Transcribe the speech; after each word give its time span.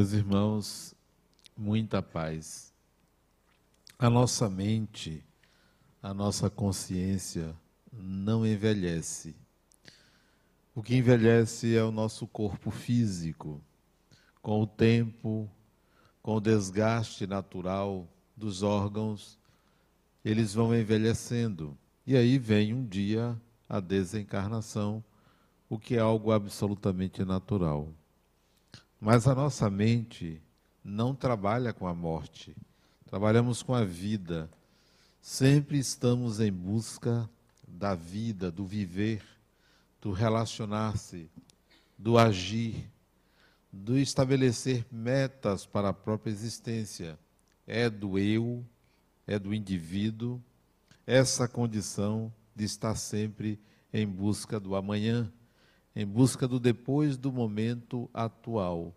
Meus 0.00 0.14
irmãos, 0.14 0.94
muita 1.54 2.00
paz. 2.00 2.72
A 3.98 4.08
nossa 4.08 4.48
mente, 4.48 5.22
a 6.02 6.14
nossa 6.14 6.48
consciência 6.48 7.54
não 7.92 8.46
envelhece. 8.46 9.36
O 10.74 10.82
que 10.82 10.96
envelhece 10.96 11.76
é 11.76 11.84
o 11.84 11.92
nosso 11.92 12.26
corpo 12.26 12.70
físico. 12.70 13.60
Com 14.40 14.62
o 14.62 14.66
tempo, 14.66 15.46
com 16.22 16.36
o 16.36 16.40
desgaste 16.40 17.26
natural 17.26 18.08
dos 18.34 18.62
órgãos, 18.62 19.38
eles 20.24 20.54
vão 20.54 20.74
envelhecendo. 20.74 21.76
E 22.06 22.16
aí 22.16 22.38
vem 22.38 22.72
um 22.72 22.86
dia 22.86 23.38
a 23.68 23.80
desencarnação, 23.80 25.04
o 25.68 25.78
que 25.78 25.96
é 25.96 26.00
algo 26.00 26.32
absolutamente 26.32 27.22
natural. 27.22 27.92
Mas 29.00 29.26
a 29.26 29.34
nossa 29.34 29.70
mente 29.70 30.42
não 30.84 31.14
trabalha 31.14 31.72
com 31.72 31.86
a 31.86 31.94
morte, 31.94 32.54
trabalhamos 33.06 33.62
com 33.62 33.74
a 33.74 33.82
vida. 33.82 34.50
Sempre 35.22 35.78
estamos 35.78 36.38
em 36.38 36.52
busca 36.52 37.28
da 37.66 37.94
vida, 37.94 38.50
do 38.50 38.66
viver, 38.66 39.22
do 40.02 40.12
relacionar-se, 40.12 41.30
do 41.96 42.18
agir, 42.18 42.90
do 43.72 43.98
estabelecer 43.98 44.84
metas 44.92 45.64
para 45.64 45.88
a 45.88 45.94
própria 45.94 46.30
existência. 46.30 47.18
É 47.66 47.88
do 47.88 48.18
eu, 48.18 48.62
é 49.26 49.38
do 49.38 49.54
indivíduo, 49.54 50.42
essa 51.06 51.48
condição 51.48 52.30
de 52.54 52.64
estar 52.64 52.94
sempre 52.96 53.58
em 53.92 54.06
busca 54.06 54.60
do 54.60 54.74
amanhã 54.74 55.32
em 56.00 56.06
busca 56.06 56.48
do 56.48 56.58
depois 56.58 57.18
do 57.18 57.30
momento 57.30 58.08
atual. 58.14 58.96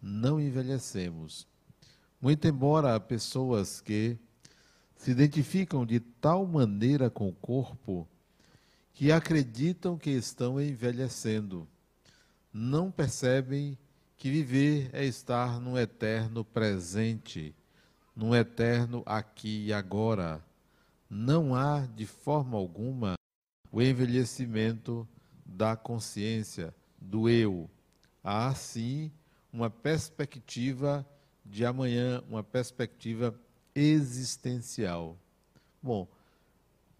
Não 0.00 0.40
envelhecemos. 0.40 1.48
Muito 2.20 2.46
embora 2.46 2.94
há 2.94 3.00
pessoas 3.00 3.80
que 3.80 4.16
se 4.94 5.10
identificam 5.10 5.84
de 5.84 5.98
tal 5.98 6.46
maneira 6.46 7.10
com 7.10 7.28
o 7.28 7.32
corpo 7.32 8.06
que 8.94 9.10
acreditam 9.10 9.98
que 9.98 10.10
estão 10.10 10.60
envelhecendo. 10.60 11.66
Não 12.52 12.88
percebem 12.88 13.76
que 14.16 14.30
viver 14.30 14.90
é 14.92 15.04
estar 15.04 15.58
num 15.58 15.76
eterno 15.76 16.44
presente, 16.44 17.52
num 18.14 18.32
eterno 18.32 19.02
aqui 19.04 19.66
e 19.66 19.72
agora. 19.72 20.40
Não 21.10 21.52
há, 21.52 21.84
de 21.84 22.06
forma 22.06 22.56
alguma, 22.56 23.14
o 23.72 23.82
envelhecimento 23.82 25.04
da 25.48 25.74
consciência, 25.74 26.74
do 27.00 27.28
eu. 27.28 27.70
Há, 28.22 28.54
sim, 28.54 29.10
uma 29.50 29.70
perspectiva 29.70 31.08
de 31.44 31.64
amanhã, 31.64 32.22
uma 32.28 32.42
perspectiva 32.42 33.34
existencial. 33.74 35.16
Bom, 35.82 36.06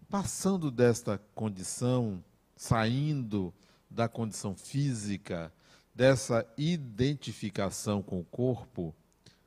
passando 0.08 0.70
desta 0.70 1.18
condição, 1.34 2.24
saindo 2.56 3.52
da 3.90 4.08
condição 4.08 4.56
física, 4.56 5.52
dessa 5.94 6.46
identificação 6.56 8.02
com 8.02 8.20
o 8.20 8.24
corpo, 8.24 8.94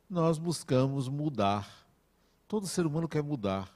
nós 0.09 0.37
buscamos 0.37 1.07
mudar. 1.07 1.87
Todo 2.47 2.67
ser 2.67 2.85
humano 2.85 3.07
quer 3.07 3.23
mudar. 3.23 3.75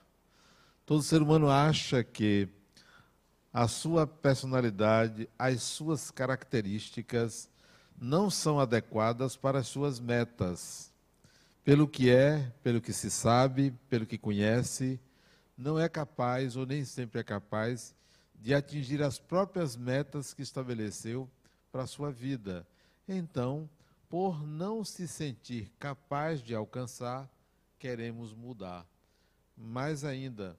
Todo 0.85 1.01
ser 1.01 1.21
humano 1.21 1.49
acha 1.49 2.03
que 2.03 2.47
a 3.56 3.70
sua 3.70 4.06
personalidade, 4.06 5.30
as 5.39 5.64
suas 5.64 6.11
características 6.11 7.50
não 7.98 8.30
são 8.30 8.60
adequadas 8.60 9.38
para 9.38 9.60
as 9.60 9.67
suas 9.67 9.98
metas. 9.98 10.92
Pelo 11.64 11.88
que 11.88 12.10
é, 12.10 12.52
pelo 12.61 12.82
que 12.82 12.92
se 12.92 13.10
sabe, 13.10 13.71
pelo 13.89 14.05
que 14.05 14.17
conhece, 14.17 14.99
não 15.58 15.80
é 15.80 15.88
capaz 15.88 16.58
ou 16.58 16.65
nem 16.65 16.83
sempre 16.83 17.21
é 17.21 17.23
capaz 17.23 17.95
de 18.36 18.54
atingir 18.54 19.02
as 19.02 19.20
próprias 19.20 19.77
metas 19.77 20.33
que 20.33 20.42
estabeleceu 20.42 21.30
para 21.71 21.83
a 21.83 21.88
sua 21.88 22.11
vida. 22.11 22.67
Então, 23.08 23.70
por 24.10 24.45
não 24.45 24.83
se 24.83 25.08
sentir 25.08 25.71
capaz 25.80 26.42
de 26.42 26.54
alcançar, 26.54 27.26
queremos 27.80 28.33
mudar. 28.33 28.86
Mais 29.55 30.04
ainda, 30.04 30.58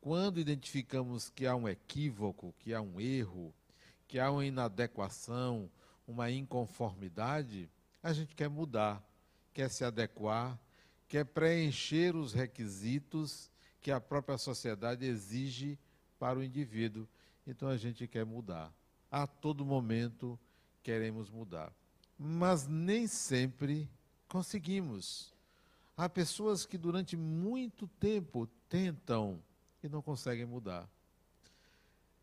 quando 0.00 0.40
identificamos 0.40 1.28
que 1.30 1.46
há 1.46 1.54
um 1.54 1.68
equívoco, 1.68 2.54
que 2.58 2.72
há 2.72 2.80
um 2.80 3.00
erro, 3.00 3.52
que 4.06 4.18
há 4.18 4.30
uma 4.30 4.44
inadequação, 4.46 5.70
uma 6.06 6.30
inconformidade, 6.30 7.68
a 8.02 8.12
gente 8.12 8.34
quer 8.34 8.48
mudar, 8.48 9.02
quer 9.52 9.68
se 9.68 9.84
adequar, 9.84 10.58
quer 11.08 11.24
preencher 11.24 12.14
os 12.14 12.32
requisitos 12.32 13.50
que 13.80 13.90
a 13.90 14.00
própria 14.00 14.38
sociedade 14.38 15.04
exige 15.04 15.78
para 16.18 16.38
o 16.38 16.42
indivíduo. 16.42 17.06
Então 17.46 17.68
a 17.68 17.76
gente 17.76 18.06
quer 18.06 18.24
mudar. 18.24 18.72
A 19.10 19.26
todo 19.26 19.64
momento 19.64 20.38
queremos 20.82 21.30
mudar. 21.30 21.72
Mas 22.18 22.66
nem 22.66 23.06
sempre 23.06 23.88
conseguimos. 24.28 25.34
Há 25.96 26.08
pessoas 26.08 26.64
que 26.64 26.78
durante 26.78 27.16
muito 27.16 27.88
tempo 27.98 28.48
tentam 28.68 29.42
e 29.82 29.88
não 29.88 30.02
conseguem 30.02 30.44
mudar. 30.44 30.88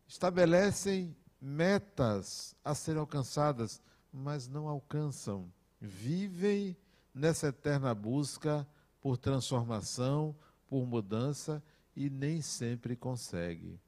Estabelecem 0.06 1.16
metas 1.40 2.54
a 2.64 2.74
serem 2.74 3.00
alcançadas, 3.00 3.82
mas 4.12 4.48
não 4.48 4.68
alcançam. 4.68 5.52
Vivem 5.80 6.76
nessa 7.14 7.48
eterna 7.48 7.94
busca 7.94 8.66
por 9.00 9.16
transformação, 9.16 10.34
por 10.68 10.86
mudança 10.86 11.62
e 11.94 12.10
nem 12.10 12.42
sempre 12.42 12.96
conseguem. 12.96 13.80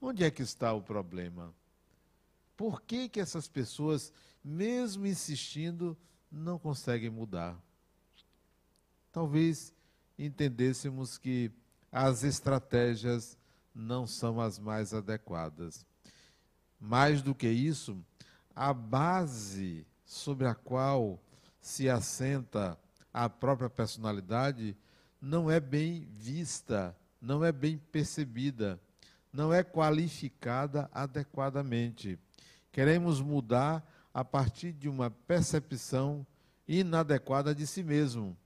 Onde 0.00 0.24
é 0.24 0.30
que 0.30 0.42
está 0.42 0.72
o 0.72 0.82
problema? 0.82 1.54
Por 2.56 2.80
que, 2.82 3.08
que 3.08 3.20
essas 3.20 3.48
pessoas, 3.48 4.12
mesmo 4.42 5.06
insistindo, 5.06 5.96
não 6.30 6.58
conseguem 6.58 7.10
mudar? 7.10 7.60
Talvez 9.12 9.74
entendêssemos 10.18 11.18
que 11.18 11.50
as 11.96 12.24
estratégias 12.24 13.38
não 13.74 14.06
são 14.06 14.38
as 14.38 14.58
mais 14.58 14.92
adequadas. 14.92 15.86
Mais 16.78 17.22
do 17.22 17.34
que 17.34 17.48
isso, 17.48 18.04
a 18.54 18.74
base 18.74 19.86
sobre 20.04 20.46
a 20.46 20.54
qual 20.54 21.18
se 21.58 21.88
assenta 21.88 22.78
a 23.14 23.30
própria 23.30 23.70
personalidade 23.70 24.76
não 25.18 25.50
é 25.50 25.58
bem 25.58 26.06
vista, 26.12 26.94
não 27.18 27.42
é 27.42 27.50
bem 27.50 27.78
percebida, 27.78 28.78
não 29.32 29.50
é 29.50 29.64
qualificada 29.64 30.90
adequadamente. 30.92 32.18
Queremos 32.70 33.22
mudar 33.22 33.82
a 34.12 34.22
partir 34.22 34.74
de 34.74 34.86
uma 34.86 35.10
percepção 35.10 36.26
inadequada 36.68 37.54
de 37.54 37.66
si 37.66 37.82
mesmo 37.82 38.36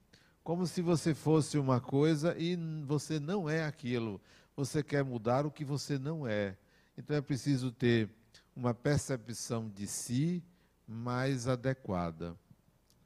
como 0.43 0.67
se 0.67 0.83
você 0.83 1.15
fosse 1.15 1.59
uma 1.59 1.81
coisa 1.81 2.37
e 2.39 2.57
você 2.87 3.21
não 3.21 3.49
é 3.49 3.65
aquilo. 3.65 4.21
Você 4.57 4.83
quer 4.83 5.05
mudar 5.05 5.47
o 5.47 5.51
que 5.51 5.65
você 5.65 5.99
não 5.99 6.27
é. 6.27 6.57
Então 6.97 7.17
é 7.17 7.21
preciso 7.21 7.71
ter 7.71 8.11
uma 8.55 8.75
percepção 8.75 9.69
de 9.69 9.87
si 9.87 10.43
mais 10.87 11.47
adequada. 11.47 12.37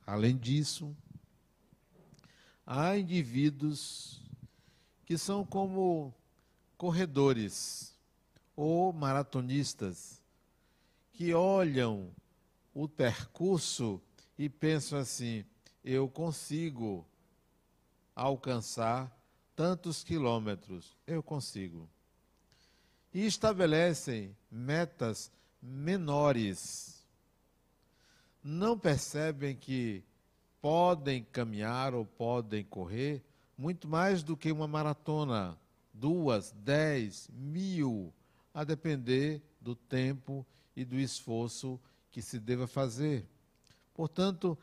Além 0.07 0.37
disso, 0.37 0.97
há 2.67 2.97
indivíduos 2.97 4.23
que 5.05 5.19
são 5.19 5.45
como 5.45 6.15
corredores 6.77 7.95
ou 8.57 8.93
maratonistas 8.93 10.23
que 11.13 11.33
olham 11.33 12.11
o 12.75 12.89
percurso 12.89 14.01
e 14.39 14.49
pensam 14.49 14.99
assim: 14.99 15.45
eu 15.85 16.09
consigo 16.09 17.07
alcançar 18.15 19.11
tantos 19.57 20.05
quilômetros. 20.05 20.97
Eu 21.07 21.23
consigo. 21.23 21.89
E 23.13 23.25
estabelecem 23.27 24.37
metas 24.51 25.31
menores. 25.63 27.05
Não 28.43 28.79
percebem 28.79 29.57
que 29.57 30.05
podem 30.61 31.25
caminhar 31.25 31.95
ou 31.95 32.05
podem 32.05 32.65
correr 32.65 33.23
muito 33.57 33.87
mais 33.87 34.23
do 34.23 34.37
que 34.37 34.51
uma 34.51 34.67
maratona, 34.67 35.57
duas, 35.93 36.53
dez, 36.53 37.29
mil, 37.33 38.13
a 38.53 38.65
depender 38.65 39.41
do 39.61 39.77
tempo 39.77 40.45
e 40.75 40.85
do 40.85 40.97
esforço 40.97 41.81
que 42.11 42.21
se 42.21 42.39
deva 42.41 42.67
fazer. 42.67 43.25
Portanto, 43.95 44.59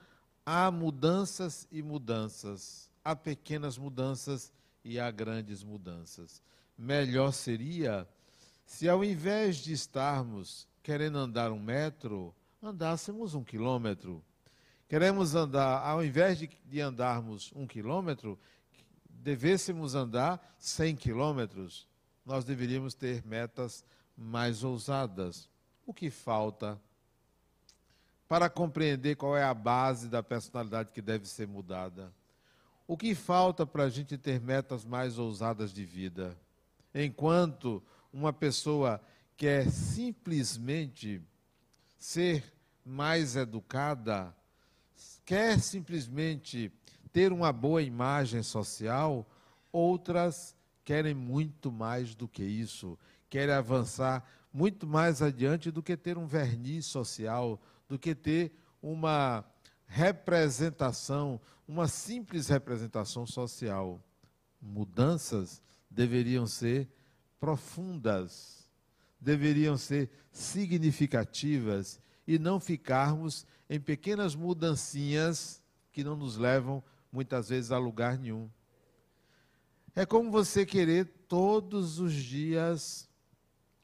há 0.45 0.69
mudanças 0.69 1.67
e 1.71 1.81
mudanças 1.81 2.90
há 3.03 3.15
pequenas 3.15 3.77
mudanças 3.77 4.51
e 4.83 4.99
há 4.99 5.09
grandes 5.11 5.63
mudanças. 5.63 6.41
Melhor 6.77 7.31
seria 7.31 8.07
se, 8.65 8.87
ao 8.87 9.03
invés 9.03 9.57
de 9.57 9.73
estarmos 9.73 10.67
querendo 10.81 11.17
andar 11.17 11.51
um 11.51 11.59
metro, 11.59 12.33
andássemos 12.61 13.35
um 13.35 13.43
quilômetro. 13.43 14.23
Queremos 14.87 15.35
andar, 15.35 15.79
ao 15.85 16.03
invés 16.03 16.37
de, 16.37 16.49
de 16.65 16.81
andarmos 16.81 17.51
um 17.55 17.67
quilômetro, 17.67 18.37
devêssemos 19.09 19.95
andar 19.95 20.55
100 20.57 20.95
quilômetros. 20.95 21.87
Nós 22.25 22.43
deveríamos 22.43 22.93
ter 22.93 23.25
metas 23.25 23.85
mais 24.17 24.63
ousadas. 24.63 25.49
O 25.85 25.93
que 25.93 26.09
falta 26.09 26.79
para 28.27 28.49
compreender 28.49 29.15
qual 29.15 29.35
é 29.35 29.43
a 29.43 29.53
base 29.53 30.07
da 30.07 30.23
personalidade 30.23 30.91
que 30.91 31.01
deve 31.01 31.27
ser 31.27 31.47
mudada? 31.47 32.11
O 32.91 32.97
que 32.97 33.15
falta 33.15 33.65
para 33.65 33.83
a 33.83 33.89
gente 33.89 34.17
ter 34.17 34.41
metas 34.41 34.83
mais 34.83 35.17
ousadas 35.17 35.71
de 35.71 35.85
vida? 35.85 36.37
Enquanto 36.93 37.81
uma 38.11 38.33
pessoa 38.33 39.01
quer 39.37 39.71
simplesmente 39.71 41.21
ser 41.97 42.43
mais 42.85 43.37
educada, 43.37 44.35
quer 45.23 45.57
simplesmente 45.61 46.69
ter 47.13 47.31
uma 47.31 47.53
boa 47.53 47.81
imagem 47.81 48.43
social, 48.43 49.25
outras 49.71 50.53
querem 50.83 51.13
muito 51.13 51.71
mais 51.71 52.13
do 52.13 52.27
que 52.27 52.43
isso, 52.43 52.99
querem 53.29 53.55
avançar 53.55 54.29
muito 54.51 54.85
mais 54.85 55.21
adiante 55.21 55.71
do 55.71 55.81
que 55.81 55.95
ter 55.95 56.17
um 56.17 56.27
verniz 56.27 56.87
social, 56.87 57.57
do 57.87 57.97
que 57.97 58.13
ter 58.13 58.51
uma 58.81 59.45
representação, 59.91 61.39
uma 61.67 61.85
simples 61.85 62.47
representação 62.47 63.27
social. 63.27 64.01
Mudanças 64.61 65.61
deveriam 65.89 66.47
ser 66.47 66.89
profundas, 67.37 68.69
deveriam 69.19 69.77
ser 69.77 70.09
significativas 70.31 71.99
e 72.25 72.39
não 72.39 72.57
ficarmos 72.57 73.45
em 73.69 73.81
pequenas 73.81 74.33
mudancinhas 74.33 75.61
que 75.91 76.05
não 76.05 76.15
nos 76.15 76.37
levam 76.37 76.81
muitas 77.11 77.49
vezes 77.49 77.69
a 77.69 77.77
lugar 77.77 78.17
nenhum. 78.17 78.49
É 79.93 80.05
como 80.05 80.31
você 80.31 80.65
querer 80.65 81.05
todos 81.27 81.99
os 81.99 82.13
dias 82.13 83.09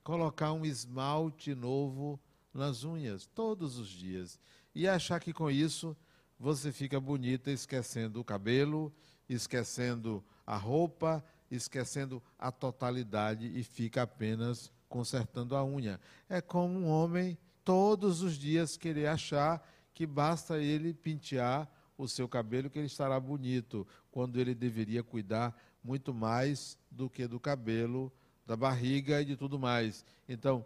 colocar 0.06 0.54
um 0.54 0.66
esmalte 0.66 1.54
novo 1.54 2.18
nas 2.54 2.86
unhas, 2.86 3.26
todos 3.26 3.78
os 3.78 3.90
dias, 3.90 4.40
e 4.78 4.88
achar 4.88 5.20
que 5.20 5.34
com 5.34 5.50
isso 5.50 5.98
você 6.40 6.72
fica 6.72 7.00
bonita, 7.00 7.50
esquecendo 7.50 8.22
o 8.22 8.24
cabelo, 8.24 8.94
esquecendo 9.28 10.24
a 10.46 10.56
roupa, 10.56 11.26
esquecendo 11.50 12.22
a 12.38 12.52
totalidade 12.52 13.48
e 13.58 13.64
fica 13.64 14.04
apenas 14.04 14.72
consertando 14.88 15.56
a 15.56 15.66
unha. 15.66 16.00
É 16.30 16.40
como 16.42 16.78
um 16.78 16.88
homem 16.88 17.36
todos 17.66 18.22
os 18.22 18.38
dias 18.38 18.78
querer 18.78 19.08
achar 19.08 19.68
que 19.96 20.06
basta 20.06 20.60
ele 20.60 20.94
pentear 20.94 21.68
o 21.98 22.08
seu 22.08 22.30
cabelo 22.30 22.70
que 22.70 22.78
ele 22.78 22.86
estará 22.86 23.20
bonito, 23.20 23.88
quando 24.12 24.40
ele 24.40 24.54
deveria 24.54 25.02
cuidar 25.02 25.60
muito 25.84 26.14
mais 26.14 26.78
do 26.92 27.10
que 27.10 27.28
do 27.28 27.40
cabelo, 27.40 28.14
da 28.46 28.56
barriga 28.56 29.20
e 29.24 29.26
de 29.26 29.36
tudo 29.36 29.58
mais. 29.58 30.06
Então, 30.30 30.64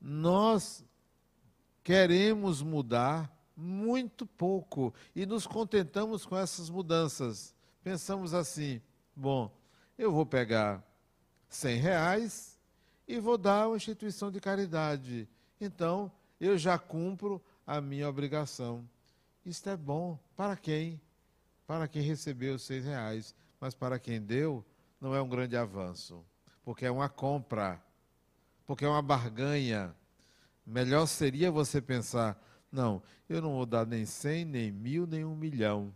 nós 0.00 0.84
queremos 1.84 2.60
mudar 2.60 3.35
muito 3.56 4.26
pouco 4.26 4.92
e 5.14 5.24
nos 5.24 5.46
contentamos 5.46 6.26
com 6.26 6.36
essas 6.36 6.68
mudanças. 6.68 7.54
Pensamos 7.82 8.34
assim: 8.34 8.80
bom, 9.14 9.50
eu 9.96 10.12
vou 10.12 10.26
pegar 10.26 10.84
100 11.48 11.78
reais 11.78 12.58
e 13.08 13.18
vou 13.18 13.38
dar 13.38 13.62
a 13.62 13.68
uma 13.68 13.76
instituição 13.76 14.30
de 14.30 14.40
caridade. 14.40 15.28
Então, 15.60 16.12
eu 16.40 16.58
já 16.58 16.78
cumpro 16.78 17.42
a 17.66 17.80
minha 17.80 18.08
obrigação. 18.08 18.86
Isto 19.44 19.70
é 19.70 19.76
bom 19.76 20.18
para 20.36 20.56
quem? 20.56 21.00
Para 21.66 21.88
quem 21.88 22.02
recebeu 22.02 22.56
os 22.56 22.62
seis 22.62 22.84
reais. 22.84 23.34
Mas 23.60 23.74
para 23.74 23.98
quem 23.98 24.20
deu, 24.20 24.64
não 25.00 25.14
é 25.14 25.22
um 25.22 25.28
grande 25.28 25.56
avanço. 25.56 26.24
Porque 26.64 26.84
é 26.84 26.90
uma 26.90 27.08
compra. 27.08 27.82
Porque 28.66 28.84
é 28.84 28.88
uma 28.88 29.02
barganha. 29.02 29.94
Melhor 30.66 31.06
seria 31.06 31.50
você 31.50 31.80
pensar: 31.80 32.36
não, 32.76 33.02
eu 33.26 33.40
não 33.40 33.54
vou 33.54 33.64
dar 33.64 33.86
nem 33.86 34.04
cem, 34.04 34.44
nem 34.44 34.70
mil, 34.70 35.06
nem 35.06 35.24
um 35.24 35.34
milhão. 35.34 35.94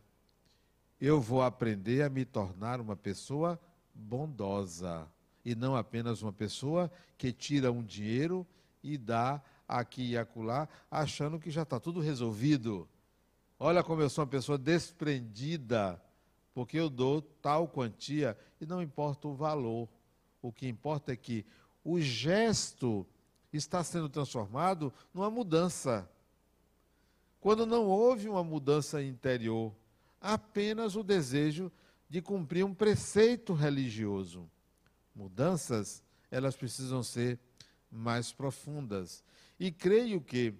Eu 0.98 1.20
vou 1.20 1.42
aprender 1.42 2.02
a 2.02 2.08
me 2.08 2.24
tornar 2.24 2.80
uma 2.80 2.96
pessoa 2.96 3.60
bondosa. 3.94 5.06
E 5.44 5.54
não 5.54 5.76
apenas 5.76 6.22
uma 6.22 6.32
pessoa 6.32 6.90
que 7.18 7.32
tira 7.32 7.70
um 7.70 7.82
dinheiro 7.82 8.46
e 8.82 8.96
dá 8.96 9.42
aqui 9.68 10.12
e 10.12 10.16
acolá, 10.16 10.68
achando 10.90 11.38
que 11.38 11.50
já 11.50 11.62
está 11.62 11.78
tudo 11.78 12.00
resolvido. 12.00 12.88
Olha 13.58 13.84
como 13.84 14.00
eu 14.00 14.08
sou 14.08 14.24
uma 14.24 14.30
pessoa 14.30 14.56
desprendida, 14.56 16.02
porque 16.54 16.78
eu 16.78 16.88
dou 16.88 17.20
tal 17.20 17.68
quantia 17.68 18.36
e 18.58 18.64
não 18.64 18.82
importa 18.82 19.28
o 19.28 19.34
valor. 19.34 19.86
O 20.40 20.50
que 20.50 20.66
importa 20.66 21.12
é 21.12 21.16
que 21.16 21.44
o 21.84 22.00
gesto 22.00 23.06
está 23.52 23.84
sendo 23.84 24.08
transformado 24.08 24.92
numa 25.12 25.30
mudança. 25.30 26.08
Quando 27.40 27.64
não 27.64 27.86
houve 27.86 28.28
uma 28.28 28.44
mudança 28.44 29.02
interior, 29.02 29.74
apenas 30.20 30.94
o 30.94 31.02
desejo 31.02 31.72
de 32.08 32.20
cumprir 32.20 32.64
um 32.64 32.74
preceito 32.74 33.54
religioso. 33.54 34.50
Mudanças, 35.14 36.02
elas 36.30 36.54
precisam 36.54 37.02
ser 37.02 37.38
mais 37.90 38.32
profundas. 38.32 39.24
E 39.58 39.72
creio 39.72 40.20
que 40.20 40.54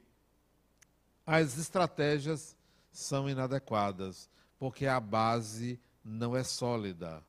as 1.27 1.59
estratégias 1.59 2.57
são 2.91 3.29
inadequadas, 3.29 4.29
porque 4.59 4.87
a 4.87 4.99
base 4.99 5.79
não 6.05 6.37
é 6.37 6.43
sólida. 6.43 7.25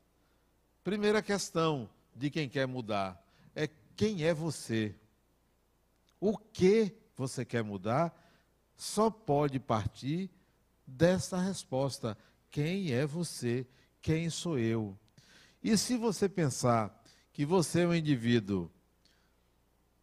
Primeira 0.83 1.21
questão 1.21 1.89
de 2.15 2.30
quem 2.30 2.50
quer 2.50 2.68
mudar 2.68 3.21
é 3.53 3.69
quem 3.95 4.24
é 4.24 4.33
você. 4.33 4.95
O 6.19 6.38
que 6.38 6.95
você 7.15 7.45
quer 7.45 7.63
mudar 7.63 8.13
só 8.81 9.11
pode 9.11 9.59
partir 9.59 10.27
dessa 10.87 11.37
resposta: 11.37 12.17
quem 12.49 12.91
é 12.91 13.05
você? 13.05 13.67
Quem 14.01 14.27
sou 14.27 14.57
eu? 14.57 14.97
E 15.63 15.77
se 15.77 15.95
você 15.95 16.27
pensar 16.27 16.91
que 17.31 17.45
você 17.45 17.81
é 17.81 17.87
um 17.87 17.93
indivíduo 17.93 18.71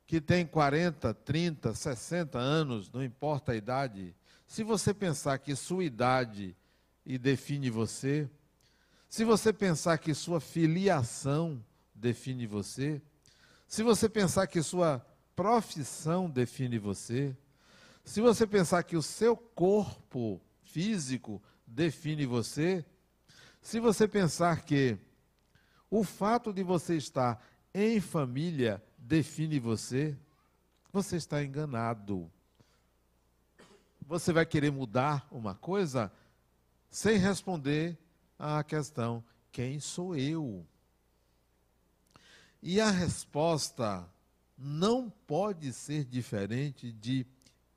que 0.07 0.21
tem 0.21 0.47
40, 0.47 1.13
30, 1.13 1.75
60 1.75 2.39
anos, 2.39 2.89
não 2.93 3.03
importa 3.03 3.51
a 3.51 3.57
idade, 3.57 4.15
se 4.47 4.63
você 4.63 4.95
pensar 4.95 5.39
que 5.39 5.57
sua 5.57 5.83
idade 5.83 6.57
define 7.05 7.71
você, 7.71 8.31
se 9.11 9.25
você 9.25 9.53
pensar 9.53 9.99
que 9.99 10.15
sua 10.15 10.41
filiação 10.41 11.61
define 11.93 12.47
você, 12.47 13.03
se 13.67 13.83
você 13.83 14.09
pensar 14.09 14.47
que 14.47 14.63
sua 14.63 15.05
profissão 15.35 16.31
define 16.31 16.79
você, 16.79 17.37
se 18.09 18.23
você 18.23 18.47
pensar 18.47 18.83
que 18.85 18.97
o 18.97 19.03
seu 19.03 19.37
corpo 19.37 20.41
físico 20.63 21.43
define 21.67 22.25
você, 22.25 22.83
se 23.61 23.79
você 23.79 24.09
pensar 24.09 24.63
que 24.63 24.97
o 25.91 26.03
fato 26.03 26.51
de 26.51 26.63
você 26.63 26.97
estar 26.97 27.39
em 27.75 28.01
família 28.01 28.83
define 28.97 29.59
você, 29.61 30.17
você 30.91 31.17
está 31.17 31.45
enganado. 31.45 32.33
Você 34.07 34.33
vai 34.33 34.47
querer 34.47 34.73
mudar 34.73 35.29
uma 35.31 35.55
coisa 35.55 36.11
sem 36.89 37.19
responder 37.19 37.99
à 38.39 38.65
questão: 38.65 39.23
quem 39.53 39.79
sou 39.81 40.17
eu? 40.17 40.67
E 42.63 42.81
a 42.81 42.91
resposta 42.91 44.09
não 44.57 45.11
pode 45.11 45.75
ser 45.75 46.07
diferente 46.07 46.91
de 46.91 47.27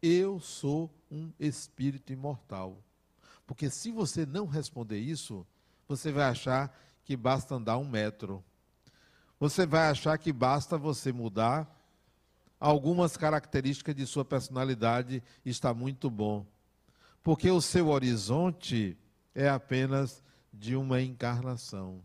eu 0.02 0.40
sou 0.40 0.90
um 1.10 1.32
espírito 1.40 2.12
imortal. 2.12 2.84
Porque 3.46 3.70
se 3.70 3.92
você 3.92 4.26
não 4.26 4.46
responder 4.46 5.00
isso, 5.00 5.46
você 5.88 6.12
vai 6.12 6.26
achar 6.26 6.76
que 7.04 7.16
basta 7.16 7.56
andar 7.56 7.78
um 7.78 7.88
metro 7.88 8.44
você 9.42 9.66
vai 9.66 9.90
achar 9.90 10.20
que 10.20 10.32
basta 10.32 10.78
você 10.78 11.12
mudar 11.12 11.68
algumas 12.60 13.18
características 13.18 13.96
de 13.96 14.06
sua 14.06 14.24
personalidade 14.24 15.24
está 15.44 15.74
muito 15.74 16.12
bom. 16.12 16.46
Porque 17.24 17.50
o 17.50 17.60
seu 17.60 17.88
horizonte 17.88 18.96
é 19.34 19.50
apenas 19.50 20.24
de 20.54 20.76
uma 20.76 21.02
encarnação. 21.02 22.04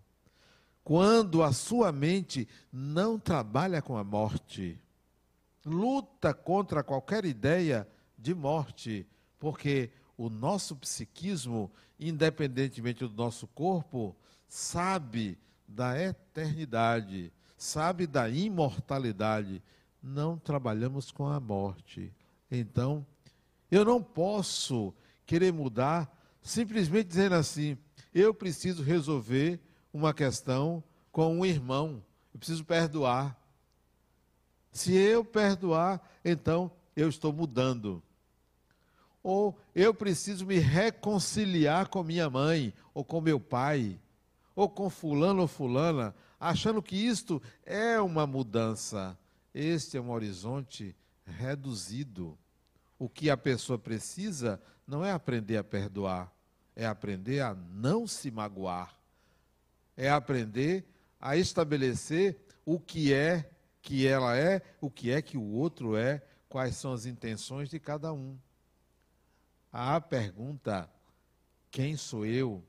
Quando 0.82 1.42
a 1.42 1.52
sua 1.52 1.92
mente 1.92 2.48
não 2.72 3.18
trabalha 3.18 3.82
com 3.82 3.98
a 3.98 4.04
morte, 4.04 4.80
luta 5.66 6.32
contra 6.32 6.84
qualquer 6.84 7.24
ideia 7.24 7.86
de 8.16 8.32
morte, 8.32 9.04
porque 9.36 9.90
o 10.16 10.30
nosso 10.30 10.76
psiquismo, 10.76 11.70
independentemente 11.98 13.06
do 13.06 13.12
nosso 13.12 13.48
corpo, 13.48 14.16
sabe 14.46 15.36
da 15.66 16.00
eternidade, 16.00 17.32
sabe 17.58 18.06
da 18.06 18.28
imortalidade. 18.28 19.60
Não 20.00 20.38
trabalhamos 20.38 21.10
com 21.10 21.26
a 21.26 21.40
morte. 21.40 22.14
Então, 22.48 23.04
eu 23.68 23.84
não 23.84 24.00
posso 24.00 24.94
querer 25.26 25.52
mudar, 25.52 26.08
simplesmente 26.40 27.08
dizendo 27.08 27.34
assim: 27.34 27.76
eu 28.14 28.32
preciso 28.32 28.84
resolver 28.84 29.60
uma 29.92 30.14
questão 30.14 30.82
com 31.10 31.40
um 31.40 31.44
irmão, 31.44 32.02
eu 32.32 32.38
preciso 32.38 32.64
perdoar. 32.64 33.36
Se 34.76 34.94
eu 34.94 35.24
perdoar, 35.24 36.06
então 36.22 36.70
eu 36.94 37.08
estou 37.08 37.32
mudando. 37.32 38.02
Ou 39.22 39.58
eu 39.74 39.94
preciso 39.94 40.44
me 40.44 40.58
reconciliar 40.58 41.88
com 41.88 42.02
minha 42.02 42.28
mãe, 42.28 42.74
ou 42.92 43.02
com 43.02 43.22
meu 43.22 43.40
pai, 43.40 43.98
ou 44.54 44.68
com 44.68 44.90
fulano 44.90 45.40
ou 45.40 45.48
fulana, 45.48 46.14
achando 46.38 46.82
que 46.82 46.94
isto 46.94 47.40
é 47.64 47.98
uma 47.98 48.26
mudança. 48.26 49.18
Este 49.54 49.96
é 49.96 50.00
um 50.00 50.10
horizonte 50.10 50.94
reduzido. 51.24 52.36
O 52.98 53.08
que 53.08 53.30
a 53.30 53.36
pessoa 53.36 53.78
precisa 53.78 54.60
não 54.86 55.02
é 55.02 55.10
aprender 55.10 55.56
a 55.56 55.64
perdoar, 55.64 56.30
é 56.76 56.86
aprender 56.86 57.40
a 57.40 57.54
não 57.54 58.06
se 58.06 58.30
magoar, 58.30 58.94
é 59.96 60.10
aprender 60.10 60.84
a 61.18 61.34
estabelecer 61.34 62.38
o 62.66 62.78
que 62.78 63.14
é 63.14 63.55
que 63.86 64.04
ela 64.04 64.36
é, 64.36 64.60
o 64.80 64.90
que 64.90 65.12
é 65.12 65.22
que 65.22 65.38
o 65.38 65.44
outro 65.52 65.96
é, 65.96 66.20
quais 66.48 66.74
são 66.74 66.92
as 66.92 67.06
intenções 67.06 67.70
de 67.70 67.78
cada 67.78 68.12
um. 68.12 68.36
A 69.72 70.00
pergunta: 70.00 70.90
quem 71.70 71.96
sou 71.96 72.26
eu? 72.26 72.64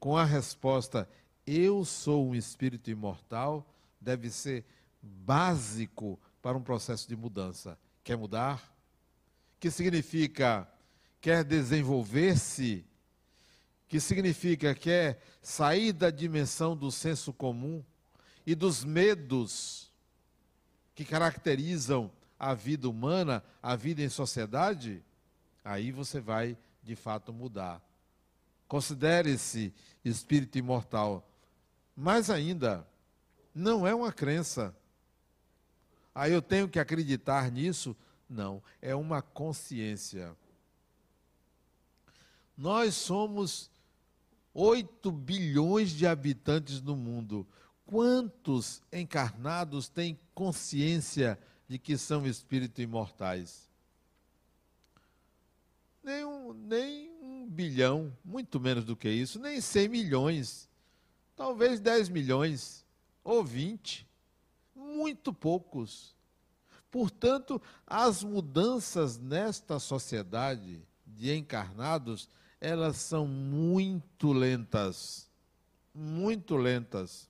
Com 0.00 0.16
a 0.16 0.24
resposta: 0.24 1.06
eu 1.46 1.84
sou 1.84 2.26
um 2.26 2.34
espírito 2.34 2.90
imortal, 2.90 3.70
deve 4.00 4.30
ser 4.30 4.64
básico 5.02 6.18
para 6.40 6.56
um 6.56 6.62
processo 6.62 7.06
de 7.06 7.14
mudança. 7.14 7.78
Quer 8.02 8.16
mudar? 8.16 8.74
Que 9.60 9.70
significa 9.70 10.66
quer 11.20 11.44
desenvolver-se? 11.44 12.82
Que 13.86 14.00
significa 14.00 14.74
quer 14.74 15.20
sair 15.42 15.92
da 15.92 16.08
dimensão 16.08 16.74
do 16.74 16.90
senso 16.90 17.30
comum 17.30 17.84
e 18.46 18.54
dos 18.54 18.82
medos 18.84 19.87
que 20.98 21.04
caracterizam 21.04 22.10
a 22.36 22.54
vida 22.54 22.88
humana, 22.88 23.44
a 23.62 23.76
vida 23.76 24.02
em 24.02 24.08
sociedade? 24.08 25.00
Aí 25.64 25.92
você 25.92 26.20
vai 26.20 26.58
de 26.82 26.96
fato 26.96 27.32
mudar. 27.32 27.80
Considere-se 28.66 29.72
espírito 30.04 30.58
imortal. 30.58 31.24
Mais 31.94 32.30
ainda, 32.30 32.84
não 33.54 33.86
é 33.86 33.94
uma 33.94 34.12
crença. 34.12 34.74
Aí 36.12 36.32
eu 36.32 36.42
tenho 36.42 36.68
que 36.68 36.80
acreditar 36.80 37.48
nisso? 37.48 37.96
Não, 38.28 38.60
é 38.82 38.92
uma 38.92 39.22
consciência. 39.22 40.36
Nós 42.56 42.96
somos 42.96 43.70
8 44.52 45.12
bilhões 45.12 45.90
de 45.90 46.08
habitantes 46.08 46.82
no 46.82 46.96
mundo. 46.96 47.46
Quantos 47.88 48.82
encarnados 48.92 49.88
têm 49.88 50.20
consciência 50.34 51.38
de 51.66 51.78
que 51.78 51.96
são 51.96 52.26
espíritos 52.26 52.78
imortais? 52.84 53.66
Nem 56.04 56.22
um, 56.22 56.52
nem 56.52 57.10
um 57.22 57.48
bilhão, 57.48 58.14
muito 58.22 58.60
menos 58.60 58.84
do 58.84 58.94
que 58.94 59.08
isso, 59.08 59.38
nem 59.38 59.58
100 59.58 59.88
milhões, 59.88 60.68
talvez 61.34 61.80
10 61.80 62.10
milhões, 62.10 62.84
ou 63.24 63.42
20, 63.42 64.06
muito 64.76 65.32
poucos. 65.32 66.14
Portanto, 66.90 67.58
as 67.86 68.22
mudanças 68.22 69.16
nesta 69.16 69.78
sociedade 69.78 70.82
de 71.06 71.34
encarnados, 71.34 72.28
elas 72.60 72.98
são 72.98 73.26
muito 73.26 74.30
lentas. 74.30 75.26
Muito 75.94 76.54
lentas. 76.54 77.27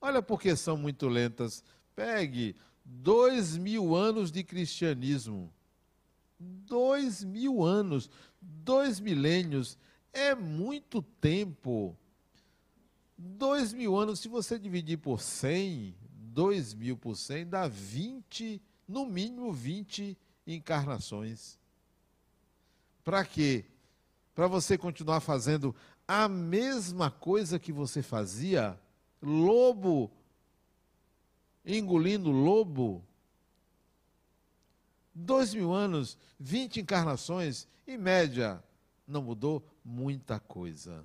Olha 0.00 0.22
por 0.22 0.40
que 0.40 0.54
são 0.56 0.76
muito 0.76 1.08
lentas. 1.08 1.64
Pegue 1.94 2.54
dois 2.84 3.56
mil 3.56 3.94
anos 3.94 4.30
de 4.30 4.44
cristianismo. 4.44 5.52
Dois 6.38 7.24
mil 7.24 7.64
anos, 7.64 8.08
dois 8.40 9.00
milênios, 9.00 9.76
é 10.12 10.34
muito 10.34 11.02
tempo. 11.02 11.96
Dois 13.16 13.72
mil 13.72 13.96
anos, 13.96 14.20
se 14.20 14.28
você 14.28 14.56
dividir 14.56 14.98
por 14.98 15.20
cem, 15.20 15.96
dois 16.12 16.72
mil 16.74 16.96
por 16.96 17.16
cem, 17.16 17.44
dá 17.44 17.66
vinte, 17.66 18.62
no 18.86 19.04
mínimo 19.04 19.52
vinte 19.52 20.16
encarnações. 20.46 21.58
Para 23.02 23.24
quê? 23.24 23.64
Para 24.34 24.46
você 24.46 24.78
continuar 24.78 25.18
fazendo 25.18 25.74
a 26.06 26.28
mesma 26.28 27.10
coisa 27.10 27.58
que 27.58 27.72
você 27.72 28.02
fazia, 28.02 28.78
lobo 29.22 30.10
engolindo 31.64 32.30
lobo, 32.30 33.04
Dois 35.20 35.52
mil 35.52 35.72
anos, 35.72 36.16
vinte 36.38 36.78
encarnações, 36.78 37.66
em 37.84 37.98
média, 37.98 38.62
não 39.06 39.20
mudou 39.20 39.66
muita 39.84 40.38
coisa. 40.38 41.04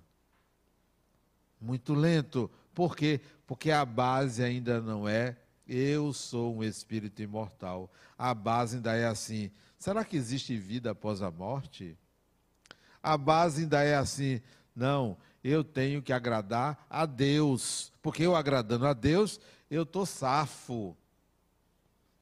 Muito 1.60 1.96
lento. 1.96 2.50
Por 2.76 2.96
quê? 2.96 3.20
Porque 3.48 3.72
a 3.72 3.84
base 3.84 4.44
ainda 4.44 4.80
não 4.80 5.08
é 5.08 5.36
eu 5.68 6.14
sou 6.14 6.58
um 6.58 6.64
espírito 6.64 7.24
imortal. 7.24 7.92
A 8.16 8.36
base 8.36 8.76
ainda 8.76 8.94
é 8.96 9.08
assim. 9.08 9.50
Será 9.80 10.06
que 10.06 10.16
existe 10.16 10.56
vida 10.58 10.92
após 10.92 11.24
a 11.24 11.32
morte? 11.32 11.98
A 13.02 13.18
base 13.18 13.64
ainda 13.64 13.82
é 13.82 13.96
assim. 13.96 14.40
Não, 14.76 15.18
eu 15.44 15.64
tenho 15.64 16.02
que 16.02 16.14
agradar 16.14 16.86
a 16.90 17.06
Deus. 17.06 17.92
Porque 18.02 18.24
eu 18.24 18.36
agradando 18.36 18.88
a 18.88 18.94
Deus, 18.94 19.40
eu 19.70 19.84
estou 19.84 20.06
safo 20.06 20.96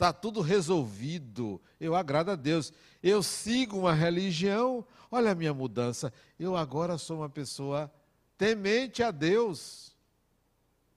está 0.01 0.11
tudo 0.11 0.41
resolvido, 0.41 1.61
eu 1.79 1.95
agrado 1.95 2.31
a 2.31 2.35
Deus, 2.35 2.73
eu 3.03 3.21
sigo 3.21 3.77
uma 3.77 3.93
religião, 3.93 4.83
olha 5.11 5.31
a 5.31 5.35
minha 5.35 5.53
mudança, 5.53 6.11
eu 6.39 6.57
agora 6.57 6.97
sou 6.97 7.19
uma 7.19 7.29
pessoa 7.29 7.91
temente 8.35 9.03
a 9.03 9.11
Deus. 9.11 9.95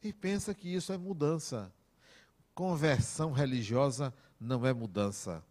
E 0.02 0.10
pensa 0.10 0.54
que 0.54 0.74
isso 0.74 0.90
é 0.90 0.96
mudança. 0.96 1.70
Conversão 2.54 3.30
religiosa 3.30 4.12
não 4.40 4.64
é 4.64 4.72
mudança. 4.72 5.44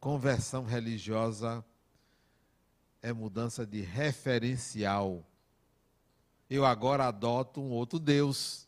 Conversão 0.00 0.64
religiosa 0.64 1.62
é 3.02 3.12
mudança 3.12 3.66
de 3.66 3.82
referencial. 3.82 5.22
Eu 6.50 6.64
agora 6.64 7.06
adoto 7.06 7.60
um 7.60 7.70
outro 7.70 7.98
Deus. 7.98 8.66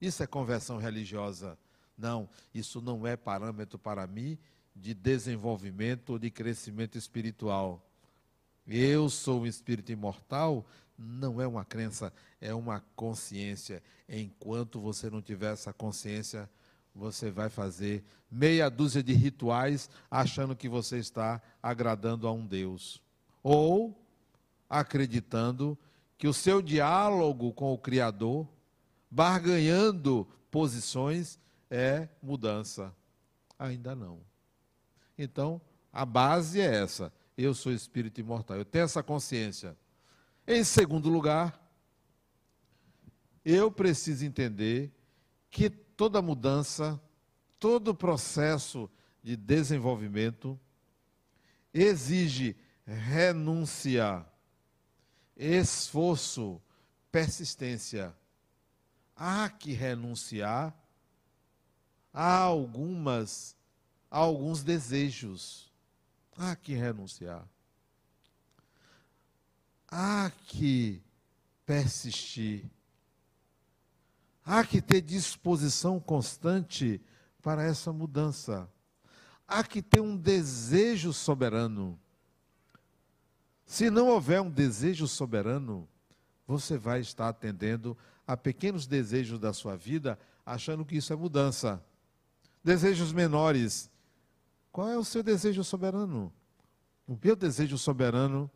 Isso 0.00 0.22
é 0.22 0.26
conversão 0.26 0.78
religiosa. 0.78 1.58
Não, 1.96 2.28
isso 2.54 2.80
não 2.80 3.06
é 3.06 3.16
parâmetro 3.16 3.78
para 3.78 4.06
mim 4.06 4.38
de 4.74 4.94
desenvolvimento 4.94 6.10
ou 6.10 6.18
de 6.18 6.30
crescimento 6.30 6.98
espiritual. 6.98 7.86
Eu 8.66 9.08
sou 9.08 9.42
um 9.42 9.46
espírito 9.46 9.92
imortal, 9.92 10.64
não 10.96 11.40
é 11.40 11.46
uma 11.46 11.64
crença, 11.64 12.12
é 12.40 12.54
uma 12.54 12.80
consciência. 12.94 13.82
Enquanto 14.08 14.80
você 14.80 15.10
não 15.10 15.20
tiver 15.20 15.52
essa 15.52 15.72
consciência, 15.72 16.48
você 16.94 17.30
vai 17.30 17.48
fazer 17.48 18.04
meia 18.30 18.68
dúzia 18.68 19.02
de 19.02 19.12
rituais 19.12 19.88
achando 20.10 20.54
que 20.54 20.68
você 20.68 20.98
está 20.98 21.40
agradando 21.62 22.26
a 22.26 22.32
um 22.32 22.46
Deus. 22.46 23.00
Ou 23.42 23.98
acreditando 24.68 25.76
que 26.22 26.28
o 26.28 26.32
seu 26.32 26.62
diálogo 26.62 27.52
com 27.52 27.72
o 27.72 27.78
Criador, 27.78 28.46
barganhando 29.10 30.24
posições, 30.52 31.36
é 31.68 32.08
mudança. 32.22 32.94
Ainda 33.58 33.96
não. 33.96 34.20
Então, 35.18 35.60
a 35.92 36.06
base 36.06 36.60
é 36.60 36.76
essa. 36.76 37.12
Eu 37.36 37.52
sou 37.54 37.72
espírito 37.72 38.20
imortal. 38.20 38.56
Eu 38.56 38.64
tenho 38.64 38.84
essa 38.84 39.02
consciência. 39.02 39.76
Em 40.46 40.62
segundo 40.62 41.08
lugar, 41.08 41.60
eu 43.44 43.68
preciso 43.68 44.24
entender 44.24 44.92
que 45.50 45.68
toda 45.68 46.22
mudança, 46.22 47.02
todo 47.58 47.96
processo 47.96 48.88
de 49.24 49.36
desenvolvimento 49.36 50.56
exige 51.74 52.54
renúncia, 52.86 54.24
esforço, 55.44 56.60
persistência. 57.10 58.14
Há 59.16 59.48
que 59.48 59.72
renunciar 59.72 60.74
há 62.12 62.36
algumas, 62.36 63.56
há 64.10 64.18
alguns 64.18 64.62
desejos. 64.62 65.72
Há 66.36 66.54
que 66.54 66.74
renunciar. 66.74 67.46
Há 69.88 70.30
que 70.46 71.02
persistir. 71.64 72.64
Há 74.44 74.64
que 74.64 74.82
ter 74.82 75.00
disposição 75.00 76.00
constante 76.00 77.00
para 77.42 77.62
essa 77.62 77.92
mudança. 77.92 78.68
Há 79.46 79.62
que 79.62 79.82
ter 79.82 80.00
um 80.00 80.16
desejo 80.16 81.12
soberano. 81.12 82.00
Se 83.66 83.90
não 83.90 84.08
houver 84.08 84.40
um 84.40 84.50
desejo 84.50 85.06
soberano, 85.06 85.88
você 86.46 86.76
vai 86.76 87.00
estar 87.00 87.28
atendendo 87.28 87.96
a 88.26 88.36
pequenos 88.36 88.86
desejos 88.86 89.38
da 89.38 89.52
sua 89.52 89.76
vida, 89.76 90.18
achando 90.44 90.84
que 90.84 90.96
isso 90.96 91.12
é 91.12 91.16
mudança. 91.16 91.82
Desejos 92.62 93.12
menores. 93.12 93.90
Qual 94.70 94.88
é 94.88 94.96
o 94.96 95.04
seu 95.04 95.22
desejo 95.22 95.62
soberano? 95.64 96.32
O 97.06 97.16
meu 97.22 97.36
desejo 97.36 97.76
soberano 97.76 98.50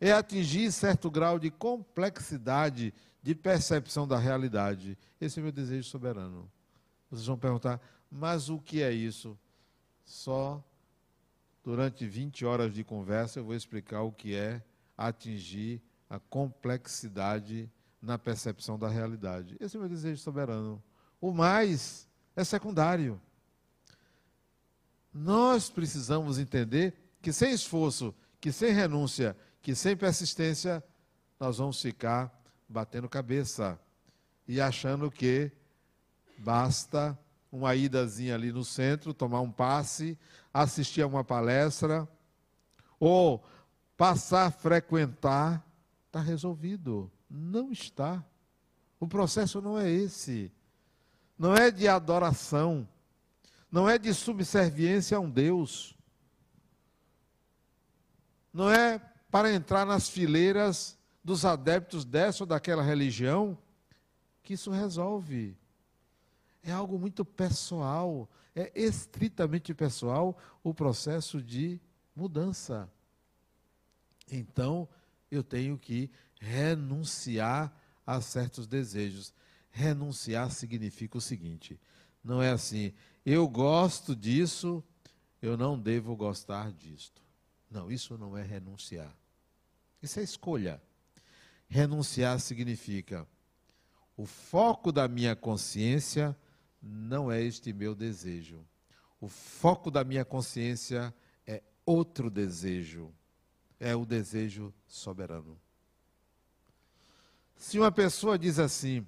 é 0.00 0.12
atingir 0.12 0.70
certo 0.70 1.10
grau 1.10 1.38
de 1.38 1.50
complexidade 1.50 2.92
de 3.22 3.34
percepção 3.34 4.06
da 4.06 4.18
realidade. 4.18 4.96
Esse 5.20 5.38
é 5.38 5.40
o 5.40 5.44
meu 5.44 5.52
desejo 5.52 5.88
soberano. 5.88 6.50
Vocês 7.10 7.26
vão 7.26 7.38
perguntar, 7.38 7.80
mas 8.10 8.48
o 8.48 8.58
que 8.58 8.82
é 8.82 8.92
isso? 8.92 9.36
Só 10.04 10.62
durante 11.66 12.06
20 12.06 12.46
horas 12.46 12.72
de 12.72 12.84
conversa 12.84 13.40
eu 13.40 13.44
vou 13.44 13.54
explicar 13.56 14.02
o 14.02 14.12
que 14.12 14.36
é 14.36 14.62
atingir 14.96 15.82
a 16.08 16.16
complexidade 16.16 17.68
na 18.00 18.16
percepção 18.16 18.78
da 18.78 18.88
realidade. 18.88 19.56
Esse 19.58 19.74
é 19.74 19.78
o 19.78 19.80
meu 19.80 19.88
desejo 19.88 20.22
soberano. 20.22 20.80
O 21.20 21.32
mais 21.32 22.08
é 22.36 22.44
secundário. 22.44 23.20
Nós 25.12 25.68
precisamos 25.68 26.38
entender 26.38 26.94
que 27.20 27.32
sem 27.32 27.50
esforço, 27.50 28.14
que 28.40 28.52
sem 28.52 28.72
renúncia, 28.72 29.36
que 29.60 29.74
sem 29.74 29.96
persistência, 29.96 30.84
nós 31.40 31.58
vamos 31.58 31.82
ficar 31.82 32.32
batendo 32.68 33.08
cabeça 33.08 33.76
e 34.46 34.60
achando 34.60 35.10
que 35.10 35.50
basta 36.38 37.18
uma 37.56 37.74
idazinha 37.74 38.34
ali 38.34 38.52
no 38.52 38.64
centro, 38.64 39.14
tomar 39.14 39.40
um 39.40 39.50
passe, 39.50 40.18
assistir 40.52 41.02
a 41.02 41.06
uma 41.06 41.24
palestra, 41.24 42.08
ou 43.00 43.44
passar 43.96 44.46
a 44.46 44.50
frequentar, 44.50 45.64
está 46.06 46.20
resolvido. 46.20 47.10
Não 47.28 47.72
está. 47.72 48.24
O 49.00 49.08
processo 49.08 49.60
não 49.60 49.78
é 49.78 49.90
esse. 49.90 50.52
Não 51.38 51.54
é 51.54 51.70
de 51.70 51.88
adoração. 51.88 52.88
Não 53.70 53.88
é 53.88 53.98
de 53.98 54.12
subserviência 54.14 55.16
a 55.16 55.20
um 55.20 55.30
Deus. 55.30 55.96
Não 58.52 58.70
é 58.70 58.98
para 59.30 59.52
entrar 59.52 59.84
nas 59.84 60.08
fileiras 60.08 60.98
dos 61.22 61.44
adeptos 61.44 62.04
dessa 62.04 62.44
ou 62.44 62.46
daquela 62.46 62.82
religião 62.82 63.58
que 64.42 64.54
isso 64.54 64.70
resolve. 64.70 65.56
É 66.66 66.72
algo 66.72 66.98
muito 66.98 67.24
pessoal, 67.24 68.28
é 68.52 68.72
estritamente 68.74 69.72
pessoal 69.72 70.36
o 70.64 70.74
processo 70.74 71.40
de 71.40 71.80
mudança. 72.14 72.90
Então, 74.28 74.88
eu 75.30 75.44
tenho 75.44 75.78
que 75.78 76.10
renunciar 76.40 77.72
a 78.04 78.20
certos 78.20 78.66
desejos. 78.66 79.32
Renunciar 79.70 80.50
significa 80.50 81.16
o 81.16 81.20
seguinte: 81.20 81.78
não 82.24 82.42
é 82.42 82.50
assim, 82.50 82.92
eu 83.24 83.46
gosto 83.46 84.16
disso, 84.16 84.82
eu 85.40 85.56
não 85.56 85.78
devo 85.78 86.16
gostar 86.16 86.72
disto. 86.72 87.22
Não, 87.70 87.92
isso 87.92 88.18
não 88.18 88.36
é 88.36 88.42
renunciar. 88.42 89.16
Isso 90.02 90.18
é 90.18 90.24
escolha. 90.24 90.82
Renunciar 91.68 92.40
significa 92.40 93.24
o 94.16 94.26
foco 94.26 94.90
da 94.90 95.06
minha 95.06 95.36
consciência 95.36 96.36
não 96.86 97.30
é 97.30 97.42
este 97.42 97.72
meu 97.72 97.94
desejo. 97.94 98.64
O 99.20 99.28
foco 99.28 99.90
da 99.90 100.04
minha 100.04 100.24
consciência 100.24 101.14
é 101.46 101.62
outro 101.84 102.30
desejo. 102.30 103.12
É 103.78 103.94
o 103.94 104.06
desejo 104.06 104.72
soberano. 104.86 105.60
Se 107.56 107.78
uma 107.78 107.90
pessoa 107.90 108.38
diz 108.38 108.58
assim: 108.58 109.06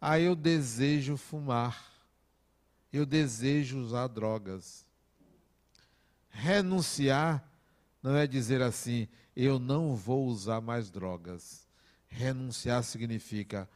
"Ah, 0.00 0.18
eu 0.18 0.34
desejo 0.34 1.16
fumar. 1.16 1.92
Eu 2.92 3.04
desejo 3.04 3.78
usar 3.78 4.06
drogas." 4.08 4.86
Renunciar 6.28 7.46
não 8.02 8.16
é 8.16 8.26
dizer 8.26 8.62
assim: 8.62 9.08
"Eu 9.36 9.58
não 9.58 9.94
vou 9.94 10.26
usar 10.26 10.60
mais 10.60 10.90
drogas." 10.90 11.66
Renunciar 12.06 12.82
significa 12.84 13.68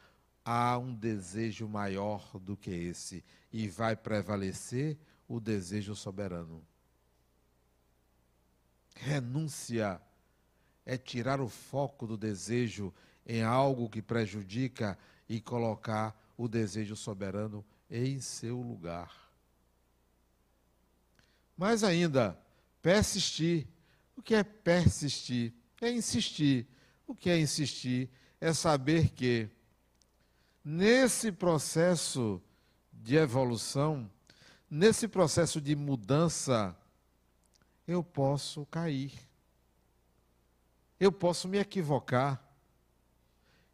há 0.49 0.79
um 0.79 0.95
desejo 0.95 1.69
maior 1.69 2.39
do 2.39 2.57
que 2.57 2.71
esse 2.71 3.25
e 3.53 3.69
vai 3.69 3.97
prevalecer 3.97 4.97
o 5.27 5.41
desejo 5.41 5.97
soberano. 5.97 6.65
Renúncia 8.95 10.01
é 10.85 10.97
tirar 10.97 11.41
o 11.41 11.49
foco 11.49 12.07
do 12.07 12.17
desejo 12.17 12.95
em 13.27 13.43
algo 13.43 13.91
que 13.91 14.01
prejudica 14.01 14.97
e 15.29 15.41
colocar 15.41 16.17
o 16.39 16.47
desejo 16.47 16.95
soberano 16.95 17.65
em 17.91 18.21
seu 18.21 18.61
lugar. 18.61 19.29
Mais 21.57 21.83
ainda, 21.83 22.39
persistir. 22.81 23.67
O 24.17 24.23
que 24.23 24.35
é 24.37 24.45
persistir? 24.45 25.53
É 25.81 25.91
insistir. 25.91 26.69
O 27.05 27.17
que 27.17 27.31
é 27.31 27.37
insistir? 27.37 28.09
É 28.41 28.53
saber 28.53 29.11
que 29.11 29.51
Nesse 30.69 31.31
processo 31.31 32.43
de 32.93 33.15
evolução, 33.15 34.11
nesse 34.69 35.07
processo 35.07 35.61
de 35.61 35.77
mudança, 35.77 36.77
eu 37.87 38.03
posso 38.03 38.67
cair. 38.67 39.13
Eu 40.99 41.13
posso 41.13 41.47
me 41.47 41.59
equivocar. 41.59 42.45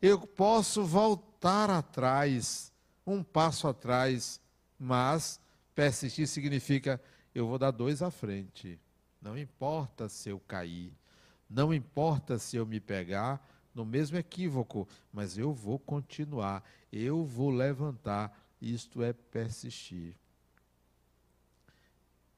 Eu 0.03 0.19
posso 0.21 0.85
voltar 0.85 1.71
atrás, 1.71 2.71
um 3.07 3.23
passo 3.23 3.67
atrás, 3.67 4.39
mas 4.79 5.41
persistir 5.75 6.29
significa 6.29 7.01
eu 7.35 7.49
vou 7.49 7.59
dar 7.59 7.71
dois 7.71 8.03
à 8.03 8.11
frente. 8.11 8.79
Não 9.19 9.39
importa 9.39 10.11
se 10.11 10.29
eu 10.29 10.39
cair, 10.41 10.93
não 11.49 11.73
importa 11.73 12.39
se 12.39 12.59
eu 12.59 12.67
me 12.67 12.81
pegar, 12.81 13.43
no 13.75 13.85
mesmo 13.85 14.17
equívoco, 14.17 14.89
mas 15.13 15.39
eu 15.39 15.53
vou 15.53 15.79
continuar, 15.79 16.63
eu 16.93 17.25
vou 17.25 17.51
levantar, 17.51 18.37
isto 18.61 19.03
é 19.03 19.13
persistir. 19.13 20.15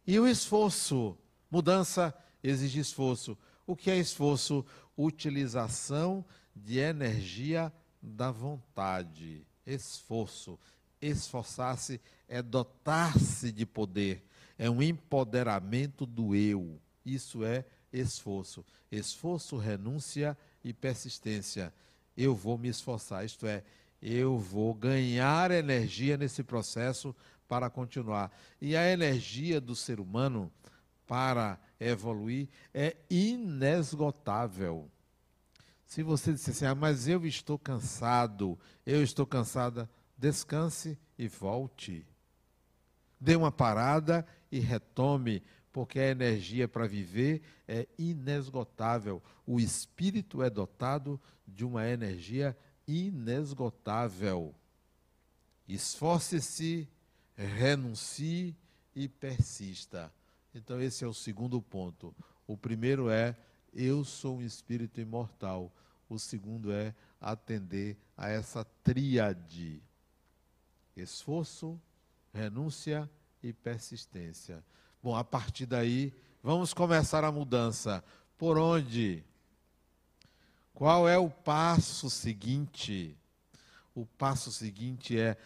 E 0.06 0.18
o 0.18 0.26
esforço, 0.26 1.16
mudança 1.50 2.14
exige 2.42 2.80
esforço. 2.80 3.36
O 3.66 3.74
que 3.74 3.90
é 3.90 3.96
esforço? 3.96 4.64
Utilização 4.96 6.24
de 6.54 6.78
energia 6.78 7.72
da 8.02 8.30
vontade. 8.30 9.46
Esforço. 9.66 10.58
Esforçar-se 11.00 12.00
é 12.28 12.42
dotar-se 12.42 13.52
de 13.52 13.66
poder, 13.66 14.24
é 14.58 14.68
um 14.70 14.82
empoderamento 14.82 16.06
do 16.06 16.34
eu. 16.34 16.80
Isso 17.04 17.44
é 17.44 17.64
esforço. 17.92 18.64
Esforço, 18.90 19.56
renúncia 19.56 20.36
persistência. 20.72 21.72
Eu 22.16 22.34
vou 22.34 22.56
me 22.56 22.68
esforçar, 22.68 23.24
isto 23.24 23.46
é, 23.46 23.62
eu 24.00 24.38
vou 24.38 24.74
ganhar 24.74 25.50
energia 25.50 26.16
nesse 26.16 26.42
processo 26.42 27.14
para 27.48 27.70
continuar. 27.70 28.30
E 28.60 28.76
a 28.76 28.90
energia 28.90 29.60
do 29.60 29.74
ser 29.74 30.00
humano 30.00 30.50
para 31.06 31.58
evoluir 31.78 32.48
é 32.72 32.96
inesgotável. 33.10 34.90
Se 35.86 36.02
você 36.02 36.32
disser 36.32 36.54
assim, 36.54 36.66
ah, 36.66 36.74
mas 36.74 37.06
eu 37.06 37.24
estou 37.26 37.58
cansado, 37.58 38.58
eu 38.84 39.02
estou 39.02 39.26
cansada, 39.26 39.88
descanse 40.16 40.98
e 41.16 41.28
volte. 41.28 42.06
Dê 43.20 43.36
uma 43.36 43.52
parada 43.52 44.26
e 44.50 44.58
retome, 44.58 45.42
porque 45.74 45.98
a 45.98 46.08
energia 46.08 46.68
para 46.68 46.86
viver 46.86 47.42
é 47.66 47.88
inesgotável. 47.98 49.20
O 49.44 49.58
espírito 49.58 50.40
é 50.40 50.48
dotado 50.48 51.20
de 51.44 51.64
uma 51.64 51.84
energia 51.84 52.56
inesgotável. 52.86 54.54
Esforce-se, 55.66 56.88
renuncie 57.34 58.56
e 58.94 59.08
persista. 59.08 60.14
Então, 60.54 60.80
esse 60.80 61.02
é 61.02 61.08
o 61.08 61.12
segundo 61.12 61.60
ponto. 61.60 62.14
O 62.46 62.56
primeiro 62.56 63.10
é: 63.10 63.36
eu 63.72 64.04
sou 64.04 64.36
um 64.36 64.42
espírito 64.42 65.00
imortal. 65.00 65.74
O 66.08 66.20
segundo 66.20 66.70
é 66.70 66.94
atender 67.20 67.98
a 68.16 68.28
essa 68.28 68.64
tríade: 68.84 69.82
esforço, 70.96 71.80
renúncia 72.32 73.10
e 73.42 73.52
persistência. 73.52 74.62
Bom, 75.04 75.14
a 75.14 75.22
partir 75.22 75.66
daí, 75.66 76.14
vamos 76.42 76.72
começar 76.72 77.24
a 77.24 77.30
mudança. 77.30 78.02
Por 78.38 78.56
onde? 78.56 79.22
Qual 80.72 81.06
é 81.06 81.18
o 81.18 81.28
passo 81.28 82.08
seguinte? 82.08 83.14
O 83.94 84.06
passo 84.06 84.50
seguinte 84.50 85.20
é 85.20 85.36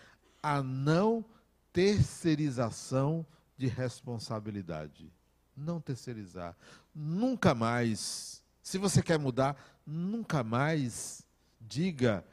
a 0.41 0.63
não 0.63 1.25
terceirização 1.73 3.27
de 3.57 3.67
responsabilidade. 3.67 5.13
Não 5.57 5.81
terceirizar. 5.81 6.57
Nunca 6.95 7.53
mais 7.53 8.41
Se 8.63 8.79
você 8.79 9.03
quer 9.03 9.19
mudar, 9.19 9.57
nunca 9.85 10.45
mais 10.45 11.27
diga 11.61 12.25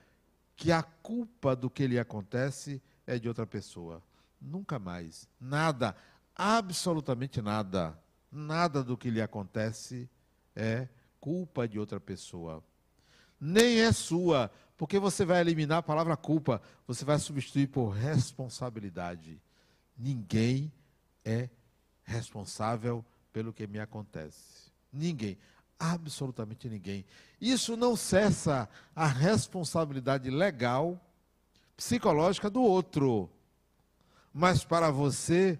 que 0.55 0.71
a 0.71 0.83
culpa 0.83 1.55
do 1.55 1.71
que 1.71 1.87
lhe 1.87 1.97
acontece 1.97 2.79
é 3.07 3.17
de 3.17 3.27
outra 3.27 3.47
pessoa. 3.47 3.99
Nunca 4.39 4.77
mais. 4.77 5.27
Nada, 5.39 5.95
absolutamente 6.35 7.41
nada. 7.41 7.97
Nada 8.31 8.83
do 8.83 8.97
que 8.97 9.09
lhe 9.09 9.21
acontece 9.21 10.09
é 10.55 10.87
culpa 11.19 11.67
de 11.67 11.79
outra 11.79 11.99
pessoa. 11.99 12.63
Nem 13.39 13.79
é 13.79 13.91
sua, 13.91 14.51
porque 14.77 14.99
você 14.99 15.23
vai 15.25 15.39
eliminar 15.41 15.79
a 15.79 15.83
palavra 15.83 16.17
culpa, 16.17 16.61
você 16.85 17.05
vai 17.05 17.17
substituir 17.19 17.67
por 17.67 17.89
responsabilidade. 17.89 19.41
Ninguém 19.97 20.71
é 21.23 21.49
responsável 22.03 23.03
pelo 23.31 23.53
que 23.53 23.67
me 23.67 23.79
acontece. 23.79 24.71
Ninguém, 24.91 25.37
absolutamente 25.79 26.69
ninguém. 26.69 27.05
Isso 27.39 27.75
não 27.75 27.95
cessa 27.95 28.69
a 28.95 29.07
responsabilidade 29.07 30.29
legal, 30.29 31.01
psicológica 31.75 32.49
do 32.49 32.61
outro. 32.61 33.29
Mas 34.33 34.63
para 34.63 34.91
você, 34.91 35.59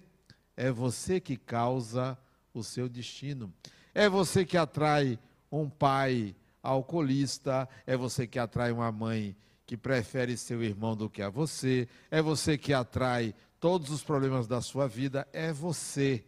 é 0.56 0.72
você 0.72 1.20
que 1.20 1.38
causa 1.38 2.18
o 2.54 2.64
seu 2.64 2.88
destino. 2.88 3.54
É 3.94 4.10
você 4.10 4.46
que 4.46 4.58
atrai 4.58 5.20
um 5.52 5.70
pai 5.70 6.36
alcoolista, 6.62 7.68
é 7.86 7.96
você 7.96 8.26
que 8.26 8.40
atrai 8.40 8.72
uma 8.72 8.92
mãe 8.92 9.36
que 9.66 9.76
prefere 9.76 10.38
seu 10.38 10.64
irmão 10.64 10.96
do 10.96 11.10
que 11.10 11.22
a 11.22 11.30
você, 11.30 11.88
é 12.12 12.22
você 12.22 12.58
que 12.58 12.74
atrai 12.74 13.34
todos 13.60 13.90
os 13.90 14.04
problemas 14.04 14.48
da 14.48 14.62
sua 14.62 14.88
vida, 14.88 15.28
é 15.34 15.52
você. 15.52 16.24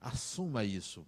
Assuma 0.00 0.64
isso. 0.64 1.06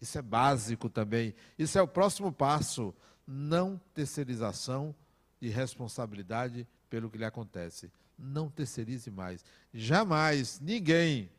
Isso 0.00 0.18
é 0.18 0.22
básico 0.22 0.88
também. 0.88 1.34
Isso 1.58 1.78
é 1.78 1.82
o 1.82 1.86
próximo 1.86 2.32
passo. 2.32 2.94
Não 3.26 3.80
terceirização 3.94 4.94
de 5.40 5.48
responsabilidade 5.48 6.66
pelo 6.90 7.08
que 7.08 7.18
lhe 7.18 7.24
acontece. 7.24 7.90
Não 8.18 8.48
terceirize 8.48 9.10
mais. 9.10 9.44
Jamais, 9.72 10.60
ninguém, 10.60 11.30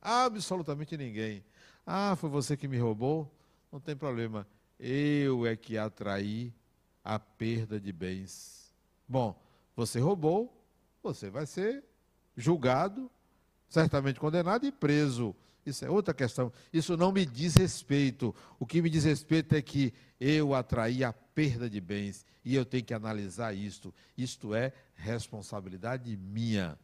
absolutamente 0.00 0.96
ninguém. 0.96 1.44
Ah, 1.86 2.16
foi 2.16 2.28
você 2.28 2.56
que 2.56 2.68
me 2.68 2.78
roubou? 2.78 3.30
Não 3.72 3.80
tem 3.80 3.96
problema. 3.96 4.46
Eu 4.78 5.46
é 5.46 5.56
que 5.56 5.76
atraí 5.76 6.52
a 7.04 7.18
perda 7.18 7.80
de 7.80 7.92
bens. 7.92 8.74
Bom, 9.08 9.40
você 9.74 9.98
roubou, 9.98 10.54
você 11.02 11.30
vai 11.30 11.46
ser 11.46 11.84
julgado, 12.36 13.10
certamente 13.68 14.20
condenado 14.20 14.66
e 14.66 14.72
preso. 14.72 15.34
Isso 15.64 15.84
é 15.84 15.90
outra 15.90 16.14
questão. 16.14 16.52
Isso 16.72 16.96
não 16.96 17.12
me 17.12 17.26
diz 17.26 17.54
respeito. 17.54 18.34
O 18.58 18.66
que 18.66 18.80
me 18.80 18.88
diz 18.88 19.04
respeito 19.04 19.54
é 19.54 19.62
que 19.62 19.92
eu 20.20 20.54
atraí 20.54 21.04
a 21.04 21.12
perda 21.12 21.68
de 21.68 21.80
bens 21.80 22.24
e 22.44 22.54
eu 22.54 22.64
tenho 22.64 22.84
que 22.84 22.94
analisar 22.94 23.54
isto. 23.54 23.94
Isto 24.16 24.54
é 24.54 24.72
responsabilidade 24.94 26.16
minha. 26.16 26.78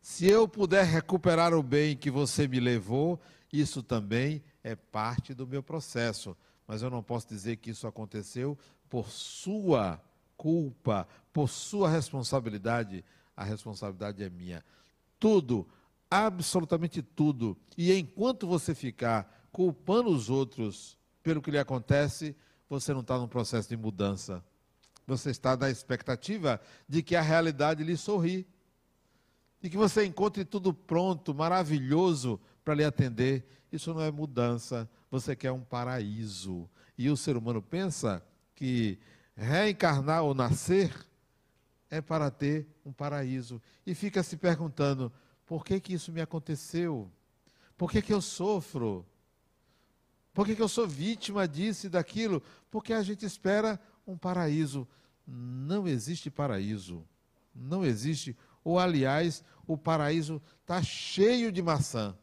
Se 0.00 0.26
eu 0.26 0.48
puder 0.48 0.84
recuperar 0.84 1.52
o 1.52 1.62
bem 1.62 1.96
que 1.96 2.10
você 2.10 2.48
me 2.48 2.58
levou, 2.58 3.20
isso 3.52 3.82
também 3.82 4.42
é 4.62 4.74
parte 4.74 5.34
do 5.34 5.46
meu 5.46 5.62
processo. 5.62 6.36
Mas 6.66 6.82
eu 6.82 6.90
não 6.90 7.02
posso 7.02 7.28
dizer 7.28 7.56
que 7.56 7.70
isso 7.70 7.86
aconteceu 7.86 8.56
por 8.88 9.10
sua 9.10 10.00
culpa, 10.36 11.06
por 11.32 11.48
sua 11.48 11.88
responsabilidade. 11.88 13.04
A 13.36 13.44
responsabilidade 13.44 14.22
é 14.22 14.30
minha. 14.30 14.64
Tudo, 15.18 15.68
absolutamente 16.10 17.02
tudo. 17.02 17.56
E 17.76 17.92
enquanto 17.92 18.46
você 18.46 18.74
ficar 18.74 19.48
culpando 19.52 20.10
os 20.10 20.30
outros 20.30 20.96
pelo 21.22 21.42
que 21.42 21.50
lhe 21.50 21.58
acontece, 21.58 22.34
você 22.68 22.92
não 22.94 23.00
está 23.00 23.18
num 23.18 23.28
processo 23.28 23.68
de 23.68 23.76
mudança. 23.76 24.42
Você 25.06 25.30
está 25.30 25.56
na 25.56 25.68
expectativa 25.68 26.60
de 26.88 27.02
que 27.02 27.16
a 27.16 27.20
realidade 27.20 27.82
lhe 27.82 27.96
sorri. 27.96 28.46
E 29.62 29.68
que 29.68 29.76
você 29.76 30.04
encontre 30.04 30.44
tudo 30.44 30.72
pronto, 30.72 31.34
maravilhoso 31.34 32.40
para 32.64 32.74
lhe 32.74 32.84
atender. 32.84 33.44
Isso 33.70 33.92
não 33.92 34.00
é 34.00 34.10
mudança. 34.10 34.88
Você 35.10 35.36
quer 35.36 35.52
um 35.52 35.62
paraíso. 35.62 36.68
E 36.96 37.08
o 37.10 37.16
ser 37.16 37.36
humano 37.36 37.60
pensa 37.60 38.22
que 38.54 38.98
reencarnar 39.36 40.22
ou 40.22 40.34
nascer 40.34 40.94
é 41.90 42.00
para 42.00 42.30
ter 42.30 42.66
um 42.84 42.92
paraíso. 42.92 43.60
E 43.86 43.94
fica 43.94 44.22
se 44.22 44.36
perguntando: 44.36 45.12
por 45.46 45.64
que, 45.64 45.80
que 45.80 45.94
isso 45.94 46.12
me 46.12 46.20
aconteceu? 46.20 47.10
Por 47.76 47.90
que, 47.90 48.00
que 48.00 48.12
eu 48.12 48.20
sofro? 48.20 49.06
Por 50.32 50.46
que, 50.46 50.54
que 50.54 50.62
eu 50.62 50.68
sou 50.68 50.86
vítima 50.86 51.48
disso 51.48 51.86
e 51.86 51.90
daquilo? 51.90 52.42
Porque 52.70 52.92
a 52.92 53.02
gente 53.02 53.26
espera 53.26 53.80
um 54.06 54.16
paraíso. 54.16 54.86
Não 55.26 55.88
existe 55.88 56.30
paraíso. 56.30 57.04
Não 57.54 57.84
existe. 57.84 58.36
Ou, 58.64 58.78
aliás, 58.78 59.44
o 59.66 59.76
paraíso 59.76 60.42
está 60.60 60.82
cheio 60.82 61.50
de 61.52 61.62
maçã, 61.62 62.16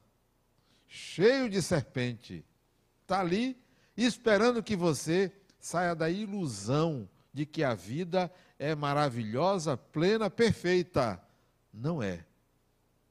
cheio 0.87 1.49
de 1.49 1.61
serpente. 1.61 2.45
Está 3.01 3.21
ali 3.21 3.57
esperando 3.95 4.61
que 4.61 4.75
você 4.75 5.31
saia 5.59 5.95
da 5.95 6.09
ilusão 6.09 7.09
de 7.33 7.45
que 7.45 7.63
a 7.63 7.73
vida 7.73 8.31
é 8.57 8.75
maravilhosa, 8.75 9.77
plena, 9.77 10.29
perfeita. 10.29 11.21
Não 11.73 12.01
é. 12.01 12.25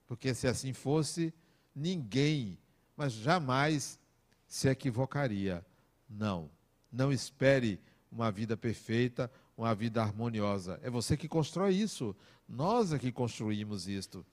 Porque 0.06 0.34
se 0.34 0.46
assim 0.46 0.72
fosse, 0.72 1.32
ninguém, 1.74 2.58
mas 2.96 3.12
jamais 3.12 3.98
se 4.46 4.68
equivocaria. 4.68 5.64
Não. 6.08 6.50
Não 6.90 7.12
espere 7.12 7.80
uma 8.10 8.30
vida 8.30 8.56
perfeita, 8.56 9.30
uma 9.56 9.74
vida 9.74 10.02
harmoniosa. 10.02 10.78
É 10.82 10.90
você 10.90 11.16
que 11.16 11.28
constrói 11.28 11.74
isso. 11.74 12.14
Nós 12.48 12.92
é 12.92 12.98
que 12.98 13.10
construímos 13.10 13.88
isto. 13.88 14.24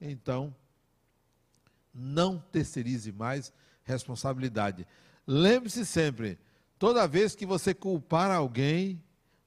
Então, 0.00 0.54
não 1.94 2.38
terceirize 2.38 3.12
mais 3.12 3.52
responsabilidade. 3.84 4.86
Lembre-se 5.26 5.86
sempre, 5.86 6.38
toda 6.78 7.06
vez 7.06 7.34
que 7.34 7.46
você 7.46 7.72
culpar 7.72 8.30
alguém, 8.30 9.02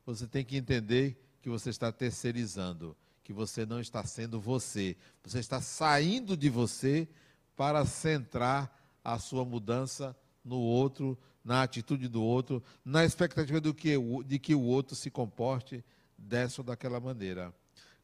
você 0.05 0.25
tem 0.25 0.43
que 0.43 0.57
entender 0.57 1.21
que 1.41 1.49
você 1.49 1.69
está 1.69 1.91
terceirizando, 1.91 2.95
que 3.23 3.31
você 3.31 3.65
não 3.65 3.79
está 3.79 4.03
sendo 4.03 4.39
você. 4.39 4.97
Você 5.23 5.39
está 5.39 5.61
saindo 5.61 6.35
de 6.35 6.49
você 6.49 7.07
para 7.55 7.85
centrar 7.85 8.75
a 9.03 9.19
sua 9.19 9.45
mudança 9.45 10.15
no 10.43 10.57
outro, 10.57 11.17
na 11.49 11.63
atitude 11.63 12.07
do 12.07 12.21
outro, 12.21 12.61
na 12.85 13.03
expectativa 13.03 13.59
do 13.59 13.73
que, 13.73 13.95
de 14.23 14.37
que 14.37 14.53
o 14.53 14.61
outro 14.61 14.95
se 14.95 15.09
comporte 15.09 15.83
dessa 16.15 16.61
ou 16.61 16.63
daquela 16.63 16.99
maneira. 16.99 17.51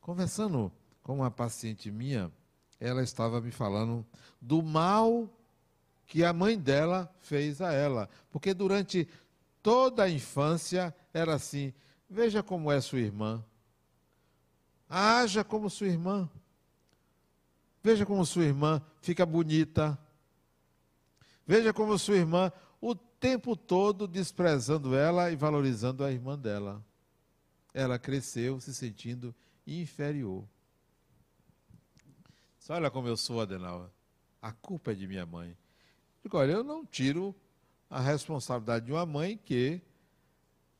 Conversando 0.01 0.71
com 1.03 1.17
uma 1.17 1.29
paciente 1.29 1.91
minha, 1.91 2.31
ela 2.79 3.03
estava 3.03 3.39
me 3.39 3.51
falando 3.51 4.03
do 4.41 4.63
mal 4.63 5.29
que 6.07 6.25
a 6.25 6.33
mãe 6.33 6.57
dela 6.57 7.07
fez 7.19 7.61
a 7.61 7.71
ela. 7.71 8.09
Porque 8.31 8.51
durante 8.51 9.07
toda 9.61 10.05
a 10.05 10.09
infância 10.09 10.91
era 11.13 11.35
assim: 11.35 11.71
veja 12.09 12.41
como 12.41 12.71
é 12.71 12.81
sua 12.81 12.99
irmã, 12.99 13.45
haja 14.89 15.43
como 15.43 15.69
sua 15.69 15.85
irmã, 15.85 16.27
veja 17.83 18.07
como 18.07 18.25
sua 18.25 18.45
irmã 18.45 18.81
fica 19.01 19.23
bonita, 19.23 19.95
veja 21.45 21.71
como 21.71 21.95
sua 21.99 22.15
irmã 22.15 22.51
tempo 23.25 23.55
todo 23.55 24.07
desprezando 24.07 24.95
ela 24.95 25.31
e 25.31 25.35
valorizando 25.35 26.03
a 26.03 26.11
irmã 26.11 26.37
dela. 26.37 26.85
Ela 27.73 27.97
cresceu 27.97 28.59
se 28.59 28.71
sentindo 28.71 29.33
inferior. 29.65 30.47
Olha 32.69 32.91
como 32.91 33.07
eu 33.07 33.17
sou, 33.17 33.41
Adenauer. 33.41 33.89
A 34.39 34.51
culpa 34.51 34.91
é 34.91 34.93
de 34.93 35.07
minha 35.07 35.25
mãe. 35.25 35.57
Digo, 36.21 36.37
olha, 36.37 36.51
eu 36.51 36.63
não 36.63 36.85
tiro 36.85 37.35
a 37.89 37.99
responsabilidade 37.99 38.85
de 38.85 38.91
uma 38.91 39.07
mãe 39.07 39.35
que 39.43 39.81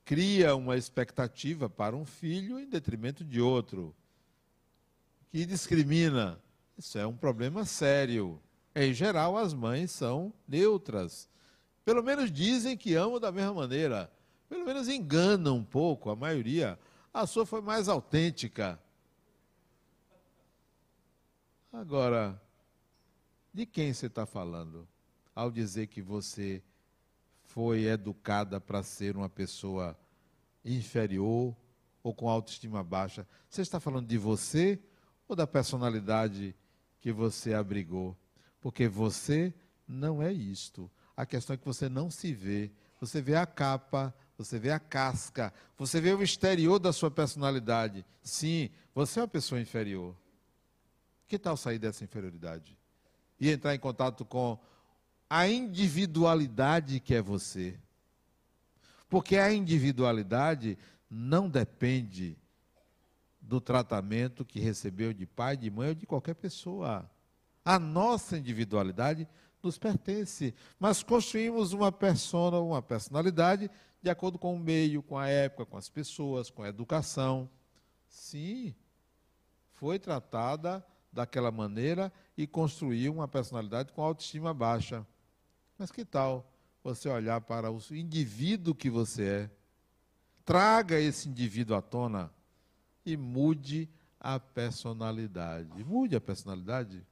cria 0.04 0.56
uma 0.56 0.78
expectativa 0.78 1.68
para 1.68 1.96
um 1.96 2.06
filho 2.06 2.60
em 2.60 2.70
detrimento 2.70 3.24
de 3.24 3.42
outro, 3.42 3.96
que 5.32 5.48
discrimina. 5.48 6.40
Isso 6.78 7.00
é 7.00 7.08
um 7.08 7.18
problema 7.18 7.66
sério. 7.66 8.40
Em 8.76 8.94
geral, 8.94 9.36
as 9.36 9.52
mães 9.52 9.90
são 9.90 10.32
neutras. 10.48 11.28
Pelo 11.86 12.04
menos 12.04 12.32
dizem 12.32 12.76
que 12.76 12.96
amam 12.96 13.20
da 13.20 13.32
mesma 13.32 13.54
maneira. 13.54 14.12
Pelo 14.50 14.66
menos 14.66 14.90
enganam 14.90 15.58
um 15.58 15.64
pouco, 15.64 16.10
a 16.10 16.16
maioria. 16.16 16.80
A 17.14 17.28
sua 17.28 17.46
foi 17.46 17.62
mais 17.62 17.88
autêntica. 17.88 18.80
Agora, 21.72 22.42
de 23.54 23.66
quem 23.66 23.94
você 23.94 24.08
está 24.08 24.26
falando 24.26 24.88
ao 25.36 25.52
dizer 25.52 25.88
que 25.88 26.02
você 26.02 26.64
foi 27.44 27.84
educada 27.84 28.60
para 28.60 28.82
ser 28.82 29.16
uma 29.16 29.30
pessoa 29.30 29.98
inferior 30.64 31.56
ou 32.02 32.16
com 32.16 32.28
autoestima 32.28 32.84
baixa? 32.84 33.28
Você 33.48 33.62
está 33.62 33.80
falando 33.80 34.08
de 34.08 34.18
você 34.18 34.80
ou 35.28 35.36
da 35.36 35.46
personalidade 35.46 36.56
que 37.00 37.12
você 37.12 37.54
abrigou? 37.54 38.18
Porque 38.60 38.88
você 38.88 39.54
não 39.88 40.22
é 40.22 40.34
isto. 40.34 40.90
A 41.16 41.26
questão 41.26 41.54
é 41.54 41.58
que 41.58 41.66
você 41.66 41.88
não 41.88 42.10
se 42.10 42.34
vê. 42.34 42.72
Você 43.00 43.22
vê 43.22 43.36
a 43.36 43.46
capa, 43.46 44.14
você 44.38 44.60
vê 44.60 44.72
a 44.72 44.80
casca, 44.80 45.54
você 45.78 46.02
vê 46.02 46.14
o 46.14 46.24
exterior 46.24 46.80
da 46.80 46.92
sua 46.92 47.10
personalidade. 47.10 48.06
Sim, 48.22 48.70
você 48.94 49.20
é 49.20 49.22
uma 49.22 49.28
pessoa 49.28 49.62
inferior. 49.62 50.16
Que 51.28 51.40
tal 51.40 51.58
sair 51.58 51.80
dessa 51.80 52.04
inferioridade? 52.04 52.78
E 53.40 53.50
entrar 53.50 53.74
em 53.74 53.80
contato 53.80 54.26
com 54.26 54.60
a 55.30 55.48
individualidade 55.48 57.00
que 57.00 57.16
é 57.16 57.22
você. 57.22 57.78
Porque 59.10 59.38
a 59.38 59.52
individualidade 59.52 60.78
não 61.10 61.50
depende 61.50 62.38
do 63.40 63.62
tratamento 63.62 64.44
que 64.44 64.60
recebeu 64.60 65.14
de 65.14 65.26
pai, 65.26 65.56
de 65.56 65.70
mãe 65.70 65.90
ou 65.90 65.96
de 65.96 66.06
qualquer 66.06 66.36
pessoa. 66.36 67.10
A 67.64 67.80
nossa 67.80 68.38
individualidade 68.38 69.28
nos 69.66 69.78
pertence, 69.78 70.54
mas 70.80 71.04
construímos 71.04 71.74
uma 71.74 71.92
persona, 71.92 72.60
uma 72.60 72.82
personalidade 72.82 73.70
de 74.02 74.10
acordo 74.10 74.38
com 74.38 74.56
o 74.56 74.60
meio, 74.60 75.02
com 75.02 75.18
a 75.18 75.28
época, 75.28 75.66
com 75.66 75.78
as 75.78 75.90
pessoas, 75.90 76.50
com 76.50 76.62
a 76.64 76.70
educação. 76.70 77.50
Sim, 78.08 78.76
foi 79.74 79.98
tratada 79.98 80.86
daquela 81.12 81.52
maneira 81.52 82.14
e 82.38 82.46
construiu 82.46 83.14
uma 83.14 83.28
personalidade 83.28 83.92
com 83.92 84.02
autoestima 84.02 84.54
baixa. 84.54 85.06
Mas 85.78 85.92
que 85.92 86.06
tal 86.06 86.52
você 86.84 87.10
olhar 87.10 87.42
para 87.42 87.72
o 87.72 87.80
indivíduo 87.92 88.76
que 88.76 88.90
você 88.90 89.24
é? 89.24 89.50
Traga 90.46 91.00
esse 91.00 91.28
indivíduo 91.28 91.76
à 91.76 91.82
tona 91.82 92.32
e 93.04 93.18
mude 93.18 93.90
a 94.20 94.40
personalidade. 94.40 95.84
Mude 95.84 96.16
a 96.16 96.22
personalidade. 96.22 97.06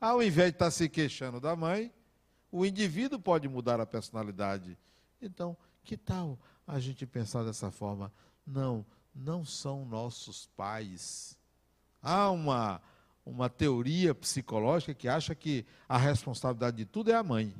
Ao 0.00 0.22
invés 0.22 0.50
de 0.50 0.56
estar 0.56 0.70
se 0.70 0.88
queixando 0.88 1.38
da 1.38 1.54
mãe, 1.54 1.92
o 2.50 2.64
indivíduo 2.64 3.18
pode 3.18 3.48
mudar 3.48 3.80
a 3.80 3.86
personalidade. 3.86 4.78
Então, 5.20 5.56
que 5.84 5.96
tal 5.96 6.38
a 6.66 6.78
gente 6.78 7.06
pensar 7.06 7.44
dessa 7.44 7.70
forma? 7.70 8.12
Não, 8.46 8.84
não 9.14 9.44
são 9.44 9.84
nossos 9.84 10.46
pais. 10.56 11.38
Há 12.02 12.30
uma, 12.30 12.80
uma 13.26 13.50
teoria 13.50 14.14
psicológica 14.14 14.94
que 14.94 15.06
acha 15.06 15.34
que 15.34 15.66
a 15.88 15.98
responsabilidade 15.98 16.78
de 16.78 16.86
tudo 16.86 17.10
é 17.10 17.14
a 17.14 17.22
mãe. 17.22 17.54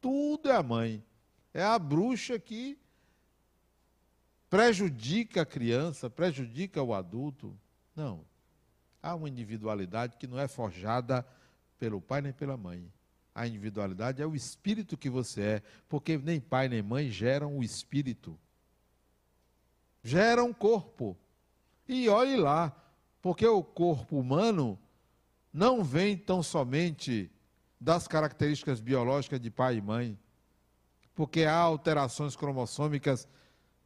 Tudo 0.00 0.48
é 0.48 0.56
a 0.56 0.62
mãe. 0.62 1.04
É 1.52 1.62
a 1.62 1.78
bruxa 1.78 2.38
que 2.38 2.78
prejudica 4.48 5.42
a 5.42 5.46
criança, 5.46 6.08
prejudica 6.08 6.82
o 6.82 6.94
adulto. 6.94 7.58
Não. 7.94 8.24
Há 9.04 9.14
uma 9.14 9.28
individualidade 9.28 10.16
que 10.16 10.26
não 10.26 10.38
é 10.40 10.48
forjada 10.48 11.26
pelo 11.78 12.00
pai 12.00 12.22
nem 12.22 12.32
pela 12.32 12.56
mãe. 12.56 12.90
A 13.34 13.46
individualidade 13.46 14.22
é 14.22 14.26
o 14.26 14.34
espírito 14.34 14.96
que 14.96 15.10
você 15.10 15.42
é, 15.42 15.62
porque 15.90 16.16
nem 16.16 16.40
pai 16.40 16.70
nem 16.70 16.82
mãe 16.82 17.10
geram 17.10 17.58
o 17.58 17.62
espírito. 17.62 18.40
Geram 20.02 20.54
corpo. 20.54 21.14
E 21.86 22.08
olhe 22.08 22.34
lá, 22.34 22.74
porque 23.20 23.46
o 23.46 23.62
corpo 23.62 24.18
humano 24.18 24.78
não 25.52 25.84
vem 25.84 26.16
tão 26.16 26.42
somente 26.42 27.30
das 27.78 28.08
características 28.08 28.80
biológicas 28.80 29.38
de 29.38 29.50
pai 29.50 29.76
e 29.76 29.82
mãe, 29.82 30.18
porque 31.14 31.44
há 31.44 31.54
alterações 31.54 32.34
cromossômicas 32.34 33.28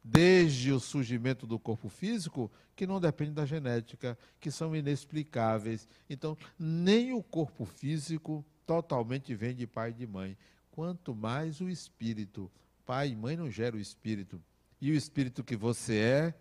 desde 0.03 0.71
o 0.71 0.79
surgimento 0.79 1.45
do 1.45 1.59
corpo 1.59 1.89
físico, 1.89 2.51
que 2.75 2.87
não 2.87 2.99
depende 2.99 3.31
da 3.31 3.45
genética, 3.45 4.17
que 4.39 4.49
são 4.49 4.75
inexplicáveis. 4.75 5.87
Então, 6.09 6.37
nem 6.57 7.13
o 7.13 7.21
corpo 7.21 7.65
físico 7.65 8.45
totalmente 8.65 9.35
vem 9.35 9.55
de 9.55 9.67
pai 9.67 9.89
e 9.89 9.93
de 9.93 10.07
mãe, 10.07 10.37
quanto 10.71 11.13
mais 11.13 11.59
o 11.59 11.69
espírito. 11.69 12.49
Pai 12.85 13.09
e 13.09 13.15
mãe 13.15 13.35
não 13.35 13.49
geram 13.49 13.77
o 13.77 13.81
espírito. 13.81 14.41
E 14.79 14.91
o 14.91 14.95
espírito 14.95 15.43
que 15.43 15.55
você 15.55 15.97
é 15.97 16.33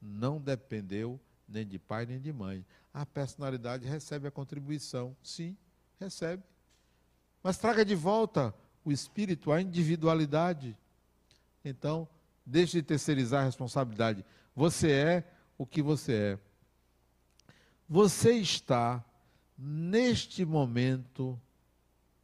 não 0.00 0.40
dependeu 0.40 1.18
nem 1.48 1.66
de 1.66 1.78
pai 1.78 2.04
nem 2.04 2.20
de 2.20 2.32
mãe. 2.32 2.64
A 2.92 3.06
personalidade 3.06 3.86
recebe 3.86 4.28
a 4.28 4.30
contribuição, 4.30 5.16
sim, 5.22 5.56
recebe. 5.98 6.42
Mas 7.42 7.56
traga 7.56 7.84
de 7.84 7.94
volta 7.94 8.54
o 8.84 8.92
espírito, 8.92 9.50
a 9.50 9.60
individualidade. 9.60 10.76
Então, 11.64 12.08
Deixe 12.50 12.78
de 12.78 12.82
terceirizar 12.82 13.42
a 13.42 13.44
responsabilidade. 13.44 14.24
Você 14.56 14.90
é 14.90 15.32
o 15.58 15.66
que 15.66 15.82
você 15.82 16.12
é. 16.14 16.38
Você 17.86 18.32
está, 18.32 19.04
neste 19.56 20.46
momento, 20.46 21.38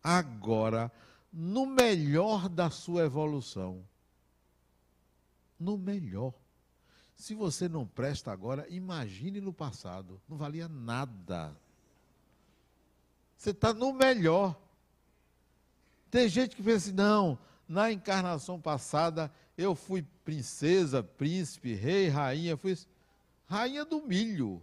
agora, 0.02 0.90
no 1.30 1.66
melhor 1.66 2.48
da 2.48 2.70
sua 2.70 3.02
evolução. 3.04 3.86
No 5.60 5.76
melhor. 5.76 6.32
Se 7.14 7.34
você 7.34 7.68
não 7.68 7.86
presta 7.86 8.32
agora, 8.32 8.66
imagine 8.70 9.42
no 9.42 9.52
passado. 9.52 10.18
Não 10.26 10.38
valia 10.38 10.68
nada. 10.68 11.54
Você 13.36 13.50
está 13.50 13.74
no 13.74 13.92
melhor. 13.92 14.58
Tem 16.10 16.30
gente 16.30 16.56
que 16.56 16.62
pensa 16.62 16.88
assim, 16.88 16.92
não, 16.92 17.38
na 17.68 17.92
encarnação 17.92 18.58
passada 18.58 19.30
eu 19.56 19.74
fui 19.74 20.02
princesa, 20.24 21.02
príncipe, 21.02 21.74
rei, 21.74 22.08
rainha, 22.08 22.56
fui 22.56 22.76
rainha 23.46 23.84
do 23.84 24.02
milho. 24.02 24.60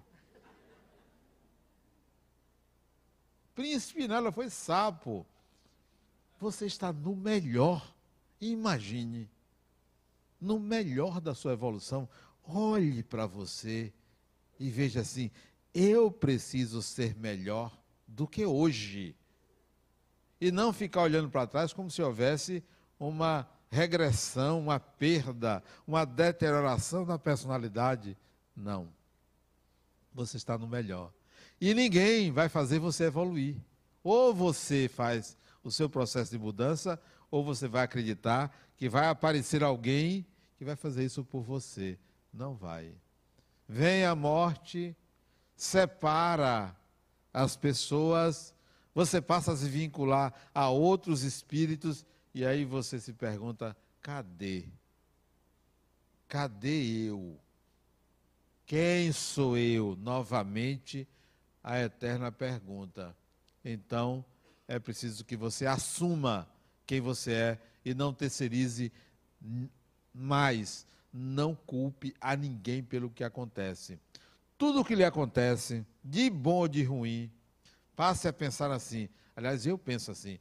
Príncipe 3.55 4.07
nela 4.07 4.31
foi 4.31 4.49
sapo. 4.49 5.25
Você 6.39 6.65
está 6.65 6.91
no 6.91 7.15
melhor. 7.15 7.93
Imagine, 8.39 9.29
no 10.39 10.59
melhor 10.59 11.21
da 11.21 11.35
sua 11.35 11.53
evolução, 11.53 12.09
olhe 12.43 13.03
para 13.03 13.27
você 13.27 13.93
e 14.59 14.69
veja 14.69 15.01
assim: 15.01 15.29
eu 15.73 16.11
preciso 16.11 16.81
ser 16.81 17.15
melhor 17.15 17.79
do 18.07 18.27
que 18.27 18.45
hoje. 18.45 19.15
E 20.39 20.51
não 20.51 20.73
ficar 20.73 21.03
olhando 21.03 21.29
para 21.29 21.45
trás 21.45 21.71
como 21.71 21.91
se 21.91 22.01
houvesse 22.01 22.63
uma 22.99 23.47
regressão, 23.71 24.59
uma 24.59 24.79
perda, 24.79 25.63
uma 25.87 26.05
deterioração 26.05 27.05
da 27.05 27.17
personalidade. 27.17 28.17
Não. 28.55 28.89
Você 30.13 30.35
está 30.35 30.57
no 30.57 30.67
melhor. 30.67 31.11
E 31.59 31.73
ninguém 31.73 32.31
vai 32.31 32.49
fazer 32.49 32.79
você 32.79 33.05
evoluir. 33.05 33.55
Ou 34.03 34.33
você 34.33 34.89
faz 34.93 35.37
o 35.63 35.71
seu 35.71 35.89
processo 35.89 36.31
de 36.31 36.37
mudança, 36.37 36.99
ou 37.29 37.43
você 37.43 37.67
vai 37.67 37.83
acreditar 37.83 38.53
que 38.75 38.89
vai 38.89 39.07
aparecer 39.07 39.63
alguém 39.63 40.25
que 40.57 40.65
vai 40.65 40.75
fazer 40.75 41.05
isso 41.05 41.23
por 41.23 41.41
você. 41.41 41.97
Não 42.33 42.55
vai. 42.55 42.93
Vem 43.67 44.03
a 44.05 44.13
morte, 44.13 44.95
separa 45.55 46.75
as 47.33 47.55
pessoas, 47.55 48.53
você 48.93 49.21
passa 49.21 49.53
a 49.53 49.55
se 49.55 49.69
vincular 49.69 50.33
a 50.53 50.69
outros 50.69 51.23
espíritos 51.23 52.05
e 52.33 52.45
aí 52.45 52.65
você 52.65 52.99
se 52.99 53.13
pergunta: 53.13 53.75
cadê? 54.01 54.65
Cadê 56.27 57.09
eu? 57.09 57.39
Quem 58.65 59.11
sou 59.11 59.57
eu? 59.57 59.97
Novamente, 59.97 61.07
a 61.63 61.79
eterna 61.79 62.31
pergunta. 62.31 63.15
Então, 63.63 64.23
é 64.67 64.79
preciso 64.79 65.25
que 65.25 65.35
você 65.35 65.65
assuma 65.65 66.47
quem 66.85 67.01
você 67.01 67.33
é 67.33 67.59
e 67.83 67.93
não 67.93 68.13
terceirize 68.13 68.91
mais. 70.13 70.87
Não 71.13 71.53
culpe 71.53 72.15
a 72.21 72.37
ninguém 72.37 72.81
pelo 72.81 73.09
que 73.09 73.23
acontece. 73.23 73.99
Tudo 74.57 74.79
o 74.79 74.85
que 74.85 74.95
lhe 74.95 75.03
acontece, 75.03 75.85
de 76.01 76.29
bom 76.29 76.59
ou 76.59 76.67
de 76.69 76.83
ruim, 76.83 77.29
passe 77.95 78.27
a 78.27 78.33
pensar 78.33 78.71
assim. 78.71 79.09
Aliás, 79.35 79.65
eu 79.65 79.77
penso 79.77 80.11
assim: 80.11 80.39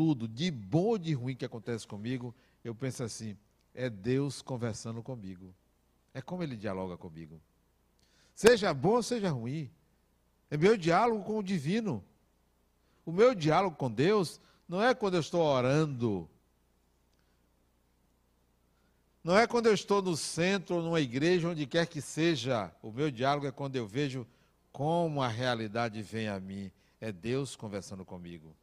tudo, 0.00 0.26
de 0.26 0.50
bom 0.50 0.86
ou 0.86 0.98
de 0.98 1.12
ruim 1.12 1.36
que 1.36 1.44
acontece 1.44 1.86
comigo, 1.86 2.34
eu 2.64 2.74
penso 2.74 3.04
assim: 3.04 3.36
é 3.74 3.90
Deus 3.90 4.40
conversando 4.40 5.02
comigo. 5.02 5.54
É 6.14 6.22
como 6.22 6.42
Ele 6.42 6.56
dialoga 6.56 6.96
comigo. 6.96 7.38
Seja 8.34 8.72
bom 8.72 8.94
ou 8.94 9.02
seja 9.02 9.28
ruim. 9.28 9.70
É 10.50 10.56
meu 10.56 10.74
diálogo 10.74 11.22
com 11.22 11.36
o 11.36 11.42
divino. 11.42 12.02
O 13.04 13.12
meu 13.12 13.34
diálogo 13.34 13.76
com 13.76 13.90
Deus 13.90 14.40
não 14.66 14.82
é 14.82 14.94
quando 14.94 15.16
eu 15.16 15.20
estou 15.20 15.42
orando. 15.42 16.26
Não 19.22 19.36
é 19.36 19.46
quando 19.46 19.66
eu 19.66 19.74
estou 19.74 20.00
no 20.00 20.16
centro 20.16 20.80
numa 20.80 21.02
igreja, 21.02 21.46
onde 21.46 21.66
quer 21.66 21.86
que 21.86 22.00
seja. 22.00 22.74
O 22.80 22.90
meu 22.90 23.10
diálogo 23.10 23.46
é 23.46 23.52
quando 23.52 23.76
eu 23.76 23.86
vejo 23.86 24.26
como 24.72 25.20
a 25.20 25.28
realidade 25.28 26.00
vem 26.00 26.26
a 26.26 26.40
mim. 26.40 26.72
É 26.98 27.12
Deus 27.12 27.54
conversando 27.54 28.02
comigo. 28.02 28.56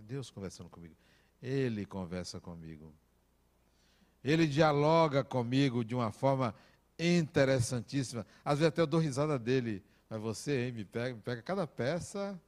É 0.00 0.02
Deus 0.02 0.30
conversando 0.30 0.70
comigo. 0.70 0.96
Ele 1.42 1.84
conversa 1.84 2.40
comigo. 2.40 2.90
Ele 4.24 4.46
dialoga 4.46 5.22
comigo 5.22 5.84
de 5.84 5.94
uma 5.94 6.10
forma 6.10 6.54
interessantíssima. 6.98 8.26
Às 8.42 8.58
vezes 8.58 8.68
até 8.68 8.80
eu 8.80 8.86
dou 8.86 8.98
risada 8.98 9.38
dele. 9.38 9.84
Mas 10.08 10.20
você, 10.20 10.66
hein, 10.66 10.72
me 10.72 10.86
pega, 10.86 11.14
me 11.14 11.20
pega 11.20 11.42
cada 11.42 11.66
peça. 11.66 12.40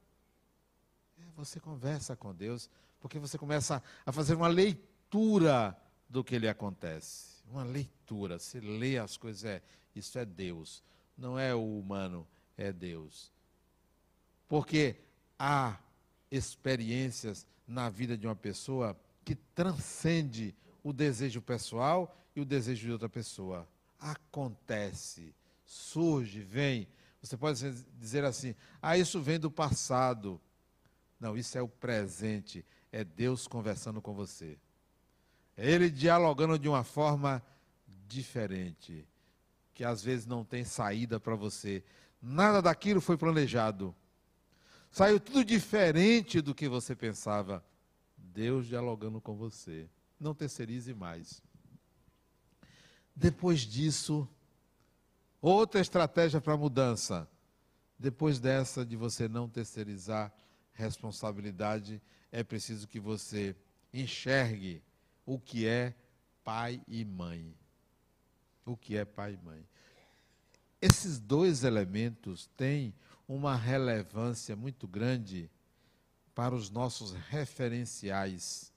É, 1.19 1.21
você 1.35 1.59
conversa 1.59 2.15
com 2.15 2.33
Deus, 2.33 2.69
Porque 2.99 3.19
você 3.19 3.37
começa 3.37 3.83
a 4.03 4.11
fazer 4.11 4.33
uma 4.33 4.47
leitura 4.47 5.77
do 6.09 6.23
que 6.23 6.39
lhe 6.39 6.49
acontece. 6.49 7.43
Uma 7.47 7.63
leitura. 7.63 8.39
Você 8.39 8.59
lê 8.59 8.97
as 8.97 9.15
coisas, 9.15 9.45
é, 9.45 9.61
isso 9.95 10.17
é 10.17 10.25
Deus. 10.25 10.83
Não 11.15 11.37
é 11.37 11.53
o 11.53 11.79
humano, 11.79 12.27
é 12.57 12.73
Deus. 12.73 13.31
Porque 14.47 14.95
há 15.37 15.77
experiências 16.33 17.45
na 17.67 17.91
vida 17.91 18.17
de 18.17 18.25
uma 18.25 18.35
pessoa 18.35 18.99
que 19.23 19.35
transcende 19.35 20.55
o 20.83 20.91
desejo 20.91 21.39
pessoal 21.43 22.17
e 22.35 22.41
o 22.41 22.45
desejo 22.45 22.87
de 22.87 22.91
outra 22.91 23.07
pessoa. 23.07 23.67
Acontece, 23.99 25.33
surge, 25.63 26.41
vem. 26.41 26.87
Você 27.21 27.37
pode 27.37 27.59
dizer 27.99 28.25
assim: 28.25 28.55
ah, 28.81 28.97
isso 28.97 29.21
vem 29.21 29.39
do 29.39 29.51
passado. 29.51 30.41
Não, 31.19 31.37
isso 31.37 31.55
é 31.55 31.61
o 31.61 31.67
presente. 31.67 32.65
É 32.91 33.03
Deus 33.03 33.47
conversando 33.47 34.01
com 34.01 34.13
você. 34.13 34.57
É 35.55 35.69
Ele 35.69 35.87
dialogando 35.87 36.57
de 36.57 36.67
uma 36.67 36.83
forma 36.83 37.43
diferente, 38.07 39.07
que 39.73 39.83
às 39.83 40.03
vezes 40.03 40.25
não 40.25 40.43
tem 40.43 40.63
saída 40.63 41.19
para 41.19 41.35
você. 41.35 41.83
Nada 42.19 42.59
daquilo 42.59 42.99
foi 42.99 43.17
planejado. 43.17 43.95
Saiu 44.93 45.19
tudo 45.19 45.43
diferente 45.43 46.39
do 46.39 46.53
que 46.53 46.69
você 46.69 46.95
pensava. 46.95 47.65
Deus 48.15 48.67
dialogando 48.67 49.19
com 49.19 49.35
você. 49.35 49.89
Não 50.19 50.35
terceirize 50.35 50.93
mais. 50.93 51.41
Depois 53.15 53.61
disso, 53.61 54.29
outra 55.41 55.81
estratégia 55.81 56.39
para 56.39 56.55
mudança. 56.55 57.27
Depois 57.97 58.39
dessa 58.39 58.85
de 58.85 58.95
você 58.95 59.27
não 59.27 59.49
terceirizar 59.49 60.31
responsabilidade, 60.73 61.99
é 62.31 62.43
preciso 62.43 62.87
que 62.87 62.99
você 62.99 63.55
enxergue 63.91 64.83
o 65.25 65.39
que 65.39 65.65
é 65.65 65.95
pai 66.43 66.79
e 66.87 67.03
mãe. 67.03 67.51
O 68.63 68.77
que 68.77 68.95
é 68.95 69.03
pai 69.03 69.33
e 69.33 69.43
mãe. 69.43 69.65
Esses 70.79 71.19
dois 71.19 71.63
elementos 71.63 72.45
têm 72.55 72.93
uma 73.33 73.55
relevância 73.55 74.55
muito 74.55 74.87
grande 74.87 75.49
para 76.35 76.53
os 76.53 76.69
nossos 76.69 77.13
referenciais, 77.29 78.71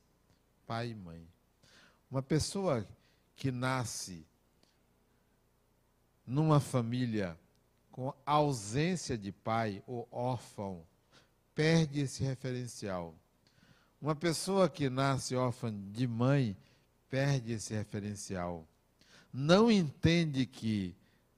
pai 0.67 0.91
e 0.91 0.95
mãe. 0.95 1.29
Uma 2.11 2.23
pessoa 2.23 2.89
que 3.35 3.51
nasce 3.51 4.27
numa 6.27 6.59
família 6.59 7.39
com 7.93 8.15
ausência 8.25 9.17
de 9.19 9.31
pai 9.31 9.83
ou 9.87 10.09
órfão, 10.11 10.83
perde 11.55 12.01
esse 12.01 12.25
referencial. 12.25 13.15
Uma 14.01 14.15
pessoa 14.15 14.71
que 14.71 14.89
nasce 14.89 15.37
órfã 15.37 15.71
de 15.93 16.07
mãe 16.07 16.57
perde 17.11 17.53
esse 17.53 17.75
referencial. 17.75 18.67
Não 19.31 19.71
entende 19.71 20.47
que 20.47 20.97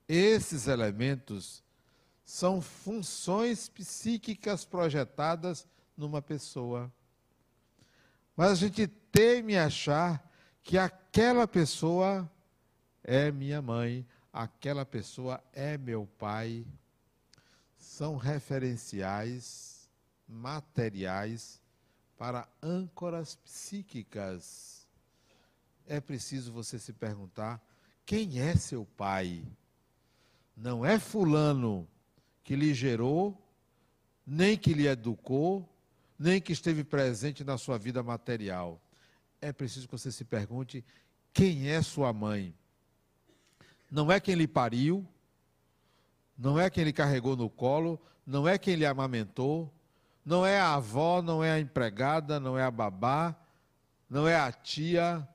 esses 0.09 0.69
elementos 0.69 1.65
são 2.29 2.61
funções 2.61 3.71
psíquicas 3.71 4.63
projetadas 4.63 5.67
numa 5.97 6.21
pessoa. 6.21 6.93
Mas 8.37 8.51
a 8.51 8.55
gente 8.55 8.87
teme 8.87 9.57
achar 9.57 10.31
que 10.63 10.77
aquela 10.77 11.49
pessoa 11.49 12.31
é 13.03 13.33
minha 13.33 13.63
mãe, 13.63 14.07
aquela 14.31 14.85
pessoa 14.85 15.43
é 15.55 15.79
meu 15.79 16.07
pai. 16.19 16.67
São 17.79 18.19
referenciais 18.19 19.89
materiais 20.29 21.63
para 22.19 22.47
âncoras 22.63 23.37
psíquicas. 23.37 24.87
É 25.87 25.99
preciso 25.99 26.53
você 26.53 26.79
se 26.79 26.93
perguntar: 26.93 27.59
quem 28.05 28.39
é 28.39 28.55
seu 28.55 28.85
pai? 28.85 29.43
Não 30.55 30.85
é 30.85 30.99
Fulano 30.99 31.89
que 32.49 32.57
lhe 32.57 32.73
gerou, 32.73 33.39
nem 34.27 34.57
que 34.57 34.73
lhe 34.73 34.87
educou, 34.87 35.69
nem 36.19 36.41
que 36.41 36.51
esteve 36.51 36.83
presente 36.83 37.45
na 37.45 37.59
sua 37.59 37.77
vida 37.77 38.03
material. 38.03 38.81
É 39.39 39.53
preciso 39.53 39.87
que 39.87 39.93
você 39.93 40.11
se 40.11 40.25
pergunte: 40.25 40.83
quem 41.31 41.69
é 41.69 41.83
sua 41.83 42.11
mãe? 42.11 42.55
Não 43.91 44.11
é 44.11 44.19
quem 44.19 44.35
lhe 44.35 44.49
pariu, 44.49 45.07
não 46.39 46.59
é 46.59 46.71
quem 46.71 46.85
lhe 46.85 46.93
carregou 46.93 47.37
no 47.37 47.51
colo, 47.51 48.01
não 48.25 48.49
é 48.49 48.57
quem 48.57 48.77
lhe 48.77 48.87
amamentou, 48.87 49.71
não 50.25 50.47
é 50.47 50.59
a 50.59 50.73
avó, 50.73 51.21
não 51.21 51.45
é 51.45 51.53
a 51.53 51.61
empregada, 51.61 52.41
não 52.41 52.57
é 52.59 52.63
a 52.63 52.71
babá, 52.71 53.39
não 54.09 54.27
é 54.27 54.37
a 54.37 54.51
tia. 54.51 55.29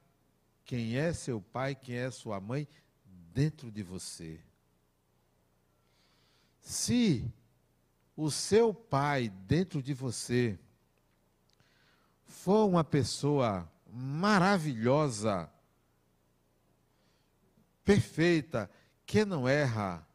Quem 0.65 0.97
é 0.97 1.13
seu 1.13 1.39
pai, 1.39 1.75
quem 1.75 1.95
é 1.95 2.09
sua 2.09 2.41
mãe 2.41 2.67
dentro 3.31 3.71
de 3.71 3.83
você. 3.83 4.41
Se 6.63 7.31
o 8.15 8.31
seu 8.31 8.73
pai 8.73 9.29
dentro 9.29 9.83
de 9.83 9.93
você 9.93 10.57
for 12.25 12.65
uma 12.65 12.83
pessoa 12.83 13.71
maravilhosa, 13.87 15.47
perfeita, 17.85 18.67
que 19.05 19.23
não 19.23 19.47
erra, 19.47 20.07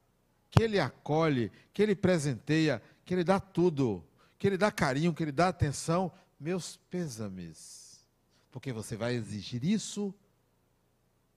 que 0.51 0.65
ele 0.65 0.81
acolhe, 0.81 1.53
que 1.73 1.81
ele 1.81 1.95
presenteia, 1.95 2.83
que 3.05 3.15
ele 3.15 3.23
dá 3.23 3.39
tudo, 3.39 4.05
que 4.39 4.47
Ele 4.47 4.57
dá 4.57 4.71
carinho, 4.71 5.13
que 5.13 5.23
Ele 5.23 5.33
dá 5.33 5.49
atenção, 5.49 6.13
meus 6.39 6.77
pêsames. 6.77 8.07
Porque 8.51 8.73
você 8.73 8.97
vai 8.97 9.15
exigir 9.15 9.65
isso 9.65 10.15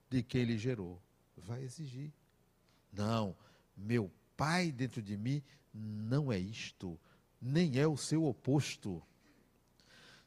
de 0.09 0.21
quem 0.21 0.41
Ele 0.41 0.57
gerou. 0.57 1.01
Vai 1.35 1.63
exigir. 1.63 2.13
Não, 2.93 3.35
meu 3.75 4.11
Pai 4.41 4.71
dentro 4.71 5.03
de 5.03 5.15
mim 5.15 5.43
não 5.71 6.31
é 6.31 6.39
isto, 6.39 6.99
nem 7.39 7.77
é 7.77 7.85
o 7.85 7.95
seu 7.95 8.25
oposto. 8.25 8.99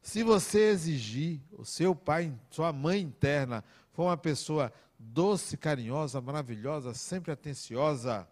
Se 0.01 0.23
você 0.23 0.71
exigir, 0.71 1.41
o 1.51 1.65
seu 1.65 1.97
pai, 1.97 2.33
sua 2.49 2.73
mãe 2.73 3.01
interna, 3.01 3.65
for 3.91 4.05
uma 4.05 4.17
pessoa 4.17 4.73
doce, 4.97 5.57
carinhosa, 5.57 6.21
maravilhosa, 6.21 6.95
sempre 6.95 7.33
atenciosa, 7.33 8.25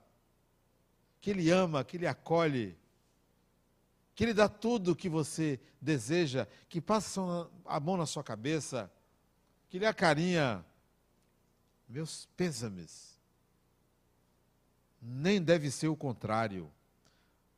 que 1.20 1.32
lhe 1.32 1.50
ama, 1.50 1.82
que 1.82 1.98
lhe 1.98 2.06
acolhe, 2.06 2.78
que 4.14 4.22
Ele 4.22 4.34
dá 4.34 4.48
tudo 4.48 4.92
o 4.92 4.96
que 4.96 5.08
você 5.08 5.58
deseja, 5.80 6.46
que 6.68 6.80
passa 6.80 7.20
a 7.64 7.80
mão 7.80 7.96
na 7.96 8.06
sua 8.06 8.22
cabeça, 8.22 8.88
que 9.68 9.80
lhe 9.80 9.86
acarinha. 9.86 10.64
Meus 11.88 12.28
pêsames. 12.36 13.11
Nem 15.02 15.42
deve 15.42 15.70
ser 15.70 15.88
o 15.88 15.96
contrário. 15.96 16.70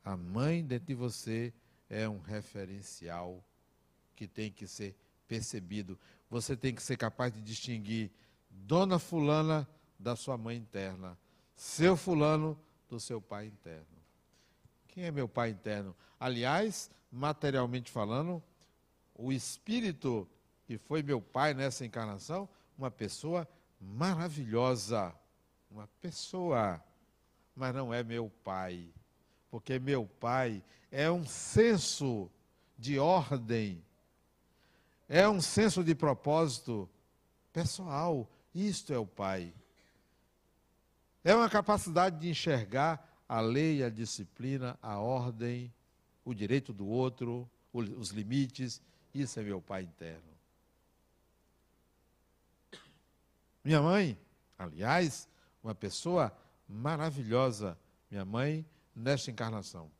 A 0.03 0.17
mãe 0.17 0.65
dentro 0.65 0.87
de 0.87 0.95
você 0.95 1.53
é 1.87 2.09
um 2.09 2.19
referencial 2.19 3.43
que 4.15 4.27
tem 4.27 4.51
que 4.51 4.67
ser 4.67 4.95
percebido. 5.27 5.99
Você 6.29 6.57
tem 6.57 6.73
que 6.73 6.81
ser 6.81 6.97
capaz 6.97 7.31
de 7.31 7.41
distinguir 7.41 8.11
Dona 8.49 8.97
Fulana 8.97 9.67
da 9.99 10.15
sua 10.15 10.37
mãe 10.37 10.57
interna, 10.57 11.17
seu 11.55 11.95
Fulano 11.95 12.59
do 12.89 12.99
seu 12.99 13.21
pai 13.21 13.45
interno. 13.45 13.85
Quem 14.87 15.03
é 15.03 15.11
meu 15.11 15.27
pai 15.27 15.49
interno? 15.51 15.95
Aliás, 16.19 16.89
materialmente 17.11 17.91
falando, 17.91 18.41
o 19.13 19.31
espírito 19.31 20.27
que 20.65 20.77
foi 20.77 21.03
meu 21.03 21.21
pai 21.21 21.53
nessa 21.53 21.85
encarnação, 21.85 22.49
uma 22.77 22.89
pessoa 22.89 23.47
maravilhosa, 23.79 25.13
uma 25.69 25.87
pessoa, 26.01 26.83
mas 27.55 27.73
não 27.73 27.93
é 27.93 28.03
meu 28.03 28.29
pai, 28.43 28.87
porque 29.49 29.79
meu 29.79 30.05
pai 30.05 30.63
é 30.91 31.09
um 31.09 31.25
senso 31.25 32.29
de 32.77 32.99
ordem, 32.99 33.83
é 35.07 35.27
um 35.27 35.39
senso 35.39 35.83
de 35.83 35.95
propósito 35.95 36.89
pessoal. 37.53 38.29
Isto 38.53 38.93
é 38.93 38.97
o 38.97 39.05
pai. 39.05 39.53
É 41.23 41.33
uma 41.33 41.49
capacidade 41.49 42.19
de 42.19 42.29
enxergar 42.29 43.23
a 43.27 43.39
lei, 43.39 43.83
a 43.83 43.89
disciplina, 43.89 44.77
a 44.81 44.99
ordem, 44.99 45.73
o 46.23 46.33
direito 46.33 46.73
do 46.73 46.87
outro, 46.87 47.49
os 47.73 48.09
limites. 48.09 48.81
Isso 49.13 49.39
é 49.39 49.43
meu 49.43 49.61
Pai 49.61 49.83
interno. 49.83 50.35
Minha 53.63 53.81
mãe, 53.81 54.17
aliás, 54.57 55.27
uma 55.63 55.73
pessoa 55.73 56.35
maravilhosa, 56.67 57.77
minha 58.09 58.25
mãe, 58.25 58.65
nesta 58.95 59.31
encarnação. 59.31 59.91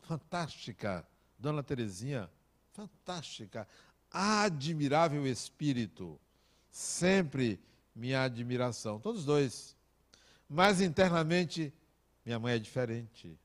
Fantástica, 0.00 1.06
Dona 1.38 1.62
Terezinha, 1.62 2.30
fantástica, 2.72 3.66
admirável 4.10 5.26
espírito, 5.26 6.20
sempre 6.70 7.60
minha 7.94 8.22
admiração, 8.22 9.00
todos 9.00 9.24
dois. 9.24 9.76
Mas 10.48 10.80
internamente, 10.80 11.72
minha 12.24 12.38
mãe 12.38 12.54
é 12.54 12.58
diferente. 12.58 13.38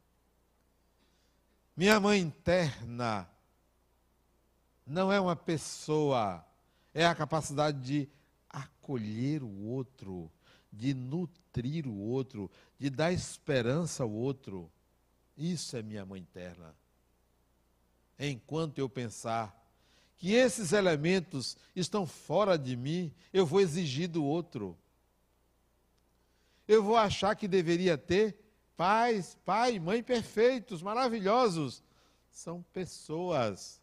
Minha 1.75 1.99
mãe 1.99 2.19
interna 2.19 3.27
não 4.85 5.11
é 5.11 5.19
uma 5.19 5.35
pessoa, 5.35 6.45
é 6.93 7.05
a 7.05 7.15
capacidade 7.15 7.79
de 7.79 8.09
acolher 8.49 9.41
o 9.41 9.63
outro, 9.63 10.29
de 10.71 10.93
nutrir 10.93 11.87
o 11.87 11.95
outro, 11.95 12.49
de 12.79 12.89
dar 12.89 13.11
esperança 13.11 14.03
ao 14.03 14.11
outro. 14.11 14.71
Isso 15.37 15.75
é 15.75 15.81
minha 15.81 16.05
mãe 16.05 16.21
interna. 16.21 16.75
Enquanto 18.17 18.77
eu 18.77 18.87
pensar 18.87 19.59
que 20.15 20.33
esses 20.33 20.71
elementos 20.71 21.57
estão 21.75 22.05
fora 22.05 22.57
de 22.57 22.75
mim, 22.75 23.11
eu 23.33 23.45
vou 23.45 23.59
exigir 23.59 24.07
do 24.07 24.23
outro. 24.23 24.77
Eu 26.67 26.83
vou 26.83 26.95
achar 26.95 27.35
que 27.35 27.47
deveria 27.47 27.97
ter 27.97 28.37
pais, 28.77 29.35
pai, 29.43 29.79
mãe 29.79 30.03
perfeitos, 30.03 30.81
maravilhosos. 30.81 31.83
São 32.29 32.63
pessoas. 32.71 33.81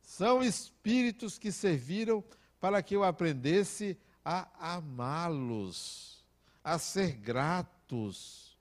São 0.00 0.42
espíritos 0.42 1.36
que 1.36 1.50
serviram 1.50 2.24
para 2.60 2.80
que 2.82 2.94
eu 2.94 3.02
aprendesse 3.02 3.98
a 4.28 4.74
amá-los, 4.74 6.20
a 6.64 6.80
ser 6.80 7.12
gratos, 7.12 8.58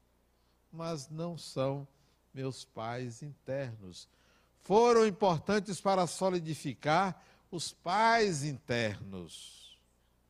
mas 0.72 1.09
não 1.09 1.39
são 1.39 1.88
meus 2.32 2.63
pais 2.63 3.24
internos. 3.24 4.07
Foram 4.61 5.07
importantes 5.07 5.82
para 5.82 6.05
solidificar 6.05 7.20
os 7.49 7.72
pais 7.72 8.43
internos. 8.43 9.80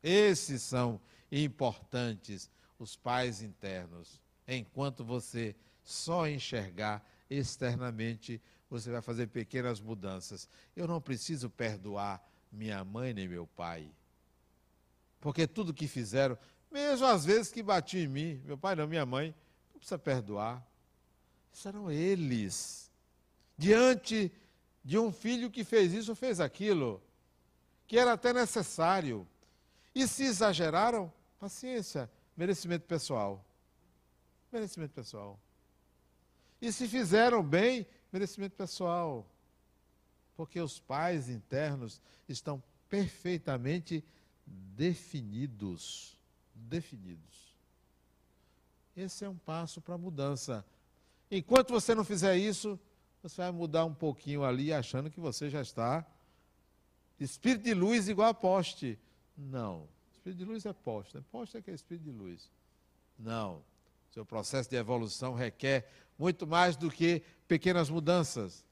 Esses 0.02 0.62
são 0.62 0.98
importantes, 1.30 2.50
os 2.78 2.96
pais 2.96 3.42
internos. 3.42 4.18
Enquanto 4.48 5.04
você 5.04 5.54
só 5.84 6.26
enxergar 6.26 7.06
externamente, 7.28 8.40
você 8.70 8.90
vai 8.90 9.02
fazer 9.02 9.26
pequenas 9.26 9.82
mudanças. 9.82 10.48
Eu 10.74 10.88
não 10.88 10.98
preciso 10.98 11.50
perdoar 11.50 12.26
minha 12.50 12.82
mãe 12.82 13.12
nem 13.12 13.28
meu 13.28 13.46
pai. 13.46 13.92
Porque 15.26 15.44
tudo 15.44 15.74
que 15.74 15.88
fizeram, 15.88 16.38
mesmo 16.70 17.04
às 17.04 17.24
vezes 17.24 17.50
que 17.50 17.60
batiam 17.60 18.04
em 18.04 18.06
mim, 18.06 18.42
meu 18.44 18.56
pai 18.56 18.76
não, 18.76 18.86
minha 18.86 19.04
mãe, 19.04 19.34
não 19.72 19.80
precisa 19.80 19.98
perdoar. 19.98 20.64
Isso 21.52 21.66
eram 21.66 21.90
eles. 21.90 22.92
Diante 23.58 24.30
de 24.84 24.96
um 24.96 25.10
filho 25.10 25.50
que 25.50 25.64
fez 25.64 25.92
isso, 25.92 26.14
fez 26.14 26.38
aquilo, 26.38 27.02
que 27.88 27.98
era 27.98 28.12
até 28.12 28.32
necessário. 28.32 29.26
E 29.92 30.06
se 30.06 30.22
exageraram, 30.22 31.12
paciência, 31.40 32.08
merecimento 32.36 32.86
pessoal. 32.86 33.44
Merecimento 34.52 34.94
pessoal. 34.94 35.40
E 36.62 36.70
se 36.70 36.86
fizeram 36.86 37.42
bem, 37.42 37.84
merecimento 38.12 38.54
pessoal. 38.54 39.28
Porque 40.36 40.60
os 40.60 40.78
pais 40.78 41.28
internos 41.28 42.00
estão 42.28 42.62
perfeitamente 42.88 44.04
definidos. 44.46 46.16
Definidos. 46.54 47.54
Esse 48.96 49.24
é 49.24 49.28
um 49.28 49.36
passo 49.36 49.80
para 49.80 49.94
a 49.94 49.98
mudança. 49.98 50.64
Enquanto 51.30 51.70
você 51.70 51.94
não 51.94 52.04
fizer 52.04 52.36
isso, 52.36 52.78
você 53.22 53.36
vai 53.42 53.50
mudar 53.50 53.84
um 53.84 53.94
pouquinho 53.94 54.44
ali, 54.44 54.72
achando 54.72 55.10
que 55.10 55.20
você 55.20 55.50
já 55.50 55.60
está 55.60 56.06
espírito 57.18 57.64
de 57.64 57.74
luz 57.74 58.08
igual 58.08 58.28
a 58.28 58.34
poste. 58.34 58.98
Não. 59.36 59.88
Espírito 60.12 60.38
de 60.38 60.44
luz 60.44 60.64
é 60.64 60.72
poste. 60.72 61.20
Poste 61.30 61.56
é 61.56 61.62
que 61.62 61.70
é 61.70 61.74
espírito 61.74 62.04
de 62.04 62.10
luz. 62.10 62.50
Não. 63.18 63.62
Seu 64.10 64.24
processo 64.24 64.70
de 64.70 64.76
evolução 64.76 65.34
requer 65.34 65.90
muito 66.18 66.46
mais 66.46 66.76
do 66.76 66.90
que 66.90 67.22
pequenas 67.46 67.90
mudanças. 67.90 68.64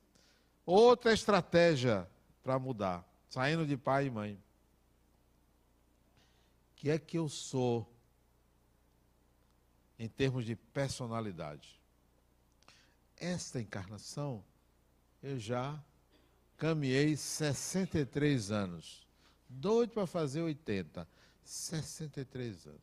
Outra 0.64 1.12
estratégia 1.12 2.08
para 2.42 2.58
mudar, 2.58 3.06
saindo 3.28 3.66
de 3.66 3.76
pai 3.76 4.06
e 4.06 4.10
mãe 4.10 4.43
que 6.76 6.90
é 6.90 6.98
que 6.98 7.18
eu 7.18 7.28
sou 7.28 7.90
em 9.98 10.08
termos 10.08 10.44
de 10.44 10.56
personalidade. 10.56 11.80
Esta 13.16 13.60
encarnação, 13.60 14.44
eu 15.22 15.38
já 15.38 15.82
caminhei 16.56 17.16
63 17.16 18.50
anos. 18.50 19.06
Doido 19.48 19.90
para 19.90 20.06
fazer 20.06 20.42
80. 20.42 21.06
63 21.44 22.66
anos. 22.66 22.80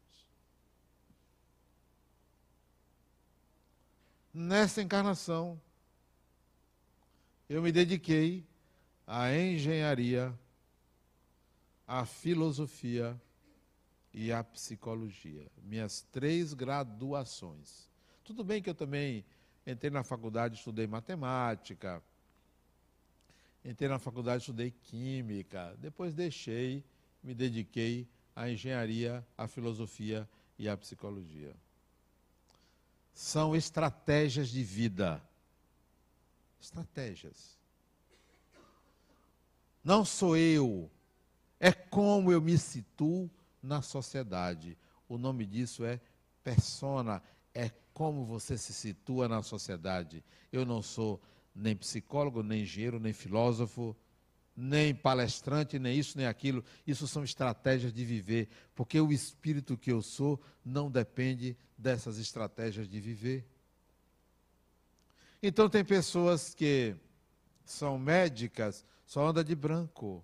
Nessa 4.34 4.82
encarnação, 4.82 5.62
eu 7.50 7.62
me 7.62 7.72
dediquei 7.72 8.48
à 9.06 9.36
engenharia, 9.36 10.34
à 11.86 12.06
filosofia, 12.06 13.20
e 14.14 14.32
a 14.32 14.44
psicologia. 14.44 15.48
Minhas 15.64 16.02
três 16.12 16.54
graduações. 16.54 17.90
Tudo 18.24 18.44
bem 18.44 18.62
que 18.62 18.70
eu 18.70 18.76
também 18.76 19.26
entrei 19.66 19.92
na 19.92 20.04
faculdade, 20.04 20.58
estudei 20.58 20.88
matemática, 20.88 22.02
entrei 23.64 23.90
na 23.90 24.00
faculdade, 24.00 24.44
estudei 24.44 24.72
química, 24.72 25.76
depois 25.80 26.14
deixei, 26.14 26.84
me 27.24 27.34
dediquei 27.34 28.08
à 28.36 28.50
engenharia, 28.50 29.26
à 29.38 29.48
filosofia 29.48 30.28
e 30.58 30.68
à 30.68 30.76
psicologia. 30.76 31.56
São 33.14 33.56
estratégias 33.56 34.50
de 34.50 34.64
vida. 34.64 35.22
Estratégias. 36.60 37.58
Não 39.84 40.06
sou 40.06 40.38
eu, 40.38 40.90
é 41.60 41.72
como 41.72 42.32
eu 42.32 42.40
me 42.40 42.58
situo 42.58 43.30
na 43.62 43.82
sociedade. 43.82 44.78
O 45.08 45.18
nome 45.18 45.46
disso 45.46 45.84
é 45.84 46.00
persona, 46.44 47.22
é 47.54 47.70
como 47.94 48.26
você 48.26 48.58
se 48.58 48.74
situa 48.74 49.28
na 49.28 49.44
sociedade. 49.44 50.24
Eu 50.52 50.66
não 50.66 50.82
sou 50.82 51.22
nem 51.54 51.76
psicólogo, 51.76 52.42
nem 52.42 52.62
engenheiro, 52.64 53.00
nem 53.00 53.14
filósofo, 53.14 53.96
nem 54.56 54.94
palestrante, 54.94 55.78
nem 55.80 55.98
isso, 55.98 56.18
nem 56.18 56.28
aquilo. 56.28 56.64
Isso 56.86 57.08
são 57.08 57.24
estratégias 57.24 57.94
de 57.94 58.04
viver, 58.04 58.50
porque 58.76 59.00
o 59.00 59.12
espírito 59.12 59.78
que 59.78 59.92
eu 59.92 60.02
sou 60.02 60.42
não 60.64 60.90
depende 60.90 61.58
dessas 61.78 62.18
estratégias 62.18 62.88
de 62.88 63.00
viver. 63.00 63.46
Então, 65.44 65.70
tem 65.70 65.84
pessoas 65.84 66.54
que 66.54 66.96
são 67.66 67.98
médicas, 67.98 68.86
só 69.06 69.28
anda 69.28 69.44
de 69.44 69.56
branco 69.56 70.24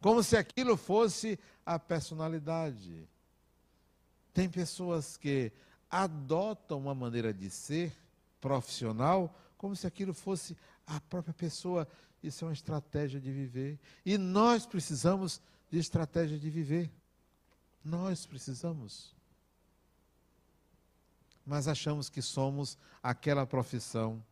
como 0.00 0.22
se 0.22 0.36
aquilo 0.36 0.76
fosse 0.76 1.38
a 1.64 1.78
personalidade. 1.78 3.08
Tem 4.32 4.48
pessoas 4.48 5.16
que 5.16 5.52
adotam 5.90 6.78
uma 6.78 6.94
maneira 6.94 7.34
de 7.34 7.50
ser 7.50 7.92
profissional 8.40 9.34
como 9.58 9.76
se 9.76 9.86
aquilo 9.86 10.14
fosse 10.14 10.56
a 10.86 10.98
própria 11.00 11.34
pessoa. 11.34 11.86
Isso 12.22 12.44
é 12.44 12.48
uma 12.48 12.54
estratégia 12.54 13.20
de 13.20 13.30
viver. 13.30 13.78
E 14.06 14.16
nós 14.16 14.64
precisamos 14.64 15.40
de 15.70 15.78
estratégia 15.78 16.38
de 16.38 16.48
viver. 16.48 16.90
Nós 17.84 18.24
precisamos. 18.24 19.14
Mas 21.44 21.68
achamos 21.68 22.08
que 22.08 22.22
somos 22.22 22.78
aquela 23.02 23.46
profissão. 23.46 24.24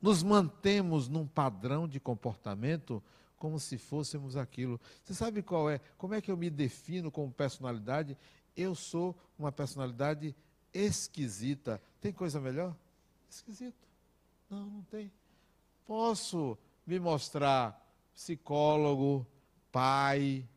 Nos 0.00 0.22
mantemos 0.22 1.08
num 1.08 1.26
padrão 1.26 1.86
de 1.86 2.00
comportamento 2.00 3.02
como 3.42 3.58
se 3.58 3.76
fôssemos 3.76 4.36
aquilo. 4.36 4.80
Você 5.02 5.12
sabe 5.12 5.42
qual 5.42 5.68
é? 5.68 5.80
Como 5.98 6.14
é 6.14 6.20
que 6.20 6.30
eu 6.30 6.36
me 6.36 6.48
defino 6.48 7.10
como 7.10 7.32
personalidade? 7.32 8.16
Eu 8.56 8.72
sou 8.72 9.18
uma 9.36 9.50
personalidade 9.50 10.32
esquisita. 10.72 11.82
Tem 12.00 12.12
coisa 12.12 12.40
melhor? 12.40 12.72
Esquisito. 13.28 13.84
Não, 14.48 14.66
não 14.66 14.82
tem. 14.82 15.10
Posso 15.84 16.56
me 16.86 17.00
mostrar 17.00 17.84
psicólogo, 18.14 19.26
pai, 19.72 20.48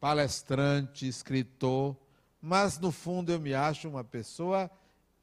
palestrante, 0.00 1.06
escritor, 1.06 1.96
mas 2.40 2.76
no 2.76 2.90
fundo 2.90 3.30
eu 3.30 3.38
me 3.38 3.54
acho 3.54 3.88
uma 3.88 4.02
pessoa 4.02 4.68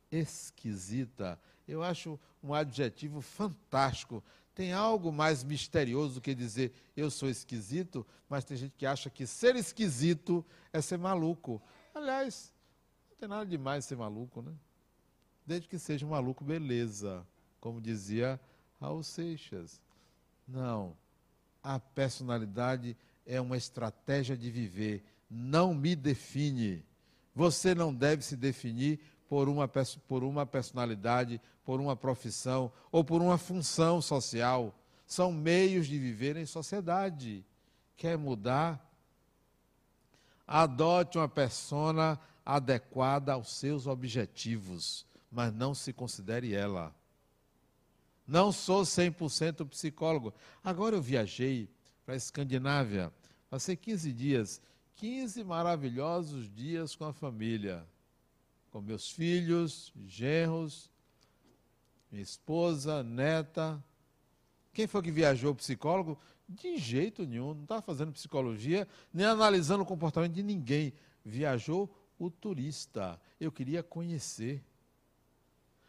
esquisita. 0.09 1.37
Eu 1.67 1.83
acho 1.83 2.17
um 2.41 2.53
adjetivo 2.53 3.19
fantástico 3.19 4.23
tem 4.59 4.73
algo 4.73 5.09
mais 5.09 5.41
misterioso 5.41 6.15
do 6.15 6.21
que 6.21 6.35
dizer 6.35 6.73
eu 6.93 7.09
sou 7.09 7.29
esquisito, 7.29 8.05
mas 8.27 8.43
tem 8.43 8.57
gente 8.57 8.75
que 8.77 8.85
acha 8.85 9.09
que 9.09 9.25
ser 9.25 9.55
esquisito 9.55 10.45
é 10.73 10.81
ser 10.81 10.97
maluco. 10.97 11.61
Aliás, 11.95 12.53
não 13.09 13.15
tem 13.15 13.29
nada 13.29 13.45
de 13.45 13.57
mais 13.57 13.85
ser 13.85 13.95
maluco, 13.95 14.41
né? 14.41 14.51
Desde 15.45 15.65
que 15.65 15.79
seja 15.79 16.05
um 16.05 16.09
maluco, 16.09 16.43
beleza. 16.43 17.25
Como 17.61 17.79
dizia 17.79 18.37
Raul 18.81 19.01
Seixas. 19.01 19.81
Não. 20.45 20.93
A 21.63 21.79
personalidade 21.79 22.97
é 23.25 23.39
uma 23.39 23.55
estratégia 23.55 24.35
de 24.35 24.51
viver. 24.51 25.05
Não 25.29 25.73
me 25.73 25.95
define. 25.95 26.83
Você 27.33 27.73
não 27.73 27.95
deve 27.95 28.23
se 28.23 28.35
definir 28.35 28.99
por 29.29 29.47
uma, 29.47 29.69
por 30.07 30.23
uma 30.23 30.43
personalidade, 30.43 31.39
por 31.63 31.79
uma 31.79 31.95
profissão 31.95 32.71
ou 32.91 33.03
por 33.03 33.21
uma 33.21 33.37
função 33.37 34.01
social. 34.01 34.73
São 35.05 35.31
meios 35.31 35.85
de 35.85 35.99
viver 35.99 36.35
em 36.35 36.47
sociedade. 36.47 37.45
Quer 37.95 38.17
mudar? 38.17 38.83
Adote 40.47 41.19
uma 41.19 41.29
persona 41.29 42.19
adequada 42.43 43.33
aos 43.33 43.53
seus 43.53 43.85
objetivos, 43.85 45.05
mas 45.31 45.53
não 45.53 45.75
se 45.75 45.93
considere 45.93 46.55
ela. 46.55 46.93
Não 48.27 48.51
sou 48.51 48.81
100% 48.81 49.67
psicólogo. 49.69 50.33
Agora 50.63 50.95
eu 50.95 51.01
viajei 51.01 51.69
para 52.03 52.15
a 52.15 52.17
Escandinávia, 52.17 53.13
passei 53.47 53.75
15 53.75 54.11
dias, 54.11 54.61
15 54.95 55.43
maravilhosos 55.43 56.49
dias 56.51 56.95
com 56.95 57.05
a 57.05 57.13
família 57.13 57.85
com 58.71 58.81
meus 58.81 59.11
filhos, 59.11 59.91
genros, 60.05 60.89
minha 62.11 62.23
esposa, 62.23 63.03
neta. 63.03 63.83
Quem 64.73 64.87
foi 64.87 65.01
que 65.01 65.11
viajou 65.11 65.55
psicólogo? 65.55 66.19
De 66.47 66.77
jeito 66.77 67.25
nenhum, 67.25 67.53
não 67.53 67.63
estava 67.63 67.81
fazendo 67.81 68.11
psicologia, 68.11 68.87
nem 69.13 69.25
analisando 69.25 69.83
o 69.83 69.85
comportamento 69.85 70.33
de 70.33 70.43
ninguém. 70.43 70.93
Viajou 71.23 71.93
o 72.17 72.29
turista. 72.29 73.19
Eu 73.39 73.51
queria 73.51 73.83
conhecer. 73.83 74.63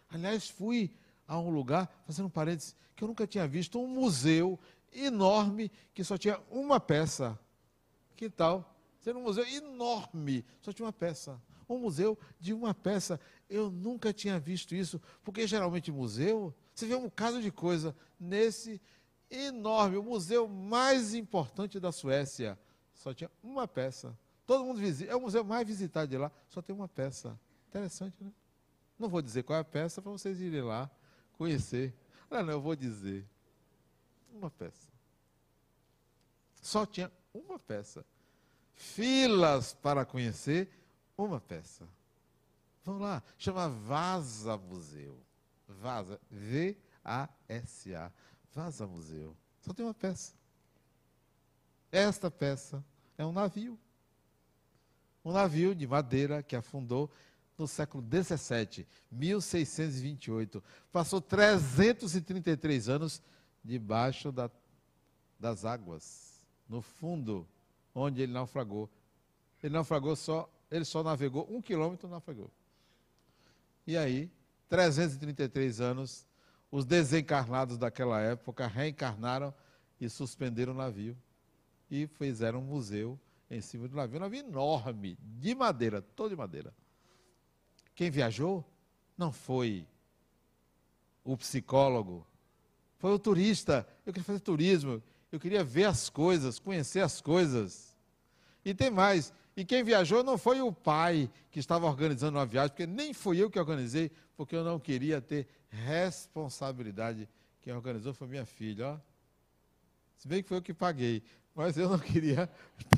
Aliás, 0.08 0.48
fui 0.48 0.92
a 1.26 1.38
um 1.38 1.50
lugar, 1.50 2.02
fazendo 2.06 2.26
um 2.26 2.30
parênteses, 2.30 2.76
que 2.94 3.04
eu 3.04 3.08
nunca 3.08 3.26
tinha 3.26 3.46
visto, 3.46 3.80
um 3.80 3.86
museu 3.86 4.58
enorme 4.92 5.70
que 5.94 6.02
só 6.02 6.18
tinha 6.18 6.38
uma 6.50 6.80
peça. 6.80 7.38
Que 8.16 8.28
tal? 8.28 8.76
Ser 8.98 9.16
um 9.16 9.22
museu 9.22 9.46
enorme, 9.46 10.44
só 10.60 10.72
tinha 10.72 10.84
uma 10.84 10.92
peça 10.92 11.40
um 11.74 11.80
museu 11.80 12.18
de 12.38 12.52
uma 12.52 12.74
peça. 12.74 13.20
Eu 13.48 13.70
nunca 13.70 14.12
tinha 14.12 14.38
visto 14.38 14.74
isso, 14.74 15.00
porque 15.22 15.46
geralmente 15.46 15.90
museu, 15.90 16.54
você 16.74 16.86
vê 16.86 16.94
um 16.94 17.10
caso 17.10 17.40
de 17.40 17.50
coisa. 17.50 17.94
Nesse 18.18 18.80
enorme, 19.30 19.96
o 19.96 20.02
museu 20.02 20.48
mais 20.48 21.14
importante 21.14 21.78
da 21.78 21.92
Suécia, 21.92 22.58
só 22.94 23.14
tinha 23.14 23.30
uma 23.42 23.66
peça. 23.66 24.16
Todo 24.46 24.64
mundo 24.64 24.78
visita, 24.80 25.12
é 25.12 25.16
o 25.16 25.20
museu 25.20 25.44
mais 25.44 25.66
visitado 25.66 26.08
de 26.08 26.18
lá, 26.18 26.30
só 26.48 26.60
tem 26.60 26.74
uma 26.74 26.88
peça. 26.88 27.38
Interessante, 27.68 28.16
né? 28.22 28.32
Não 28.98 29.08
vou 29.08 29.22
dizer 29.22 29.44
qual 29.44 29.56
é 29.56 29.60
a 29.60 29.64
peça 29.64 30.02
para 30.02 30.10
vocês 30.10 30.40
irem 30.40 30.62
lá 30.62 30.90
conhecer. 31.32 31.94
Não, 32.30 32.42
não, 32.42 32.52
eu 32.52 32.60
vou 32.60 32.76
dizer. 32.76 33.24
Uma 34.34 34.50
peça. 34.50 34.88
Só 36.60 36.84
tinha 36.84 37.10
uma 37.32 37.58
peça. 37.58 38.04
Filas 38.74 39.72
para 39.72 40.04
conhecer 40.04 40.68
uma 41.26 41.40
peça. 41.40 41.88
Vamos 42.84 43.02
lá, 43.02 43.22
chama 43.38 43.68
Vaza 43.68 44.56
Museu. 44.56 45.18
Vaza, 45.68 46.20
V-A-S-A. 46.30 48.12
Vaza 48.52 48.86
Museu. 48.86 49.36
Só 49.60 49.72
tem 49.72 49.84
uma 49.84 49.94
peça. 49.94 50.34
Esta 51.92 52.30
peça 52.30 52.84
é 53.18 53.24
um 53.24 53.32
navio. 53.32 53.78
Um 55.24 55.32
navio 55.32 55.74
de 55.74 55.86
madeira 55.86 56.42
que 56.42 56.56
afundou 56.56 57.10
no 57.58 57.68
século 57.68 58.02
17, 58.02 58.86
1628. 59.10 60.62
Passou 60.90 61.20
333 61.20 62.88
anos 62.88 63.22
debaixo 63.62 64.32
da, 64.32 64.50
das 65.38 65.64
águas, 65.64 66.40
no 66.66 66.80
fundo, 66.80 67.46
onde 67.94 68.22
ele 68.22 68.32
naufragou. 68.32 68.88
Ele 69.62 69.74
naufragou 69.74 70.16
só 70.16 70.48
ele 70.70 70.84
só 70.84 71.02
navegou 71.02 71.46
um 71.50 71.60
quilômetro, 71.60 72.08
navegou. 72.08 72.50
E 73.86 73.96
aí, 73.96 74.30
333 74.68 75.80
anos, 75.80 76.26
os 76.70 76.84
desencarnados 76.84 77.76
daquela 77.76 78.20
época 78.20 78.66
reencarnaram 78.66 79.52
e 80.00 80.08
suspenderam 80.08 80.72
o 80.72 80.76
navio. 80.76 81.16
E 81.90 82.06
fizeram 82.06 82.60
um 82.60 82.64
museu 82.64 83.18
em 83.50 83.60
cima 83.60 83.88
do 83.88 83.96
navio. 83.96 84.18
Um 84.18 84.20
navio 84.20 84.40
enorme, 84.40 85.18
de 85.20 85.54
madeira, 85.54 86.00
todo 86.00 86.30
de 86.30 86.36
madeira. 86.36 86.72
Quem 87.94 88.10
viajou 88.10 88.64
não 89.18 89.32
foi 89.32 89.86
o 91.24 91.36
psicólogo, 91.36 92.26
foi 92.96 93.12
o 93.12 93.18
turista. 93.18 93.86
Eu 94.06 94.12
queria 94.12 94.24
fazer 94.24 94.40
turismo, 94.40 95.02
eu 95.32 95.40
queria 95.40 95.64
ver 95.64 95.84
as 95.84 96.08
coisas, 96.08 96.58
conhecer 96.58 97.00
as 97.00 97.20
coisas. 97.20 97.96
E 98.64 98.72
tem 98.72 98.90
mais, 98.90 99.32
e 99.56 99.64
quem 99.64 99.82
viajou 99.82 100.22
não 100.22 100.38
foi 100.38 100.60
o 100.60 100.72
pai 100.72 101.30
que 101.50 101.58
estava 101.58 101.86
organizando 101.86 102.38
uma 102.38 102.46
viagem, 102.46 102.70
porque 102.70 102.86
nem 102.86 103.12
fui 103.12 103.42
eu 103.42 103.50
que 103.50 103.58
organizei, 103.58 104.10
porque 104.36 104.54
eu 104.54 104.64
não 104.64 104.78
queria 104.78 105.20
ter 105.20 105.46
responsabilidade. 105.68 107.28
Quem 107.60 107.72
organizou 107.72 108.14
foi 108.14 108.28
minha 108.28 108.46
filha, 108.46 108.88
ó. 108.88 108.98
Se 110.16 110.28
bem 110.28 110.42
que 110.42 110.48
foi 110.48 110.58
eu 110.58 110.62
que 110.62 110.74
paguei, 110.74 111.22
mas 111.54 111.76
eu 111.76 111.88
não 111.88 111.98
queria 111.98 112.48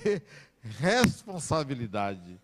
ter 0.03 0.25
responsabilidade. 0.61 2.41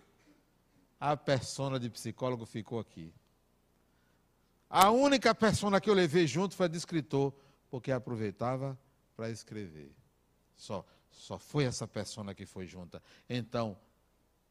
A 0.98 1.16
persona 1.16 1.78
de 1.78 1.88
psicólogo 1.90 2.44
ficou 2.44 2.80
aqui. 2.80 3.12
A 4.70 4.90
única 4.90 5.34
persona 5.34 5.80
que 5.80 5.88
eu 5.88 5.94
levei 5.94 6.26
junto 6.26 6.54
foi 6.54 6.66
a 6.66 6.68
de 6.68 6.76
escritor, 6.76 7.32
porque 7.70 7.92
aproveitava 7.92 8.78
para 9.16 9.30
escrever. 9.30 9.92
Só, 10.56 10.84
só 11.10 11.38
foi 11.38 11.64
essa 11.64 11.86
persona 11.86 12.34
que 12.34 12.44
foi 12.44 12.66
junta. 12.66 13.02
Então, 13.28 13.76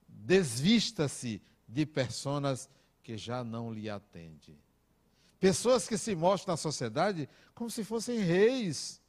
desvista-se 0.08 1.41
de 1.68 1.86
personas 1.86 2.70
que 3.03 3.18
já 3.18 3.43
não 3.43 3.74
lhe 3.74 3.89
atendem. 3.89 4.58
Pessoas 5.39 5.88
que 5.88 5.97
se 5.97 6.16
mostram 6.16 6.53
na 6.53 6.58
sociedade 6.58 7.30
como 7.53 7.70
se 7.70 7.84
fossem 7.84 8.20
reis, 8.20 9.01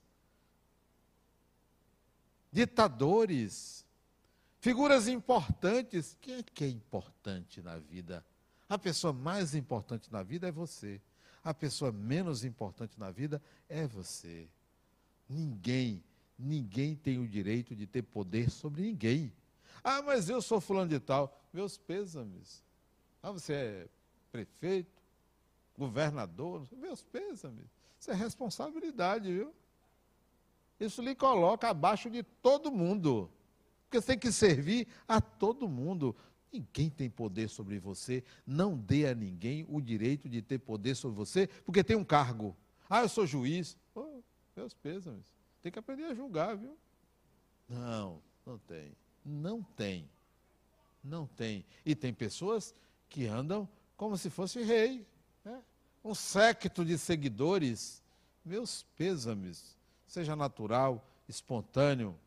ditadores, 2.52 3.84
figuras 4.60 5.08
importantes. 5.08 6.16
Quem 6.20 6.36
é 6.36 6.42
que 6.42 6.64
é 6.64 6.68
importante 6.68 7.62
na 7.62 7.78
vida? 7.78 8.24
A 8.68 8.78
pessoa 8.78 9.12
mais 9.12 9.54
importante 9.54 10.12
na 10.12 10.22
vida 10.22 10.48
é 10.48 10.52
você. 10.52 11.00
A 11.42 11.54
pessoa 11.54 11.90
menos 11.90 12.44
importante 12.44 12.98
na 12.98 13.10
vida 13.10 13.40
é 13.68 13.86
você. 13.86 14.48
Ninguém, 15.28 16.02
ninguém 16.38 16.94
tem 16.94 17.18
o 17.18 17.26
direito 17.26 17.74
de 17.74 17.86
ter 17.86 18.02
poder 18.02 18.50
sobre 18.50 18.82
ninguém. 18.82 19.32
Ah, 19.82 20.02
mas 20.02 20.28
eu 20.28 20.40
sou 20.42 20.60
fulano 20.60 20.88
de 20.88 21.00
tal. 21.00 21.36
Meus 21.52 21.76
pêsames. 21.76 22.62
Ah, 23.22 23.30
você 23.30 23.52
é 23.52 23.88
prefeito, 24.30 25.02
governador, 25.76 26.66
meus 26.76 27.02
pêsames. 27.02 27.66
Isso 27.98 28.10
é 28.10 28.14
responsabilidade, 28.14 29.32
viu? 29.32 29.54
Isso 30.78 31.02
lhe 31.02 31.14
coloca 31.14 31.68
abaixo 31.68 32.08
de 32.08 32.22
todo 32.22 32.70
mundo. 32.70 33.30
Porque 33.84 34.00
você 34.00 34.08
tem 34.08 34.18
que 34.18 34.30
servir 34.30 34.86
a 35.06 35.20
todo 35.20 35.68
mundo. 35.68 36.14
Ninguém 36.52 36.88
tem 36.88 37.10
poder 37.10 37.48
sobre 37.48 37.78
você. 37.78 38.22
Não 38.46 38.76
dê 38.76 39.06
a 39.06 39.14
ninguém 39.14 39.66
o 39.68 39.80
direito 39.80 40.28
de 40.28 40.40
ter 40.40 40.58
poder 40.58 40.94
sobre 40.94 41.16
você, 41.16 41.46
porque 41.64 41.82
tem 41.82 41.96
um 41.96 42.04
cargo. 42.04 42.56
Ah, 42.88 43.02
eu 43.02 43.08
sou 43.08 43.26
juiz. 43.26 43.76
Oh, 43.94 44.22
meus 44.56 44.74
pêsames. 44.74 45.26
Tem 45.62 45.72
que 45.72 45.78
aprender 45.78 46.04
a 46.04 46.14
julgar, 46.14 46.56
viu? 46.56 46.78
Não, 47.68 48.22
não 48.46 48.58
tem. 48.58 48.92
Não 49.28 49.62
tem. 49.62 50.08
Não 51.04 51.26
tem. 51.26 51.64
E 51.84 51.94
tem 51.94 52.14
pessoas 52.14 52.74
que 53.10 53.26
andam 53.26 53.68
como 53.96 54.16
se 54.16 54.30
fosse 54.30 54.62
rei. 54.62 55.06
Né? 55.44 55.62
Um 56.02 56.14
séquito 56.14 56.84
de 56.84 56.96
seguidores. 56.96 58.02
Meus 58.42 58.84
pêsames. 58.96 59.76
Seja 60.06 60.34
natural, 60.34 61.06
espontâneo. 61.28 62.18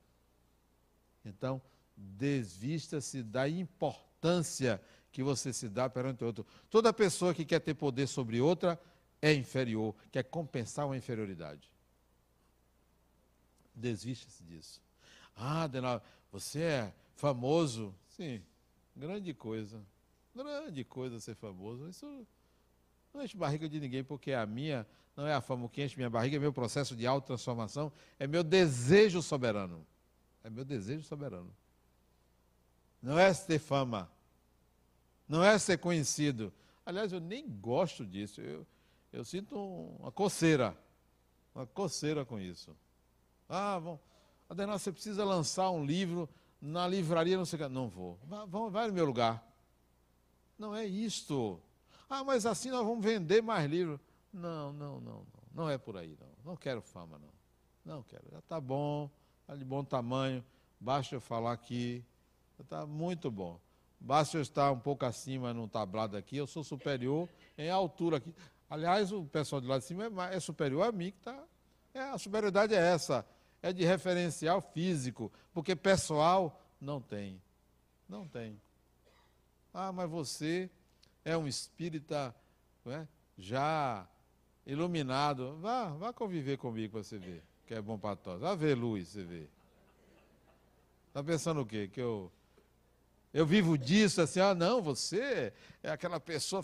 Então, 1.25 1.59
desvista-se 1.97 3.23
da 3.23 3.49
importância 3.49 4.79
que 5.11 5.23
você 5.23 5.51
se 5.51 5.67
dá 5.67 5.89
perante 5.89 6.23
outro. 6.23 6.45
Toda 6.69 6.93
pessoa 6.93 7.33
que 7.33 7.43
quer 7.43 7.59
ter 7.59 7.73
poder 7.73 8.07
sobre 8.07 8.39
outra 8.39 8.79
é 9.19 9.33
inferior, 9.33 9.95
quer 10.11 10.23
compensar 10.23 10.85
uma 10.85 10.97
inferioridade. 10.97 11.69
Desvista-se 13.73 14.43
disso. 14.43 14.81
Ah, 15.35 15.67
Denal, 15.67 16.03
você 16.31 16.61
é 16.61 16.93
famoso? 17.15 17.93
Sim, 18.09 18.41
grande 18.95 19.33
coisa. 19.33 19.83
Grande 20.33 20.83
coisa 20.83 21.19
ser 21.19 21.35
famoso. 21.35 21.89
Isso 21.89 22.25
não 23.13 23.23
enche 23.23 23.35
barriga 23.35 23.67
de 23.67 23.79
ninguém, 23.79 24.03
porque 24.03 24.31
a 24.31 24.45
minha 24.45 24.87
não 25.15 25.27
é 25.27 25.33
a 25.33 25.41
fama 25.41 25.67
que 25.67 25.83
enche 25.83 25.97
minha 25.97 26.09
barriga, 26.09 26.37
é 26.37 26.39
meu 26.39 26.53
processo 26.53 26.95
de 26.95 27.05
autotransformação, 27.05 27.91
é 28.17 28.25
meu 28.25 28.43
desejo 28.43 29.21
soberano. 29.21 29.85
É 30.43 30.49
meu 30.49 30.63
desejo 30.63 31.03
soberano. 31.03 31.53
Não 33.01 33.19
é 33.19 33.33
ter 33.33 33.59
fama. 33.59 34.09
Não 35.27 35.43
é 35.43 35.57
ser 35.59 35.77
conhecido. 35.77 36.51
Aliás, 36.85 37.11
eu 37.11 37.19
nem 37.19 37.47
gosto 37.47 38.05
disso. 38.05 38.41
Eu, 38.41 38.65
eu 39.11 39.23
sinto 39.23 39.55
uma 39.99 40.11
coceira. 40.11 40.75
Uma 41.53 41.67
coceira 41.67 42.23
com 42.25 42.39
isso. 42.39 42.75
Ah, 43.49 43.77
vamos 43.77 43.99
Adenal, 44.51 44.77
você 44.77 44.91
precisa 44.91 45.23
lançar 45.23 45.71
um 45.71 45.85
livro 45.85 46.27
na 46.61 46.85
livraria, 46.85 47.37
não 47.37 47.45
sei 47.45 47.57
o 47.57 47.63
que. 47.63 47.69
Não 47.69 47.87
vou. 47.87 48.19
Vai, 48.27 48.69
vai 48.69 48.87
no 48.89 48.93
meu 48.93 49.05
lugar. 49.05 49.41
Não 50.59 50.75
é 50.75 50.85
isto. 50.85 51.57
Ah, 52.09 52.21
mas 52.21 52.45
assim 52.45 52.69
nós 52.69 52.85
vamos 52.85 53.01
vender 53.01 53.41
mais 53.41 53.71
livros. 53.71 53.97
Não, 54.33 54.73
não, 54.73 54.99
não, 54.99 55.13
não. 55.13 55.41
Não 55.55 55.69
é 55.69 55.77
por 55.77 55.95
aí, 55.95 56.17
não. 56.19 56.51
Não 56.51 56.57
quero 56.57 56.81
fama, 56.81 57.17
não. 57.17 57.95
Não 57.95 58.03
quero. 58.03 58.23
Já 58.29 58.39
está 58.39 58.59
bom, 58.59 59.09
está 59.39 59.55
de 59.55 59.63
bom 59.63 59.85
tamanho. 59.85 60.43
Basta 60.77 61.15
eu 61.15 61.21
falar 61.21 61.53
aqui. 61.53 62.03
Está 62.59 62.85
muito 62.85 63.31
bom. 63.31 63.57
Basta 64.01 64.35
eu 64.35 64.41
estar 64.41 64.69
um 64.69 64.79
pouco 64.79 65.05
acima 65.05 65.53
num 65.53 65.65
tablado 65.65 66.17
aqui. 66.17 66.35
Eu 66.35 66.45
sou 66.45 66.61
superior 66.61 67.29
em 67.57 67.69
altura 67.69 68.17
aqui. 68.17 68.35
Aliás, 68.69 69.13
o 69.13 69.23
pessoal 69.23 69.61
de 69.61 69.67
lá 69.67 69.77
de 69.77 69.85
cima 69.85 70.11
é, 70.29 70.35
é 70.35 70.39
superior 70.41 70.85
a 70.85 70.91
mim, 70.91 71.11
que 71.11 71.19
está. 71.19 71.41
É, 71.93 72.01
a 72.01 72.17
superioridade 72.17 72.75
é 72.75 72.93
essa. 72.93 73.25
É 73.61 73.71
de 73.71 73.85
referencial 73.85 74.61
físico. 74.61 75.31
Porque 75.53 75.75
pessoal 75.75 76.61
não 76.79 77.01
tem. 77.01 77.41
Não 78.07 78.27
tem. 78.27 78.59
Ah, 79.73 79.91
mas 79.91 80.09
você 80.09 80.69
é 81.23 81.37
um 81.37 81.47
espírita 81.47 82.35
é, 82.85 83.07
já 83.37 84.07
iluminado. 84.65 85.57
Vá, 85.57 85.89
vá 85.89 86.13
conviver 86.13 86.57
comigo 86.57 86.93
para 86.93 87.03
você 87.03 87.17
ver, 87.17 87.43
que 87.65 87.73
é 87.73 87.81
bom 87.81 87.97
para 87.97 88.15
todos. 88.15 88.41
Vá 88.41 88.55
ver 88.55 88.75
luz, 88.75 89.09
você 89.09 89.23
vê. 89.23 89.47
Está 91.07 91.23
pensando 91.23 91.61
o 91.61 91.65
quê? 91.65 91.87
Que 91.87 92.01
eu, 92.01 92.31
eu 93.33 93.45
vivo 93.45 93.77
disso, 93.77 94.21
assim, 94.21 94.39
ah, 94.39 94.55
não, 94.55 94.81
você 94.81 95.53
é 95.83 95.91
aquela 95.91 96.19
pessoa. 96.19 96.63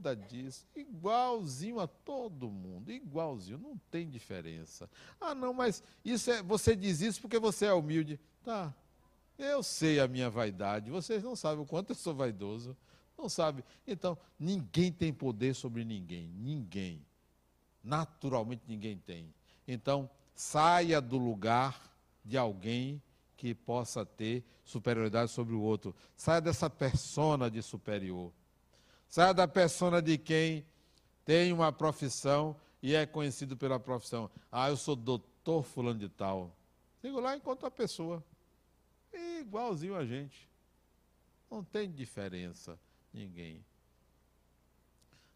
Nada 0.00 0.16
disso. 0.16 0.66
Igualzinho 0.74 1.78
a 1.78 1.86
todo 1.86 2.50
mundo, 2.50 2.90
igualzinho, 2.90 3.58
não 3.58 3.76
tem 3.90 4.08
diferença. 4.08 4.88
Ah, 5.20 5.34
não, 5.34 5.52
mas 5.52 5.82
isso 6.04 6.30
é, 6.30 6.42
você 6.42 6.74
diz 6.74 7.00
isso 7.00 7.20
porque 7.20 7.38
você 7.38 7.66
é 7.66 7.72
humilde. 7.72 8.18
Tá, 8.42 8.74
eu 9.38 9.62
sei 9.62 10.00
a 10.00 10.08
minha 10.08 10.30
vaidade, 10.30 10.90
vocês 10.90 11.22
não 11.22 11.36
sabem 11.36 11.62
o 11.62 11.66
quanto 11.66 11.90
eu 11.90 11.96
sou 11.96 12.14
vaidoso. 12.14 12.76
Não 13.16 13.28
sabe. 13.28 13.62
Então, 13.86 14.16
ninguém 14.38 14.90
tem 14.90 15.12
poder 15.12 15.54
sobre 15.54 15.84
ninguém. 15.84 16.32
Ninguém. 16.38 17.04
Naturalmente 17.84 18.62
ninguém 18.66 18.96
tem. 18.96 19.34
Então, 19.68 20.08
saia 20.34 21.02
do 21.02 21.18
lugar 21.18 21.94
de 22.24 22.38
alguém 22.38 23.02
que 23.36 23.54
possa 23.54 24.06
ter 24.06 24.42
superioridade 24.64 25.30
sobre 25.30 25.54
o 25.54 25.60
outro. 25.60 25.94
Saia 26.16 26.40
dessa 26.40 26.70
persona 26.70 27.50
de 27.50 27.62
superior. 27.62 28.32
Saia 29.10 29.34
da 29.34 29.48
persona 29.48 30.00
de 30.00 30.16
quem 30.16 30.64
tem 31.24 31.52
uma 31.52 31.72
profissão 31.72 32.56
e 32.80 32.94
é 32.94 33.04
conhecido 33.04 33.56
pela 33.56 33.78
profissão. 33.80 34.30
Ah, 34.52 34.70
eu 34.70 34.76
sou 34.76 34.94
doutor 34.94 35.64
fulano 35.64 35.98
de 35.98 36.08
tal. 36.08 36.56
Chego 37.02 37.18
lá 37.18 37.34
e 37.34 37.38
encontro 37.38 37.66
a 37.66 37.70
pessoa. 37.72 38.24
igualzinho 39.12 39.96
a 39.96 40.06
gente. 40.06 40.48
Não 41.50 41.64
tem 41.64 41.90
diferença. 41.90 42.78
Ninguém. 43.12 43.64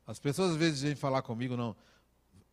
As 0.06 0.20
pessoas 0.20 0.52
às 0.52 0.56
vezes 0.56 0.82
vêm 0.82 0.94
falar 0.94 1.22
comigo, 1.22 1.56
não. 1.56 1.74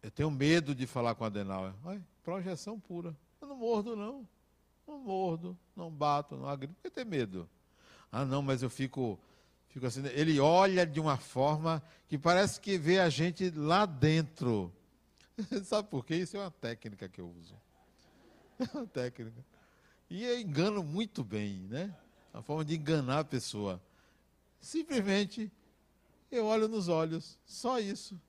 Eu 0.01 0.09
tenho 0.09 0.31
medo 0.31 0.73
de 0.73 0.87
falar 0.87 1.13
com 1.13 1.23
a 1.23 1.27
Adenauer. 1.27 1.73
Ai, 1.85 2.01
projeção 2.23 2.79
pura. 2.79 3.15
Eu 3.39 3.47
não 3.47 3.55
mordo, 3.55 3.95
não. 3.95 4.27
Não 4.87 4.97
mordo, 4.97 5.55
não 5.75 5.91
bato, 5.91 6.35
não 6.35 6.47
agrego. 6.47 6.73
Por 6.73 6.81
que 6.81 6.89
ter 6.89 7.05
medo? 7.05 7.47
Ah, 8.11 8.25
não, 8.25 8.41
mas 8.41 8.63
eu 8.63 8.69
fico, 8.69 9.19
fico 9.71 9.85
assim. 9.85 10.05
Ele 10.07 10.39
olha 10.39 10.85
de 10.85 10.99
uma 10.99 11.17
forma 11.17 11.81
que 12.07 12.17
parece 12.17 12.59
que 12.59 12.77
vê 12.77 12.99
a 12.99 13.09
gente 13.09 13.49
lá 13.51 13.85
dentro. 13.85 14.71
Sabe 15.63 15.87
por 15.87 16.05
quê? 16.05 16.15
Isso 16.15 16.37
é 16.37 16.39
uma 16.39 16.51
técnica 16.51 17.09
que 17.09 17.19
eu 17.19 17.29
uso. 17.29 17.55
É 18.59 18.77
uma 18.77 18.85
técnica. 18.85 19.43
E 20.07 20.23
eu 20.23 20.39
engano 20.39 20.83
muito 20.83 21.23
bem, 21.23 21.65
né? 21.67 21.95
A 22.31 22.43
forma 22.43 22.63
de 22.63 22.75
enganar 22.75 23.19
a 23.19 23.23
pessoa. 23.23 23.81
Simplesmente 24.59 25.51
eu 26.31 26.45
olho 26.45 26.67
nos 26.67 26.87
olhos, 26.87 27.39
só 27.43 27.79
isso. 27.79 28.21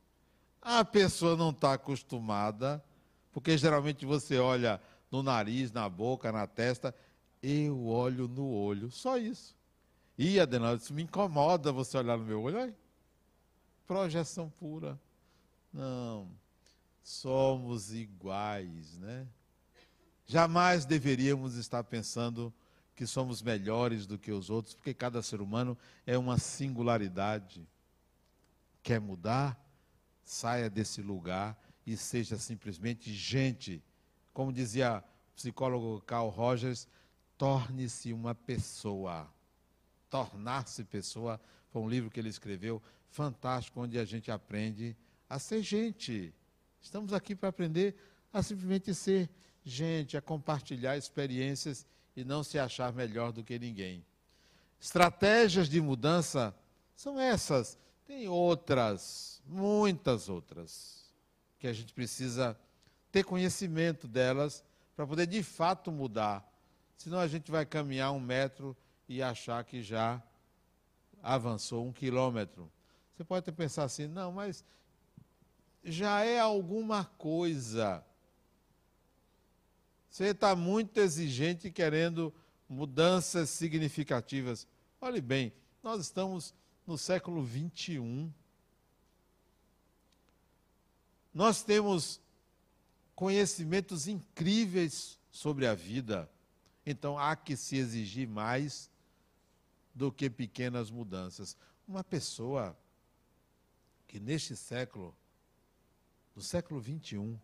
A 0.62 0.84
pessoa 0.84 1.36
não 1.36 1.50
está 1.50 1.74
acostumada, 1.74 2.82
porque 3.30 3.58
geralmente 3.58 4.06
você 4.06 4.38
olha 4.38 4.80
no 5.10 5.22
nariz, 5.22 5.70
na 5.70 5.86
boca, 5.88 6.32
na 6.32 6.46
testa. 6.46 6.94
Eu 7.42 7.86
olho 7.86 8.26
no 8.26 8.48
olho, 8.48 8.90
só 8.90 9.18
isso. 9.18 9.54
E, 10.16 10.38
Adenal, 10.38 10.76
isso 10.76 10.92
me 10.92 11.02
incomoda 11.02 11.72
você 11.72 11.96
olhar 11.96 12.18
no 12.18 12.24
meu 12.24 12.42
olho. 12.42 12.74
Projeção 13.86 14.50
pura. 14.50 15.00
Não, 15.72 16.28
somos 17.02 17.92
iguais, 17.92 18.98
né? 18.98 19.26
Jamais 20.26 20.84
deveríamos 20.84 21.56
estar 21.56 21.82
pensando 21.84 22.52
que 22.94 23.06
somos 23.06 23.42
melhores 23.42 24.06
do 24.06 24.18
que 24.18 24.30
os 24.30 24.50
outros, 24.50 24.74
porque 24.74 24.94
cada 24.94 25.22
ser 25.22 25.40
humano 25.40 25.76
é 26.06 26.16
uma 26.16 26.38
singularidade. 26.38 27.66
Quer 28.82 29.00
mudar? 29.00 29.58
Saia 30.22 30.70
desse 30.70 31.02
lugar 31.02 31.58
e 31.86 31.96
seja 31.96 32.38
simplesmente 32.38 33.12
gente. 33.12 33.82
Como 34.32 34.52
dizia 34.52 35.02
o 35.32 35.34
psicólogo 35.34 36.00
Carl 36.02 36.28
Rogers, 36.28 36.86
torne-se 37.36 38.12
uma 38.12 38.34
pessoa. 38.34 39.28
Tornar-se 40.12 40.84
pessoa 40.84 41.40
foi 41.70 41.80
um 41.80 41.88
livro 41.88 42.10
que 42.10 42.20
ele 42.20 42.28
escreveu, 42.28 42.82
fantástico, 43.08 43.80
onde 43.80 43.98
a 43.98 44.04
gente 44.04 44.30
aprende 44.30 44.94
a 45.26 45.38
ser 45.38 45.62
gente. 45.62 46.34
Estamos 46.82 47.14
aqui 47.14 47.34
para 47.34 47.48
aprender 47.48 47.96
a 48.30 48.42
simplesmente 48.42 48.94
ser 48.94 49.30
gente, 49.64 50.14
a 50.14 50.20
compartilhar 50.20 50.98
experiências 50.98 51.86
e 52.14 52.24
não 52.24 52.44
se 52.44 52.58
achar 52.58 52.92
melhor 52.92 53.32
do 53.32 53.42
que 53.42 53.58
ninguém. 53.58 54.04
Estratégias 54.78 55.66
de 55.66 55.80
mudança 55.80 56.54
são 56.94 57.18
essas. 57.18 57.78
Tem 58.04 58.28
outras, 58.28 59.40
muitas 59.46 60.28
outras, 60.28 61.10
que 61.58 61.66
a 61.66 61.72
gente 61.72 61.94
precisa 61.94 62.54
ter 63.10 63.24
conhecimento 63.24 64.06
delas 64.06 64.62
para 64.94 65.06
poder 65.06 65.26
de 65.26 65.42
fato 65.42 65.90
mudar. 65.90 66.46
Senão 66.98 67.18
a 67.18 67.26
gente 67.26 67.50
vai 67.50 67.64
caminhar 67.64 68.12
um 68.12 68.20
metro 68.20 68.76
e 69.12 69.22
achar 69.22 69.62
que 69.62 69.82
já 69.82 70.22
avançou 71.22 71.86
um 71.86 71.92
quilômetro. 71.92 72.72
Você 73.14 73.22
pode 73.22 73.40
até 73.40 73.52
pensar 73.52 73.84
assim, 73.84 74.06
não, 74.06 74.32
mas 74.32 74.64
já 75.84 76.24
é 76.24 76.40
alguma 76.40 77.04
coisa. 77.04 78.02
Você 80.08 80.28
está 80.28 80.56
muito 80.56 80.96
exigente 80.98 81.70
querendo 81.70 82.32
mudanças 82.66 83.50
significativas. 83.50 84.66
Olhe 84.98 85.20
bem, 85.20 85.52
nós 85.82 86.00
estamos 86.00 86.54
no 86.86 86.96
século 86.96 87.42
21. 87.42 88.32
Nós 91.34 91.62
temos 91.62 92.18
conhecimentos 93.14 94.08
incríveis 94.08 95.18
sobre 95.30 95.66
a 95.66 95.74
vida. 95.74 96.30
Então 96.86 97.18
há 97.18 97.36
que 97.36 97.58
se 97.58 97.76
exigir 97.76 98.26
mais 98.26 98.90
do 99.94 100.10
que 100.10 100.30
pequenas 100.30 100.90
mudanças. 100.90 101.56
Uma 101.86 102.02
pessoa 102.02 102.76
que 104.06 104.20
neste 104.20 104.56
século, 104.56 105.14
no 106.34 106.42
século 106.42 106.80
21, 106.80 107.38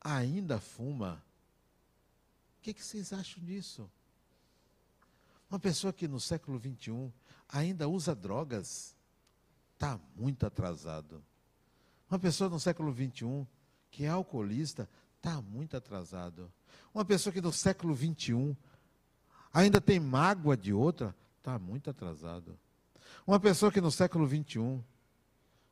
ainda 0.00 0.60
fuma, 0.60 1.22
o 2.58 2.62
que, 2.62 2.74
que 2.74 2.84
vocês 2.84 3.12
acham 3.12 3.42
disso? 3.42 3.90
Uma 5.50 5.58
pessoa 5.58 5.92
que 5.92 6.06
no 6.06 6.20
século 6.20 6.60
XXI 6.60 7.12
ainda 7.48 7.88
usa 7.88 8.14
drogas 8.14 8.94
está 9.74 9.98
muito 10.14 10.46
atrasado. 10.46 11.24
Uma 12.10 12.18
pessoa 12.18 12.50
no 12.50 12.60
século 12.60 12.92
XXI 12.92 13.46
que 13.90 14.04
é 14.04 14.08
alcoolista 14.08 14.88
está 15.16 15.40
muito 15.42 15.76
atrasado. 15.76 16.52
Uma 16.94 17.04
pessoa 17.04 17.32
que 17.32 17.40
no 17.40 17.52
século 17.52 17.96
XXI 17.96 18.56
ainda 19.52 19.80
tem 19.80 19.98
mágoa 19.98 20.56
de 20.56 20.72
outra 20.72 21.14
está 21.40 21.58
muito 21.58 21.90
atrasado. 21.90 22.56
Uma 23.26 23.40
pessoa 23.40 23.72
que 23.72 23.80
no 23.80 23.90
século 23.90 24.28
XXI 24.28 24.80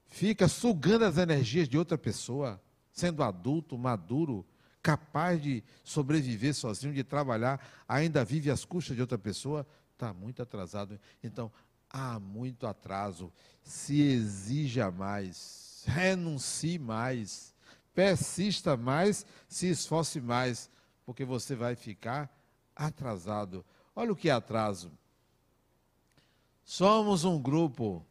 fica 0.07 0.49
sugando 0.49 1.05
as 1.05 1.19
energias 1.19 1.69
de 1.69 1.79
outra 1.79 1.97
pessoa, 1.97 2.61
sendo 2.91 3.23
adulto, 3.23 3.79
maduro, 3.79 4.45
capaz 4.83 5.43
de 5.43 5.63
sobreviver 5.85 6.55
sozinho, 6.55 6.95
de 6.95 7.05
trabalhar, 7.05 7.61
ainda 7.87 8.25
vive 8.25 8.51
às 8.51 8.65
custas 8.65 8.97
de 8.97 9.03
outra 9.03 9.19
pessoa, 9.19 9.67
está 9.93 10.13
muito 10.13 10.43
atrasado. 10.43 10.99
Então, 11.23 11.53
há 11.91 12.19
muito 12.19 12.67
atraso. 12.67 13.31
Se 13.63 14.01
exija 14.01 14.91
mais, 14.91 15.85
renuncie 15.87 16.79
mais, 16.79 17.55
persista 17.95 18.77
mais, 18.77 19.27
se 19.47 19.69
esforce 19.69 20.21
mais, 20.21 20.71
porque 21.05 21.25
você 21.25 21.55
vai 21.55 21.77
ficar 21.77 22.35
atrasado. 22.75 23.65
Olha 23.95 24.13
o 24.13 24.17
que 24.17 24.31
é 24.31 24.33
atraso. 24.33 24.91
Somos 26.69 27.25
um 27.25 27.41
grupo 27.41 28.05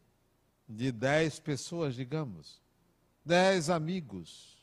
de 0.67 0.91
dez 0.91 1.39
pessoas, 1.39 1.93
digamos, 1.93 2.59
dez 3.23 3.69
amigos 3.69 4.57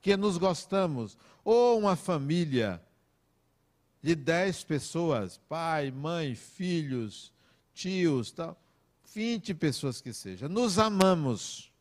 que 0.00 0.16
nos 0.16 0.38
gostamos, 0.38 1.18
ou 1.44 1.76
uma 1.76 1.96
família 1.96 2.80
de 4.00 4.14
dez 4.14 4.62
pessoas, 4.62 5.38
pai, 5.48 5.90
mãe, 5.90 6.36
filhos, 6.36 7.32
tios, 7.74 8.30
tal, 8.30 8.56
20 9.12 9.54
pessoas 9.54 10.00
que 10.00 10.12
seja, 10.12 10.48
nos 10.48 10.78
amamos. 10.78 11.72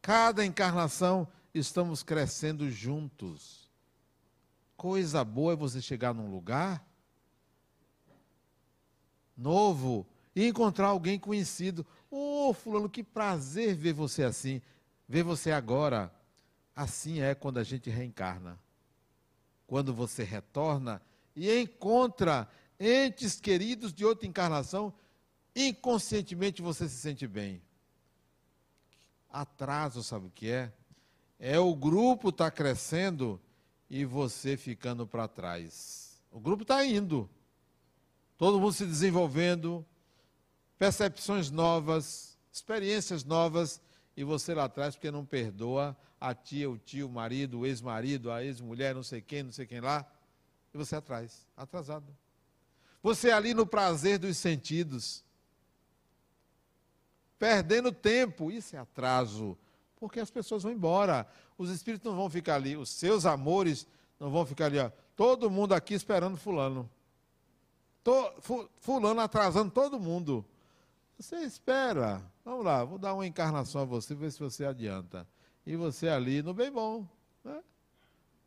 Cada 0.00 0.46
encarnação 0.46 1.26
estamos 1.52 2.04
crescendo 2.04 2.70
juntos. 2.70 3.68
Coisa 4.76 5.24
boa 5.24 5.54
é 5.54 5.56
você 5.56 5.82
chegar 5.82 6.14
num 6.14 6.30
lugar 6.30 6.86
novo 9.36 10.06
e 10.34 10.46
encontrar 10.46 10.88
alguém 10.88 11.18
conhecido. 11.18 11.86
Ô, 12.10 12.48
oh, 12.48 12.54
fulano, 12.54 12.88
que 12.88 13.02
prazer 13.02 13.74
ver 13.74 13.92
você 13.92 14.22
assim, 14.22 14.60
ver 15.08 15.22
você 15.22 15.50
agora. 15.50 16.12
Assim 16.74 17.20
é 17.20 17.34
quando 17.34 17.58
a 17.58 17.64
gente 17.64 17.90
reencarna. 17.90 18.58
Quando 19.66 19.92
você 19.92 20.22
retorna 20.22 21.02
e 21.34 21.60
encontra 21.60 22.48
entes 22.78 23.40
queridos 23.40 23.92
de 23.92 24.04
outra 24.04 24.26
encarnação, 24.26 24.92
inconscientemente 25.54 26.62
você 26.62 26.88
se 26.88 26.96
sente 26.96 27.26
bem. 27.26 27.62
Atraso, 29.30 30.02
sabe 30.02 30.26
o 30.26 30.30
que 30.30 30.50
é? 30.50 30.72
É 31.38 31.58
o 31.58 31.74
grupo 31.74 32.28
estar 32.28 32.46
tá 32.46 32.50
crescendo 32.50 33.40
e 33.88 34.04
você 34.04 34.56
ficando 34.56 35.06
para 35.06 35.28
trás. 35.28 36.22
O 36.30 36.40
grupo 36.40 36.62
está 36.62 36.84
indo. 36.84 37.28
Todo 38.38 38.60
mundo 38.60 38.72
se 38.72 38.84
desenvolvendo, 38.84 39.84
percepções 40.78 41.50
novas, 41.50 42.36
experiências 42.52 43.24
novas, 43.24 43.80
e 44.16 44.24
você 44.24 44.54
lá 44.54 44.64
atrás 44.64 44.94
porque 44.94 45.10
não 45.10 45.24
perdoa 45.24 45.96
a 46.20 46.34
tia, 46.34 46.70
o 46.70 46.78
tio, 46.78 47.06
o 47.06 47.10
marido, 47.10 47.60
o 47.60 47.66
ex-marido, 47.66 48.30
a 48.30 48.42
ex-mulher, 48.42 48.94
não 48.94 49.02
sei 49.02 49.20
quem, 49.20 49.42
não 49.42 49.52
sei 49.52 49.66
quem 49.66 49.80
lá, 49.80 50.04
e 50.72 50.78
você 50.78 50.96
atrás, 50.96 51.46
atrasado. 51.56 52.06
Você 53.02 53.30
ali 53.30 53.54
no 53.54 53.66
prazer 53.66 54.18
dos 54.18 54.36
sentidos, 54.36 55.22
perdendo 57.38 57.92
tempo, 57.92 58.50
isso 58.50 58.74
é 58.74 58.78
atraso, 58.78 59.56
porque 59.96 60.20
as 60.20 60.30
pessoas 60.30 60.62
vão 60.62 60.72
embora, 60.72 61.26
os 61.56 61.70
espíritos 61.70 62.10
não 62.10 62.16
vão 62.16 62.28
ficar 62.28 62.56
ali, 62.56 62.76
os 62.76 62.90
seus 62.90 63.24
amores 63.24 63.86
não 64.18 64.30
vão 64.30 64.44
ficar 64.44 64.66
ali, 64.66 64.78
ó, 64.78 64.90
todo 65.14 65.50
mundo 65.50 65.74
aqui 65.74 65.94
esperando 65.94 66.36
fulano. 66.36 66.90
Tô, 68.06 68.32
fulano 68.78 69.20
atrasando 69.20 69.72
todo 69.72 69.98
mundo. 69.98 70.46
Você 71.18 71.38
espera. 71.38 72.22
Vamos 72.44 72.64
lá, 72.64 72.84
vou 72.84 72.98
dar 72.98 73.12
uma 73.14 73.26
encarnação 73.26 73.80
a 73.80 73.84
você, 73.84 74.14
ver 74.14 74.30
se 74.30 74.38
você 74.38 74.64
adianta. 74.64 75.26
E 75.66 75.74
você 75.74 76.08
ali 76.08 76.40
no 76.40 76.54
bem 76.54 76.70
bom. 76.70 77.04
Né? 77.42 77.60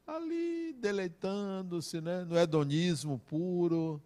Ali 0.07 0.71
deleitando-se, 0.79 1.99
né? 1.99 2.23
no 2.23 2.37
hedonismo 2.37 3.19
puro. 3.19 4.01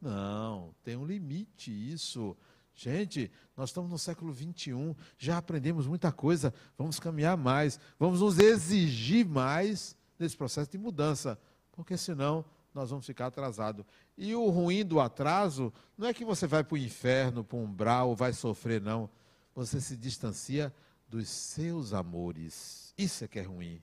Não, 0.00 0.74
tem 0.82 0.96
um 0.96 1.04
limite 1.04 1.70
isso. 1.70 2.34
Gente, 2.74 3.30
nós 3.54 3.68
estamos 3.68 3.90
no 3.90 3.98
século 3.98 4.34
XXI, 4.34 4.96
já 5.18 5.36
aprendemos 5.36 5.86
muita 5.86 6.10
coisa, 6.10 6.54
vamos 6.78 6.98
caminhar 6.98 7.36
mais, 7.36 7.78
vamos 7.98 8.22
nos 8.22 8.38
exigir 8.38 9.26
mais 9.26 9.94
nesse 10.18 10.34
processo 10.34 10.70
de 10.70 10.78
mudança, 10.78 11.38
porque 11.72 11.94
senão 11.98 12.42
nós 12.74 12.90
vamos 12.90 13.06
ficar 13.06 13.26
atrasados. 13.26 13.84
E 14.16 14.34
o 14.34 14.48
ruim 14.48 14.84
do 14.84 15.00
atraso 15.00 15.72
não 15.96 16.08
é 16.08 16.14
que 16.14 16.24
você 16.24 16.46
vai 16.46 16.64
para 16.64 16.74
o 16.74 16.78
inferno, 16.78 17.44
para 17.44 17.56
o 17.56 17.62
umbral, 17.62 18.14
vai 18.14 18.32
sofrer, 18.32 18.80
não. 18.80 19.08
Você 19.54 19.80
se 19.80 19.96
distancia 19.96 20.74
dos 21.08 21.28
seus 21.28 21.92
amores. 21.92 22.94
Isso 22.96 23.24
é 23.24 23.28
que 23.28 23.38
é 23.38 23.42
ruim. 23.42 23.82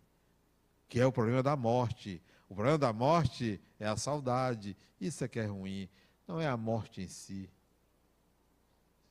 Que 0.87 0.99
é 0.99 1.05
o 1.05 1.11
problema 1.11 1.43
da 1.43 1.55
morte. 1.55 2.21
O 2.49 2.55
problema 2.55 2.77
da 2.77 2.91
morte 2.91 3.61
é 3.79 3.87
a 3.87 3.95
saudade. 3.95 4.75
Isso 4.99 5.23
é 5.23 5.27
que 5.27 5.39
é 5.39 5.45
ruim. 5.45 5.87
Não 6.27 6.41
é 6.41 6.47
a 6.47 6.57
morte 6.57 7.01
em 7.01 7.07
si. 7.07 7.49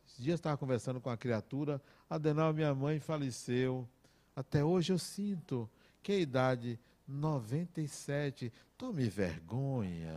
Esses 0.06 0.24
dias 0.24 0.40
estava 0.40 0.56
conversando 0.56 1.00
com 1.00 1.10
a 1.10 1.16
criatura. 1.16 1.80
Adenal, 2.10 2.52
minha 2.52 2.74
mãe 2.74 2.98
faleceu. 2.98 3.88
Até 4.34 4.64
hoje 4.64 4.92
eu 4.92 4.98
sinto 4.98 5.70
que 6.02 6.18
idade 6.18 6.78
97. 7.08 8.52
Tome 8.76 9.08
vergonha. 9.08 10.14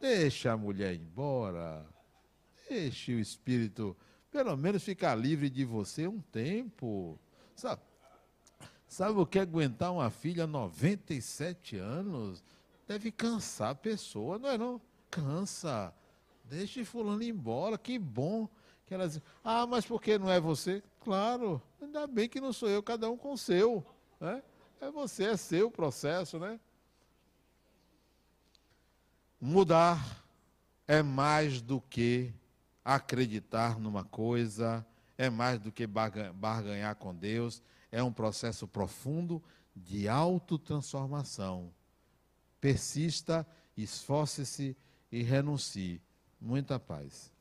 Deixa 0.00 0.52
a 0.52 0.56
mulher 0.56 0.94
embora. 0.94 1.86
Deixe 2.68 3.14
o 3.14 3.20
espírito, 3.20 3.96
pelo 4.30 4.56
menos, 4.56 4.82
ficar 4.82 5.14
livre 5.14 5.50
de 5.50 5.64
você 5.64 6.08
um 6.08 6.20
tempo. 6.20 7.18
Sabe, 7.54 7.82
sabe 8.88 9.18
o 9.18 9.26
que 9.26 9.38
é 9.38 9.42
aguentar 9.42 9.92
uma 9.92 10.10
filha 10.10 10.46
97 10.46 11.76
anos? 11.76 12.42
Deve 12.88 13.12
cansar 13.12 13.70
a 13.70 13.74
pessoa, 13.74 14.38
não 14.38 14.48
é 14.48 14.58
não? 14.58 14.80
Cansa. 15.10 15.94
Deixe 16.44 16.84
fulano 16.84 17.22
embora, 17.22 17.76
que 17.76 17.98
bom. 17.98 18.48
Que 18.86 18.94
ela 18.94 19.06
diz, 19.06 19.20
ah, 19.44 19.66
mas 19.66 19.86
por 19.86 20.00
que 20.00 20.18
não 20.18 20.30
é 20.30 20.40
você? 20.40 20.82
Claro, 21.00 21.62
ainda 21.80 22.06
bem 22.06 22.28
que 22.28 22.40
não 22.40 22.52
sou 22.52 22.68
eu, 22.68 22.82
cada 22.82 23.10
um 23.10 23.16
com 23.16 23.32
o 23.32 23.38
seu. 23.38 23.84
Né? 24.18 24.42
É 24.82 24.90
você, 24.90 25.26
é 25.26 25.36
seu 25.36 25.70
processo, 25.70 26.40
né? 26.40 26.58
Mudar 29.40 30.26
é 30.88 31.00
mais 31.04 31.62
do 31.62 31.80
que 31.80 32.34
acreditar 32.84 33.78
numa 33.78 34.02
coisa, 34.02 34.84
é 35.16 35.30
mais 35.30 35.60
do 35.60 35.70
que 35.70 35.86
barganhar 35.86 36.96
com 36.96 37.14
Deus, 37.14 37.62
é 37.92 38.02
um 38.02 38.12
processo 38.12 38.66
profundo 38.66 39.40
de 39.74 40.08
autotransformação. 40.08 41.72
Persista, 42.60 43.46
esforce-se 43.76 44.76
e 45.12 45.22
renuncie. 45.22 46.02
Muita 46.40 46.80
paz. 46.80 47.31